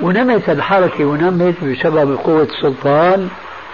ونمت 0.00 0.50
الحركة 0.50 1.04
ونمت 1.04 1.64
بسبب 1.64 2.16
قوة 2.16 2.42
السلطان 2.42 3.28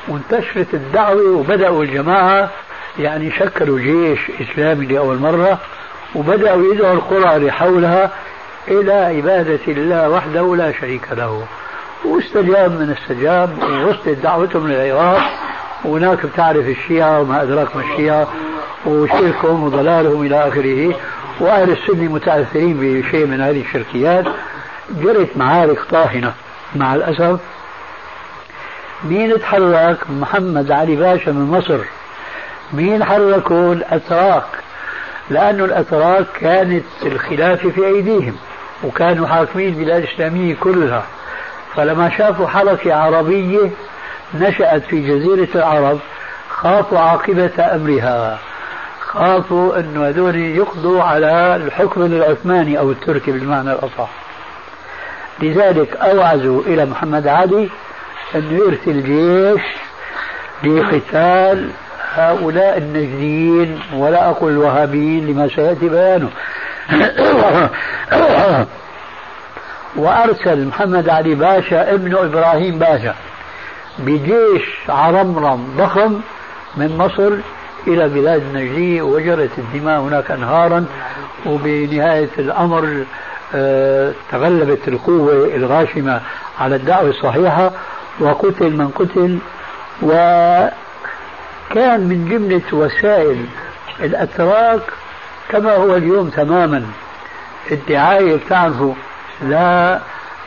وانتشرت 0.09 0.75
الدعوة 0.75 1.37
وبدأوا 1.37 1.85
الجماعة 1.85 2.51
يعني 2.99 3.31
شكلوا 3.31 3.79
جيش 3.79 4.21
إسلامي 4.41 4.87
لأول 4.87 5.19
مرة 5.19 5.59
وبدأوا 6.15 6.75
يدعوا 6.75 6.95
القرى 6.95 7.37
اللي 7.37 7.53
حولها 7.53 8.11
إلى 8.69 8.93
عبادة 8.93 9.61
الله 9.69 10.09
وحده 10.11 10.57
لا 10.57 10.73
شريك 10.73 11.13
له. 11.13 11.43
واستجاب 12.05 12.71
من 12.81 12.97
استجاب 12.99 13.51
ووصلت 13.63 14.09
دعوتهم 14.09 14.69
للعراق. 14.69 15.23
وهناك 15.85 16.27
بتعرف 16.27 16.69
الشيعة 16.69 17.21
وما 17.21 17.43
أدراك 17.43 17.77
ما 17.77 17.83
الشيعة 17.83 18.29
وشركهم 18.87 19.65
وضلالهم 19.65 20.27
إلى 20.27 20.49
آخره. 20.49 20.95
وأهل 21.41 21.71
السنة 21.71 22.13
متأثرين 22.13 22.77
بشيء 22.81 23.27
من 23.27 23.41
هذه 23.41 23.61
الشركيات. 23.61 24.25
جرت 24.91 25.37
معارك 25.37 25.79
طاحنة 25.91 26.33
مع 26.77 26.95
الأسف. 26.95 27.41
مين 29.05 29.41
تحرك؟ 29.41 30.11
محمد 30.11 30.71
علي 30.71 30.97
باشا 30.97 31.31
من 31.31 31.51
مصر. 31.51 31.79
مين 32.73 33.05
حركوا 33.05 33.75
الأتراك؟ 33.75 34.45
لأن 35.31 35.61
الأتراك 35.61 36.27
كانت 36.41 36.85
الخلافة 37.03 37.71
في 37.71 37.87
أيديهم 37.87 38.37
وكانوا 38.85 39.27
حاكمين 39.27 39.69
البلاد 39.69 40.03
الإسلامية 40.03 40.55
كلها. 40.55 41.03
فلما 41.77 42.11
شافوا 42.19 42.47
حركة 42.47 42.95
عربية 42.95 43.71
نشأت 44.35 44.83
في 44.83 45.01
جزيرة 45.01 45.49
العرب 45.55 45.99
خافوا 46.49 46.99
عاقبة 46.99 47.75
أمرها. 47.75 48.39
خافوا 49.01 49.79
أنه 49.81 50.09
هذول 50.09 50.37
يقضوا 50.37 51.03
على 51.03 51.57
الحكم 51.57 52.03
العثماني 52.03 52.79
أو 52.79 52.91
التركي 52.91 53.33
بالمعنى 53.33 53.73
الأصح. 53.73 54.11
لذلك 55.43 55.97
أوعزوا 55.97 56.63
إلى 56.63 56.85
محمد 56.85 57.27
علي 57.27 57.69
أنه 58.35 58.53
يرسل 58.53 59.03
جيش 59.03 59.63
لقتال 60.65 61.71
هؤلاء 62.15 62.79
النجديين 62.79 63.81
ولا 63.95 64.31
أقول 64.31 64.53
الوهابيين 64.53 65.27
لما 65.27 65.49
سيأتي 65.49 65.89
بيانه. 65.89 66.31
وأرسل 69.97 70.67
محمد 70.67 71.09
علي 71.09 71.35
باشا 71.35 71.95
ابن 71.95 72.17
إبراهيم 72.17 72.79
باشا 72.79 73.15
بجيش 73.99 74.63
عرمرم 74.89 75.75
ضخم 75.77 76.21
من 76.77 76.97
مصر 76.99 77.33
إلى 77.87 78.09
بلاد 78.09 78.43
النجدية 78.43 79.03
وجرت 79.03 79.51
الدماء 79.59 80.01
هناك 80.01 80.31
أنهارا 80.31 80.87
وبنهاية 81.47 82.31
الأمر 82.39 83.05
تغلبت 84.31 84.89
القوة 84.89 85.33
الغاشمة 85.55 86.21
على 86.61 86.77
الدعوة 86.77 87.09
الصحيحة 87.11 87.71
وقتل 88.21 88.71
من 88.71 88.89
قتل 88.89 89.39
وكان 90.03 90.71
من 92.01 92.29
جملة 92.31 92.63
وسائل 92.73 93.45
الأتراك 94.01 94.81
كما 95.49 95.73
هو 95.73 95.97
اليوم 95.97 96.29
تماما. 96.29 96.87
الدعاية 97.71 98.37
بتعرفوا 98.37 98.95
لا 99.43 100.01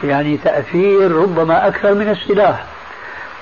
يعني 0.04 0.38
تأثير 0.38 1.12
ربما 1.12 1.68
أكثر 1.68 1.94
من 1.94 2.10
السلاح. 2.10 2.64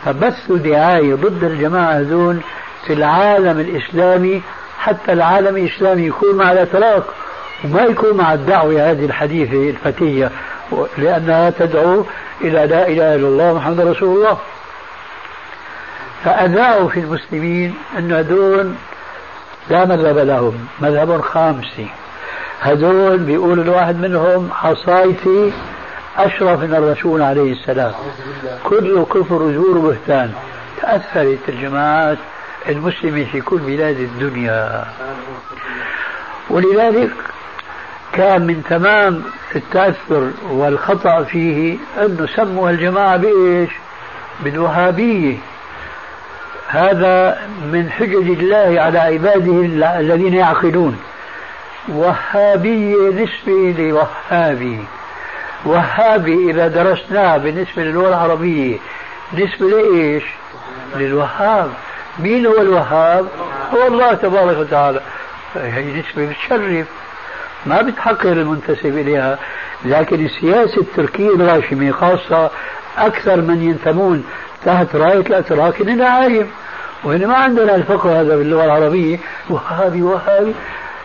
فبثوا 0.05 0.57
دعاية 0.57 1.15
ضد 1.15 1.43
الجماعة 1.43 1.93
هذول 1.93 2.39
في 2.87 2.93
العالم 2.93 3.59
الإسلامي 3.59 4.41
حتى 4.79 5.13
العالم 5.13 5.57
الإسلامي 5.57 6.07
يكون 6.07 6.35
مع 6.35 6.51
الأتراك. 6.51 7.03
وما 7.63 7.81
يكون 7.81 8.17
مع 8.17 8.33
الدعوة 8.33 8.91
هذه 8.91 9.05
الحديثة 9.05 9.69
الفتية 9.69 10.31
لأنها 10.97 11.49
تدعو 11.49 12.05
إلى 12.41 12.67
لا 12.67 12.87
إله 12.87 13.15
إلا 13.15 13.27
الله 13.27 13.53
محمد 13.53 13.79
رسول 13.79 14.17
الله. 14.17 14.37
فأذاعوا 16.23 16.89
في 16.89 16.99
المسلمين 16.99 17.75
أن 17.97 18.11
هذول 18.11 18.73
لا 19.69 19.85
مذهب 19.85 20.17
لهم 20.17 20.67
مذهب 20.79 21.21
خامسي. 21.21 21.87
هذول 22.61 23.17
بيقول 23.17 23.59
الواحد 23.59 23.95
منهم 23.95 24.49
عصايتي 24.63 25.53
أشرف 26.17 26.59
من 26.59 26.75
الرسول 26.75 27.21
عليه 27.21 27.51
السلام. 27.51 27.93
كل 28.63 29.03
كفر 29.03 29.41
وزور 29.41 29.77
وبهتان. 29.77 30.33
تأثرت 30.81 31.49
الجماعات 31.49 32.17
المسلمة 32.69 33.25
في 33.31 33.41
كل 33.41 33.57
بلاد 33.57 33.99
الدنيا. 33.99 34.85
ولذلك 36.49 37.11
كان 38.13 38.41
من 38.41 38.63
تمام 38.69 39.23
التأثر 39.55 40.31
والخطأ 40.49 41.23
فيه 41.23 41.77
أنه 41.97 42.27
سموا 42.35 42.69
الجماعة 42.69 43.17
بإيش؟ 43.17 43.69
بالوهابية. 44.43 45.37
هذا 46.67 47.41
من 47.71 47.89
حجج 47.91 48.29
الله 48.29 48.81
على 48.81 48.99
عباده 48.99 49.61
الذين 49.99 50.33
يعقلون. 50.33 50.99
وهابية 51.89 53.09
نسبة 53.09 53.75
لوهابي. 53.77 54.79
وهابي 55.65 56.51
إذا 56.51 56.67
درسناه 56.67 57.37
بالنسبة 57.37 57.83
للغة 57.83 58.09
العربية 58.09 58.77
نسبة 59.33 59.69
لإيش؟ 59.69 60.23
للوهاب. 60.95 61.71
مين 62.19 62.45
هو 62.45 62.61
الوهاب؟ 62.61 63.27
هو 63.73 63.87
الله 63.87 64.13
تبارك 64.13 64.57
وتعالى. 64.57 65.01
هي 65.55 65.99
نسبة 65.99 66.25
بتشرف 66.25 66.87
ما 67.65 67.81
بتحقر 67.81 68.31
المنتسب 68.31 68.97
إليها. 68.97 69.39
لكن 69.85 70.25
السياسة 70.25 70.81
التركية 70.81 71.29
الغاشمة 71.29 71.91
خاصة 71.91 72.49
أكثر 72.97 73.41
من 73.41 73.63
ينتمون 73.63 74.23
تحت 74.65 74.95
راية 74.95 75.19
الأتراك 75.19 75.81
إننا 75.81 76.05
عايم 76.05 76.47
وهنا 77.03 77.27
ما 77.27 77.35
عندنا 77.35 77.75
الفقه 77.75 78.21
هذا 78.21 78.35
باللغة 78.35 78.65
العربية. 78.65 79.19
وهابي 79.49 80.01
وهابي. 80.01 80.53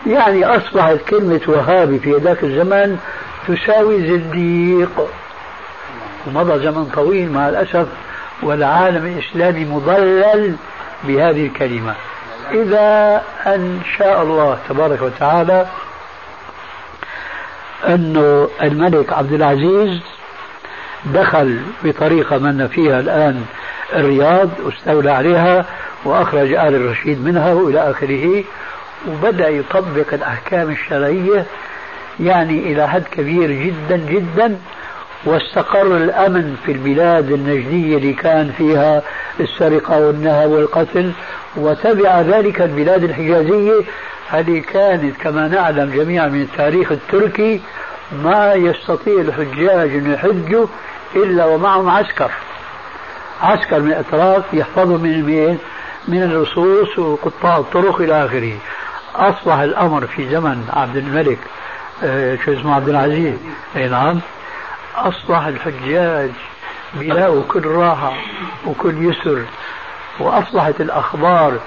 يعني 0.07 0.45
أصبحت 0.45 0.97
كلمة 1.09 1.41
وهابي 1.47 1.99
في 1.99 2.11
ذاك 2.13 2.43
الزمن 2.43 2.97
تساوي 3.47 4.07
زنديق. 4.07 5.09
ومضى 6.27 6.63
زمن 6.63 6.85
طويل 6.85 7.31
مع 7.31 7.49
الأسف 7.49 7.87
والعالم 8.43 9.05
الإسلامي 9.05 9.65
مضلل 9.65 10.55
بهذه 11.03 11.47
الكلمة. 11.47 11.95
إذا 12.51 13.21
أن 13.45 13.79
شاء 13.97 14.21
الله 14.23 14.57
تبارك 14.69 15.01
وتعالى 15.01 15.65
أنه 17.87 18.49
الملك 18.63 19.13
عبد 19.13 19.33
العزيز 19.33 19.99
دخل 21.13 21.59
بطريقة 21.83 22.37
من 22.37 22.67
فيها 22.67 22.99
الآن 22.99 23.45
الرياض 23.95 24.49
واستولى 24.65 25.11
عليها 25.11 25.65
وأخرج 26.05 26.53
آل 26.53 26.75
الرشيد 26.75 27.25
منها 27.25 27.53
وإلى 27.53 27.91
آخره 27.91 28.43
وبدأ 29.07 29.49
يطبق 29.49 30.13
الأحكام 30.13 30.69
الشرعية 30.69 31.45
يعني 32.19 32.59
إلى 32.73 32.87
حد 32.89 33.03
كبير 33.11 33.51
جدا 33.51 33.97
جدا 33.97 34.57
واستقر 35.25 35.97
الأمن 35.97 36.57
في 36.65 36.71
البلاد 36.71 37.31
النجدية 37.31 37.97
اللي 37.97 38.13
كان 38.13 38.51
فيها 38.57 39.01
السرقة 39.39 39.99
والنهب 39.99 40.49
والقتل 40.49 41.11
وتبع 41.55 42.21
ذلك 42.21 42.61
البلاد 42.61 43.03
الحجازية 43.03 43.73
هذه 44.29 44.59
كانت 44.59 45.17
كما 45.17 45.47
نعلم 45.47 45.91
جميعا 45.95 46.27
من 46.27 46.41
التاريخ 46.41 46.91
التركي 46.91 47.61
ما 48.11 48.53
يستطيع 48.53 49.21
الحجاج 49.21 49.89
أن 49.89 50.13
يحجوا 50.13 50.67
إلا 51.15 51.45
ومعهم 51.45 51.89
عسكر. 51.89 52.31
عسكر 53.41 53.79
من 53.79 53.87
الأتراك 53.87 54.43
يحفظوا 54.53 54.97
من 54.97 55.13
المين 55.13 55.57
من 56.07 56.23
اللصوص 56.23 56.99
وقطاع 56.99 57.57
الطرق 57.57 58.01
إلى 58.01 58.25
آخره. 58.25 58.57
أصبح 59.15 59.53
الأمر 59.53 60.07
في 60.07 60.29
زمن 60.29 60.69
عبد 60.73 60.97
الملك 60.97 61.39
آه، 62.03 62.37
شو 62.45 62.53
اسمه 62.53 62.75
عبد 62.75 62.89
العزيز. 62.89 63.35
أي 63.75 63.87
نعم. 63.87 64.19
أصبح 64.95 65.45
الحجاج 65.45 66.29
بيلاقوا 66.93 67.43
كل 67.47 67.65
راحة 67.65 68.13
وكل 68.65 69.05
يسر 69.05 69.41
وأصبحت 70.19 70.81
الأخبار 70.81 71.59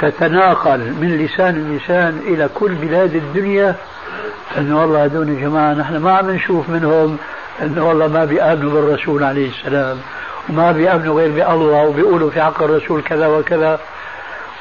تتناقل 0.00 0.78
من 0.78 1.18
لسان 1.18 1.76
لسان 1.76 2.20
إلى 2.26 2.48
كل 2.54 2.74
بلاد 2.74 3.14
الدنيا 3.14 3.74
انه 4.58 4.80
والله 4.80 5.04
هذول 5.04 5.28
الجماعه 5.28 5.74
نحن 5.74 5.96
ما 5.96 6.12
عم 6.12 6.30
نشوف 6.30 6.68
منهم 6.68 7.18
انه 7.62 7.88
والله 7.88 8.06
ما 8.06 8.24
بيأمنوا 8.24 8.72
بالرسول 8.72 9.24
عليه 9.24 9.48
السلام 9.48 9.96
وما 10.48 10.72
بيأمنوا 10.72 11.20
غير 11.20 11.30
بالله 11.30 11.86
وبيقولوا 11.86 12.30
في 12.30 12.42
حق 12.42 12.62
الرسول 12.62 13.02
كذا 13.02 13.26
وكذا. 13.26 13.80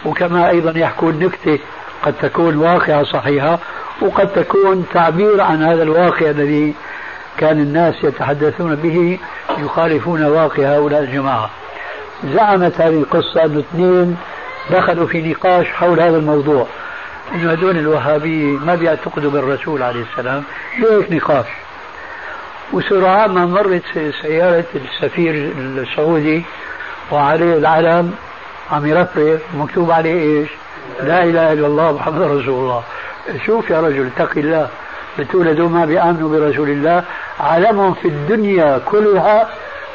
وكما 0.05 0.49
أيضا 0.49 0.79
يحكون 0.79 1.19
نكتة 1.19 1.59
قد 2.03 2.13
تكون 2.21 2.57
واقعة 2.57 3.03
صحيحة 3.03 3.59
وقد 4.01 4.27
تكون 4.27 4.85
تعبير 4.93 5.41
عن 5.41 5.63
هذا 5.63 5.83
الواقع 5.83 6.29
الذي 6.29 6.75
كان 7.37 7.59
الناس 7.59 8.03
يتحدثون 8.03 8.75
به 8.75 9.19
يخالفون 9.57 10.23
واقع 10.23 10.75
هؤلاء 10.75 11.03
الجماعة. 11.03 11.49
زعمت 12.33 12.81
هذه 12.81 12.99
القصة 12.99 13.45
أن 13.45 13.57
اثنين 13.57 14.17
دخلوا 14.71 15.07
في 15.07 15.21
نقاش 15.21 15.67
حول 15.67 15.99
هذا 15.99 16.17
الموضوع. 16.17 16.67
انه 17.35 17.51
هذول 17.51 17.77
الوهابية 17.77 18.57
ما 18.59 18.75
بيعتقدوا 18.75 19.31
بالرسول 19.31 19.83
عليه 19.83 20.03
السلام. 20.11 20.43
هيك 20.75 21.11
نقاش؟ 21.11 21.45
وسرعان 22.73 23.31
ما 23.31 23.45
مرت 23.45 23.83
سيارة 24.21 24.65
السفير 24.75 25.51
السعودي 25.57 26.43
وعليه 27.11 27.57
العلم 27.57 28.13
عم 28.71 28.85
يرفرف 28.85 29.41
مكتوب 29.53 29.91
عليه 29.91 30.39
إيش؟ 30.39 30.49
لا 31.03 31.23
إله 31.23 31.53
إلا 31.53 31.67
الله 31.67 31.91
محمد 31.91 32.21
رسول 32.21 32.47
الله. 32.47 32.83
شوف 33.45 33.69
يا 33.69 33.81
رجل 33.81 34.09
اتق 34.15 34.37
الله. 34.37 34.69
بتولدوا 35.19 35.69
ما 35.69 35.85
بيآمنوا 35.85 36.29
برسول 36.29 36.69
الله. 36.69 37.03
علمهم 37.39 37.93
في 37.93 38.07
الدنيا 38.07 38.81
كلها 38.85 39.49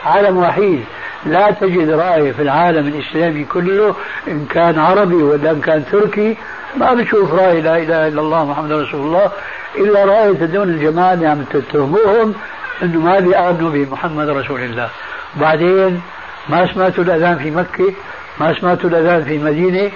علم 0.07 0.37
وحيد. 0.37 0.85
لا 1.27 1.51
تجد 1.51 1.91
رأي 1.91 2.33
في 2.33 2.43
العالم 2.43 2.89
الإسلامي 2.89 3.45
كله 3.45 3.95
إن 4.29 4.47
كان 4.47 4.79
عربي 4.79 5.15
ولا 5.23 5.51
إن 5.51 5.61
كان 5.61 5.85
تركي 5.93 6.37
ما 6.77 6.95
بشوف 6.95 7.35
رأي 7.35 7.61
لا 7.61 7.77
إله 7.77 8.09
إلا 8.09 8.21
الله 8.21 8.45
محمد 8.45 8.73
رسول 8.73 9.01
الله 9.01 9.31
إلا 9.79 10.05
رأي 10.05 10.35
تدون 10.35 10.69
الجماعة 10.69 11.15
اللي 11.15 11.27
عم 11.27 11.43
تتهموهم 11.43 12.35
أنه 12.83 13.01
ما 13.01 13.21
بيآمنوا 13.21 13.71
بمحمد 13.71 14.29
رسول 14.29 14.61
الله. 14.61 14.89
بعدين 15.37 16.03
ما 16.49 16.73
سمعتوا 16.75 17.05
الأذان 17.05 17.39
في 17.39 17.51
مكة 17.51 17.93
ما 18.41 18.55
سمعتوا 18.61 18.91
الأذان 18.91 19.25
في 19.25 19.37
المدينة 19.37 19.91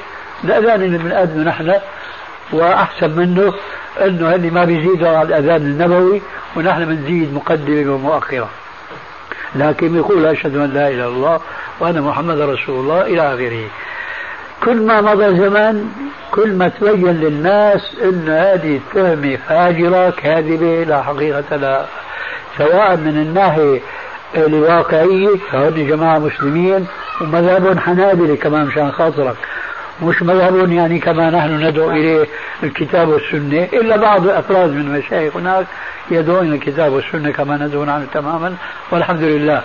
الأذان 0.45 0.83
اللي 0.83 0.99
بنقدمه 0.99 1.45
نحن 1.45 1.75
وأحسن 2.53 3.11
منه 3.11 3.55
أنه 4.05 4.35
اللي 4.35 4.51
ما 4.51 4.65
بيزيدوا 4.65 5.09
على 5.09 5.29
الأذان 5.29 5.57
النبوي 5.57 6.23
ونحن 6.57 6.85
بنزيد 6.85 7.35
مقدمة 7.35 7.95
ومؤخرة. 7.95 8.49
لكن 9.55 9.97
يقول 9.97 10.27
أشهد 10.27 10.57
أن 10.57 10.71
لا 10.71 10.89
إله 10.89 10.95
إلا 10.95 11.07
الله 11.07 11.41
وأنا 11.81 12.01
محمد 12.01 12.41
رسول 12.41 12.81
الله 12.81 13.01
إلى 13.01 13.35
آخره. 13.35 13.69
كل 14.65 14.87
ما 14.87 15.01
مضى 15.01 15.37
زمن 15.37 15.89
كل 16.31 16.53
ما 16.53 16.69
تبين 16.69 17.21
للناس 17.21 17.97
أن 18.03 18.29
هذه 18.29 18.77
التهمة 18.77 19.37
فاجرة 19.49 20.11
كاذبة 20.11 20.85
لا 20.85 21.03
حقيقة 21.03 21.57
لها. 21.57 21.87
سواء 22.59 22.97
من 22.97 23.17
الناحية 23.17 23.81
الواقعية 24.37 25.37
فهن 25.53 25.87
جماعة 25.87 26.19
مسلمين 26.19 26.87
ومذهب 27.21 27.79
حنابلة 27.79 28.37
كمان 28.37 28.67
مشان 28.67 28.93
خاطرك. 28.93 29.37
مش 30.03 30.23
مذهب 30.23 30.73
يعني 30.73 30.99
كما 30.99 31.31
نحن 31.31 31.67
ندعو 31.67 31.91
إليه 31.91 32.27
الكتاب 32.63 33.09
والسنة. 33.09 33.69
إلا 33.73 33.97
بعض 33.97 34.25
الأفراد 34.25 34.71
من 34.71 34.81
المشايخ 34.81 35.37
هناك 35.37 35.67
يدعون 36.11 36.53
الكتاب 36.53 36.93
والسنة 36.93 37.31
كما 37.31 37.57
ندعو 37.57 37.83
عنه 37.83 38.07
تماما 38.15 38.55
والحمد 38.91 39.23
لله. 39.23 39.63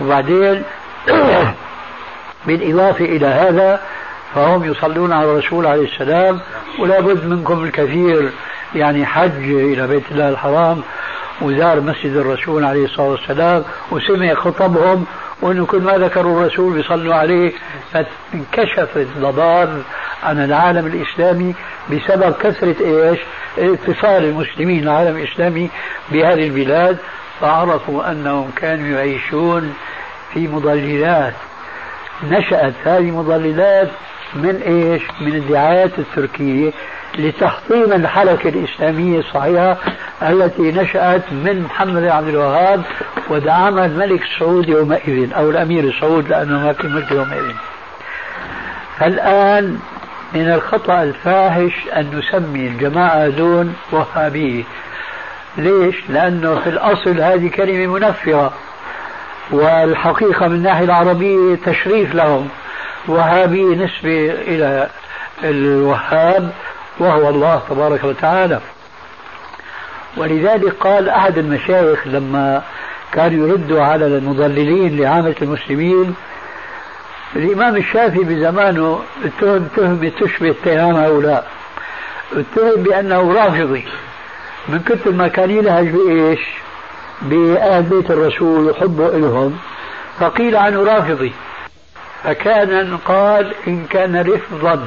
وبعدين 0.00 0.62
بالإضافة 2.46 3.04
إلى 3.04 3.26
هذا 3.26 3.80
فهم 4.34 4.64
يصلون 4.64 5.12
على 5.12 5.24
الرسول 5.24 5.66
عليه 5.66 5.84
السلام 5.84 6.40
ولا 6.78 7.00
بد 7.00 7.26
منكم 7.26 7.64
الكثير 7.64 8.30
يعني 8.74 9.06
حج 9.06 9.50
إلى 9.50 9.86
بيت 9.86 10.12
الله 10.12 10.28
الحرام 10.28 10.82
وزار 11.40 11.80
مسجد 11.80 12.16
الرسول 12.16 12.64
عليه 12.64 12.84
الصلاة 12.84 13.08
والسلام 13.08 13.64
وسمع 13.90 14.34
خطبهم 14.34 15.06
وانه 15.42 15.66
كل 15.66 15.80
ما 15.82 15.92
ذكروا 15.92 16.40
الرسول 16.40 16.72
بيصلوا 16.72 17.14
عليه 17.14 17.52
فانكشف 17.92 18.96
الضباب 18.96 19.82
عن 20.22 20.44
العالم 20.44 20.86
الإسلامي 20.86 21.54
بسبب 21.90 22.34
كثرة 22.34 22.76
إيش؟ 22.80 23.18
اتصال 23.58 24.24
المسلمين 24.24 24.82
العالم 24.82 25.16
الإسلامي 25.16 25.70
بهذه 26.12 26.46
البلاد 26.46 26.96
فعرفوا 27.40 28.10
أنهم 28.10 28.50
كانوا 28.56 28.98
يعيشون 28.98 29.74
في 30.32 30.48
مضللات 30.48 31.34
نشأت 32.30 32.74
هذه 32.84 33.08
المضللات 33.08 33.88
من 34.34 34.62
إيش؟ 34.66 35.02
من 35.20 35.34
الدعايات 35.34 35.98
التركية 35.98 36.72
لتحطيم 37.18 37.92
الحركة 37.92 38.48
الإسلامية 38.48 39.18
الصحيحة 39.18 39.76
التي 40.22 40.72
نشأت 40.72 41.32
من 41.32 41.62
محمد 41.62 42.04
عبد 42.04 42.28
الوهاب 42.28 42.82
ودعمها 43.30 43.86
الملك 43.86 44.22
سعود 44.38 44.68
يومئذ 44.68 45.32
أو 45.32 45.50
الأمير 45.50 45.94
سعود 46.00 46.28
لأنه 46.28 46.58
ما 46.66 46.72
كان 46.72 46.92
ملك 46.92 47.12
يومئذ. 47.12 47.54
فالآن 48.98 49.78
من 50.34 50.52
الخطأ 50.52 51.02
الفاحش 51.02 51.72
أن 51.96 52.10
نسمي 52.18 52.66
الجماعة 52.66 53.28
دون 53.28 53.74
وهابية. 53.92 54.62
ليش؟ 55.56 55.96
لأنه 56.08 56.60
في 56.60 56.70
الأصل 56.70 57.20
هذه 57.20 57.48
كلمة 57.48 57.86
منفرة 57.86 58.52
والحقيقة 59.50 60.48
من 60.48 60.54
الناحية 60.54 60.84
العربية 60.84 61.54
تشريف 61.66 62.14
لهم. 62.14 62.48
وهابي 63.08 63.64
نسبة 63.64 64.30
إلى 64.30 64.88
الوهاب 65.44 66.52
وهو 66.98 67.28
الله 67.28 67.62
تبارك 67.70 68.04
وتعالى. 68.04 68.60
ولذلك 70.16 70.74
قال 70.80 71.08
أحد 71.08 71.38
المشايخ 71.38 72.06
لما 72.06 72.62
كان 73.12 73.48
يرد 73.48 73.72
على 73.72 74.06
المضللين 74.06 75.00
لعامة 75.00 75.34
المسلمين 75.42 76.14
الإمام 77.36 77.76
الشافعي 77.76 78.24
بزمانه 78.24 79.00
اتهم 79.24 79.68
تهمة 79.76 80.12
تشبه 80.20 80.50
اتهام 80.50 80.96
هؤلاء. 80.96 81.46
اتهم 82.32 82.82
بأنه 82.82 83.32
رافضي. 83.32 83.84
من 84.68 84.78
كثر 84.78 85.10
ما 85.12 85.28
كان 85.28 85.50
يلهج 85.50 85.88
بإيش؟ 85.88 86.40
بأهل 87.22 87.82
بيت 87.82 88.10
الرسول 88.10 88.70
وحبه 88.70 89.08
إلهم. 89.08 89.58
فقيل 90.20 90.56
عنه 90.56 90.84
رافضي. 90.84 91.32
فكان 92.24 92.96
قال 92.96 93.54
إن 93.66 93.86
كان 93.90 94.20
رفضا. 94.20 94.86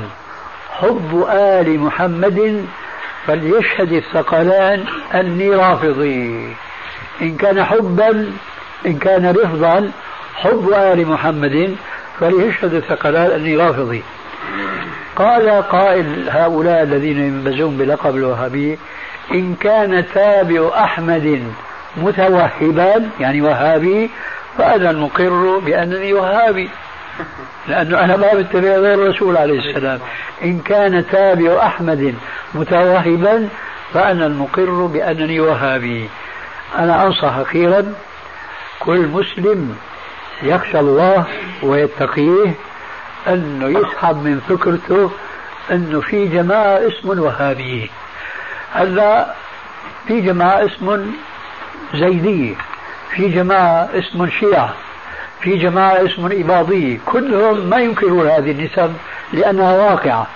حب 0.79 1.27
آل 1.31 1.79
محمد 1.79 2.65
فليشهد 3.27 3.91
الثقلان 3.91 4.83
أني 5.13 5.49
رافضي. 5.49 6.55
إن 7.21 7.37
كان 7.37 7.63
حبا 7.63 8.31
إن 8.85 8.97
كان 8.97 9.29
رفضا 9.31 9.91
حب 10.35 10.73
آل 10.73 11.07
محمد 11.07 11.75
فليشهد 12.19 12.73
الثقلان 12.73 13.31
أني 13.31 13.57
رافضي. 13.57 14.03
قال 15.15 15.49
قائل 15.49 16.29
هؤلاء 16.29 16.83
الذين 16.83 17.17
ينبزون 17.17 17.77
بلقب 17.77 18.15
الوهابي 18.15 18.77
إن 19.31 19.55
كان 19.55 20.05
تابع 20.13 20.83
أحمد 20.83 21.43
متوهبا 21.97 23.09
يعني 23.19 23.41
وهابي 23.41 24.09
فأنا 24.57 24.89
المقر 24.89 25.59
بأنني 25.65 26.13
وهابي. 26.13 26.69
لأنه 27.67 28.03
أنا 28.03 28.17
ما 28.17 28.33
بتبع 28.33 28.69
غير 28.69 28.93
الرسول 28.93 29.37
عليه 29.37 29.59
السلام. 29.59 29.99
إن 30.43 30.59
كان 30.59 31.05
تابع 31.11 31.65
أحمد 31.65 32.15
متوهبا 32.55 33.49
فأنا 33.93 34.25
المقر 34.25 34.85
بأنني 34.85 35.39
وهابي. 35.39 36.09
أنا 36.77 37.03
أنصح 37.07 37.33
أخيرا 37.35 37.93
كل 38.79 39.07
مسلم 39.07 39.75
يخشى 40.43 40.79
الله 40.79 41.25
ويتقيه 41.63 42.53
أنه 43.27 43.79
يسحب 43.79 44.15
من 44.23 44.41
فكرته 44.49 45.11
أنه 45.71 46.01
في 46.01 46.27
جماعة 46.27 46.79
اسم 46.87 47.19
وهابية 47.19 47.87
هلا 48.73 49.33
في 50.07 50.21
جماعة 50.21 50.65
اسم 50.65 51.11
زيدية 51.95 52.55
في 53.15 53.29
جماعة 53.29 53.89
اسم 53.93 54.29
شيعة. 54.29 54.73
في 55.45 55.57
جماعة 55.57 56.05
اسمهم 56.05 56.31
إباضية 56.31 56.99
كلهم 57.05 57.69
ما 57.69 57.77
ينكرون 57.77 58.27
هذه 58.27 58.51
النسب 58.51 58.93
لأنها 59.33 59.77
واقعة. 59.77 60.27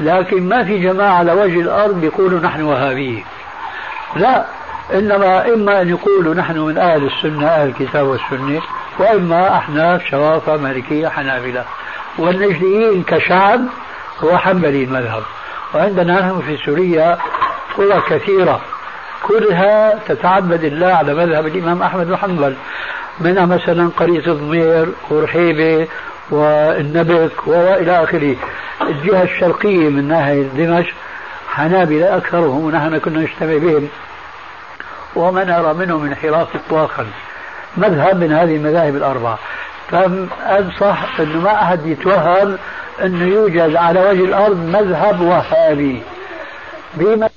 لكن 0.00 0.48
ما 0.48 0.64
في 0.64 0.78
جماعة 0.78 1.18
على 1.18 1.32
وجه 1.32 1.60
الأرض 1.60 2.04
يقولوا 2.04 2.40
نحن 2.40 2.62
وهابية 2.62 3.22
لا 4.16 4.44
إنما 4.94 5.54
إما 5.54 5.82
أن 5.82 5.88
يقولوا 5.88 6.34
نحن 6.34 6.58
من 6.58 6.78
أهل 6.78 7.06
السنة 7.06 7.46
أهل 7.46 7.68
الكتاب 7.68 8.06
والسنة 8.06 8.60
وإما 8.98 9.56
أحناف 9.56 10.04
شوافة 10.04 10.56
مالكية 10.56 11.08
حنابلة. 11.08 11.64
والنجديين 12.18 13.02
كشعب 13.02 13.60
هو 14.24 14.38
حنبلي 14.38 14.84
المذهب. 14.84 15.22
وعندنا 15.74 16.20
نحن 16.20 16.42
في 16.46 16.56
سوريا 16.56 17.18
قرى 17.76 18.02
كثيرة. 18.08 18.60
كلها 19.22 19.98
تتعبد 20.08 20.64
الله 20.64 20.86
على 20.86 21.14
مذهب 21.14 21.46
الإمام 21.46 21.82
أحمد 21.82 22.06
بن 22.06 22.16
حنبل. 22.16 22.56
منها 23.20 23.46
مثلا 23.46 23.90
قرية 23.96 24.26
الضمير 24.26 24.88
ورحيبة 25.10 25.88
والنبك 26.30 27.46
وإلى 27.46 28.02
آخره. 28.04 28.36
الجهة 28.82 29.22
الشرقية 29.22 29.88
من 29.88 30.08
ناحية 30.08 30.42
دمشق 30.42 30.94
حنابلة 31.48 32.16
أكثرهم 32.16 32.64
ونحن 32.64 32.98
كنا 32.98 33.20
نجتمع 33.20 33.56
بهم. 33.56 33.88
وما 35.16 35.44
نرى 35.44 35.74
منهم 35.74 36.04
انحراف 36.04 36.48
إطلاقا. 36.56 37.06
مذهب 37.76 38.16
من 38.16 38.32
هذه 38.32 38.56
المذاهب 38.56 38.96
الأربعة. 38.96 39.38
فأنصح 39.90 41.20
أنه 41.20 41.40
ما 41.40 41.62
أحد 41.62 41.86
يتوهم 41.86 42.58
أنه 43.02 43.24
يوجد 43.24 43.76
على 43.76 44.00
وجه 44.00 44.24
الأرض 44.24 44.56
مذهب 44.56 45.20
وهابي. 45.20 46.02
بما 46.94 47.28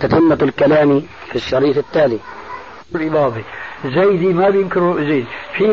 تتمة 0.00 0.38
الكلام 0.42 1.02
في 1.28 1.36
الشريط 1.36 1.76
التالي. 1.76 2.18
زيدي 3.84 4.32
ما 4.32 4.50
بينكروا 4.50 5.00
زيد. 5.00 5.26
في 5.56 5.72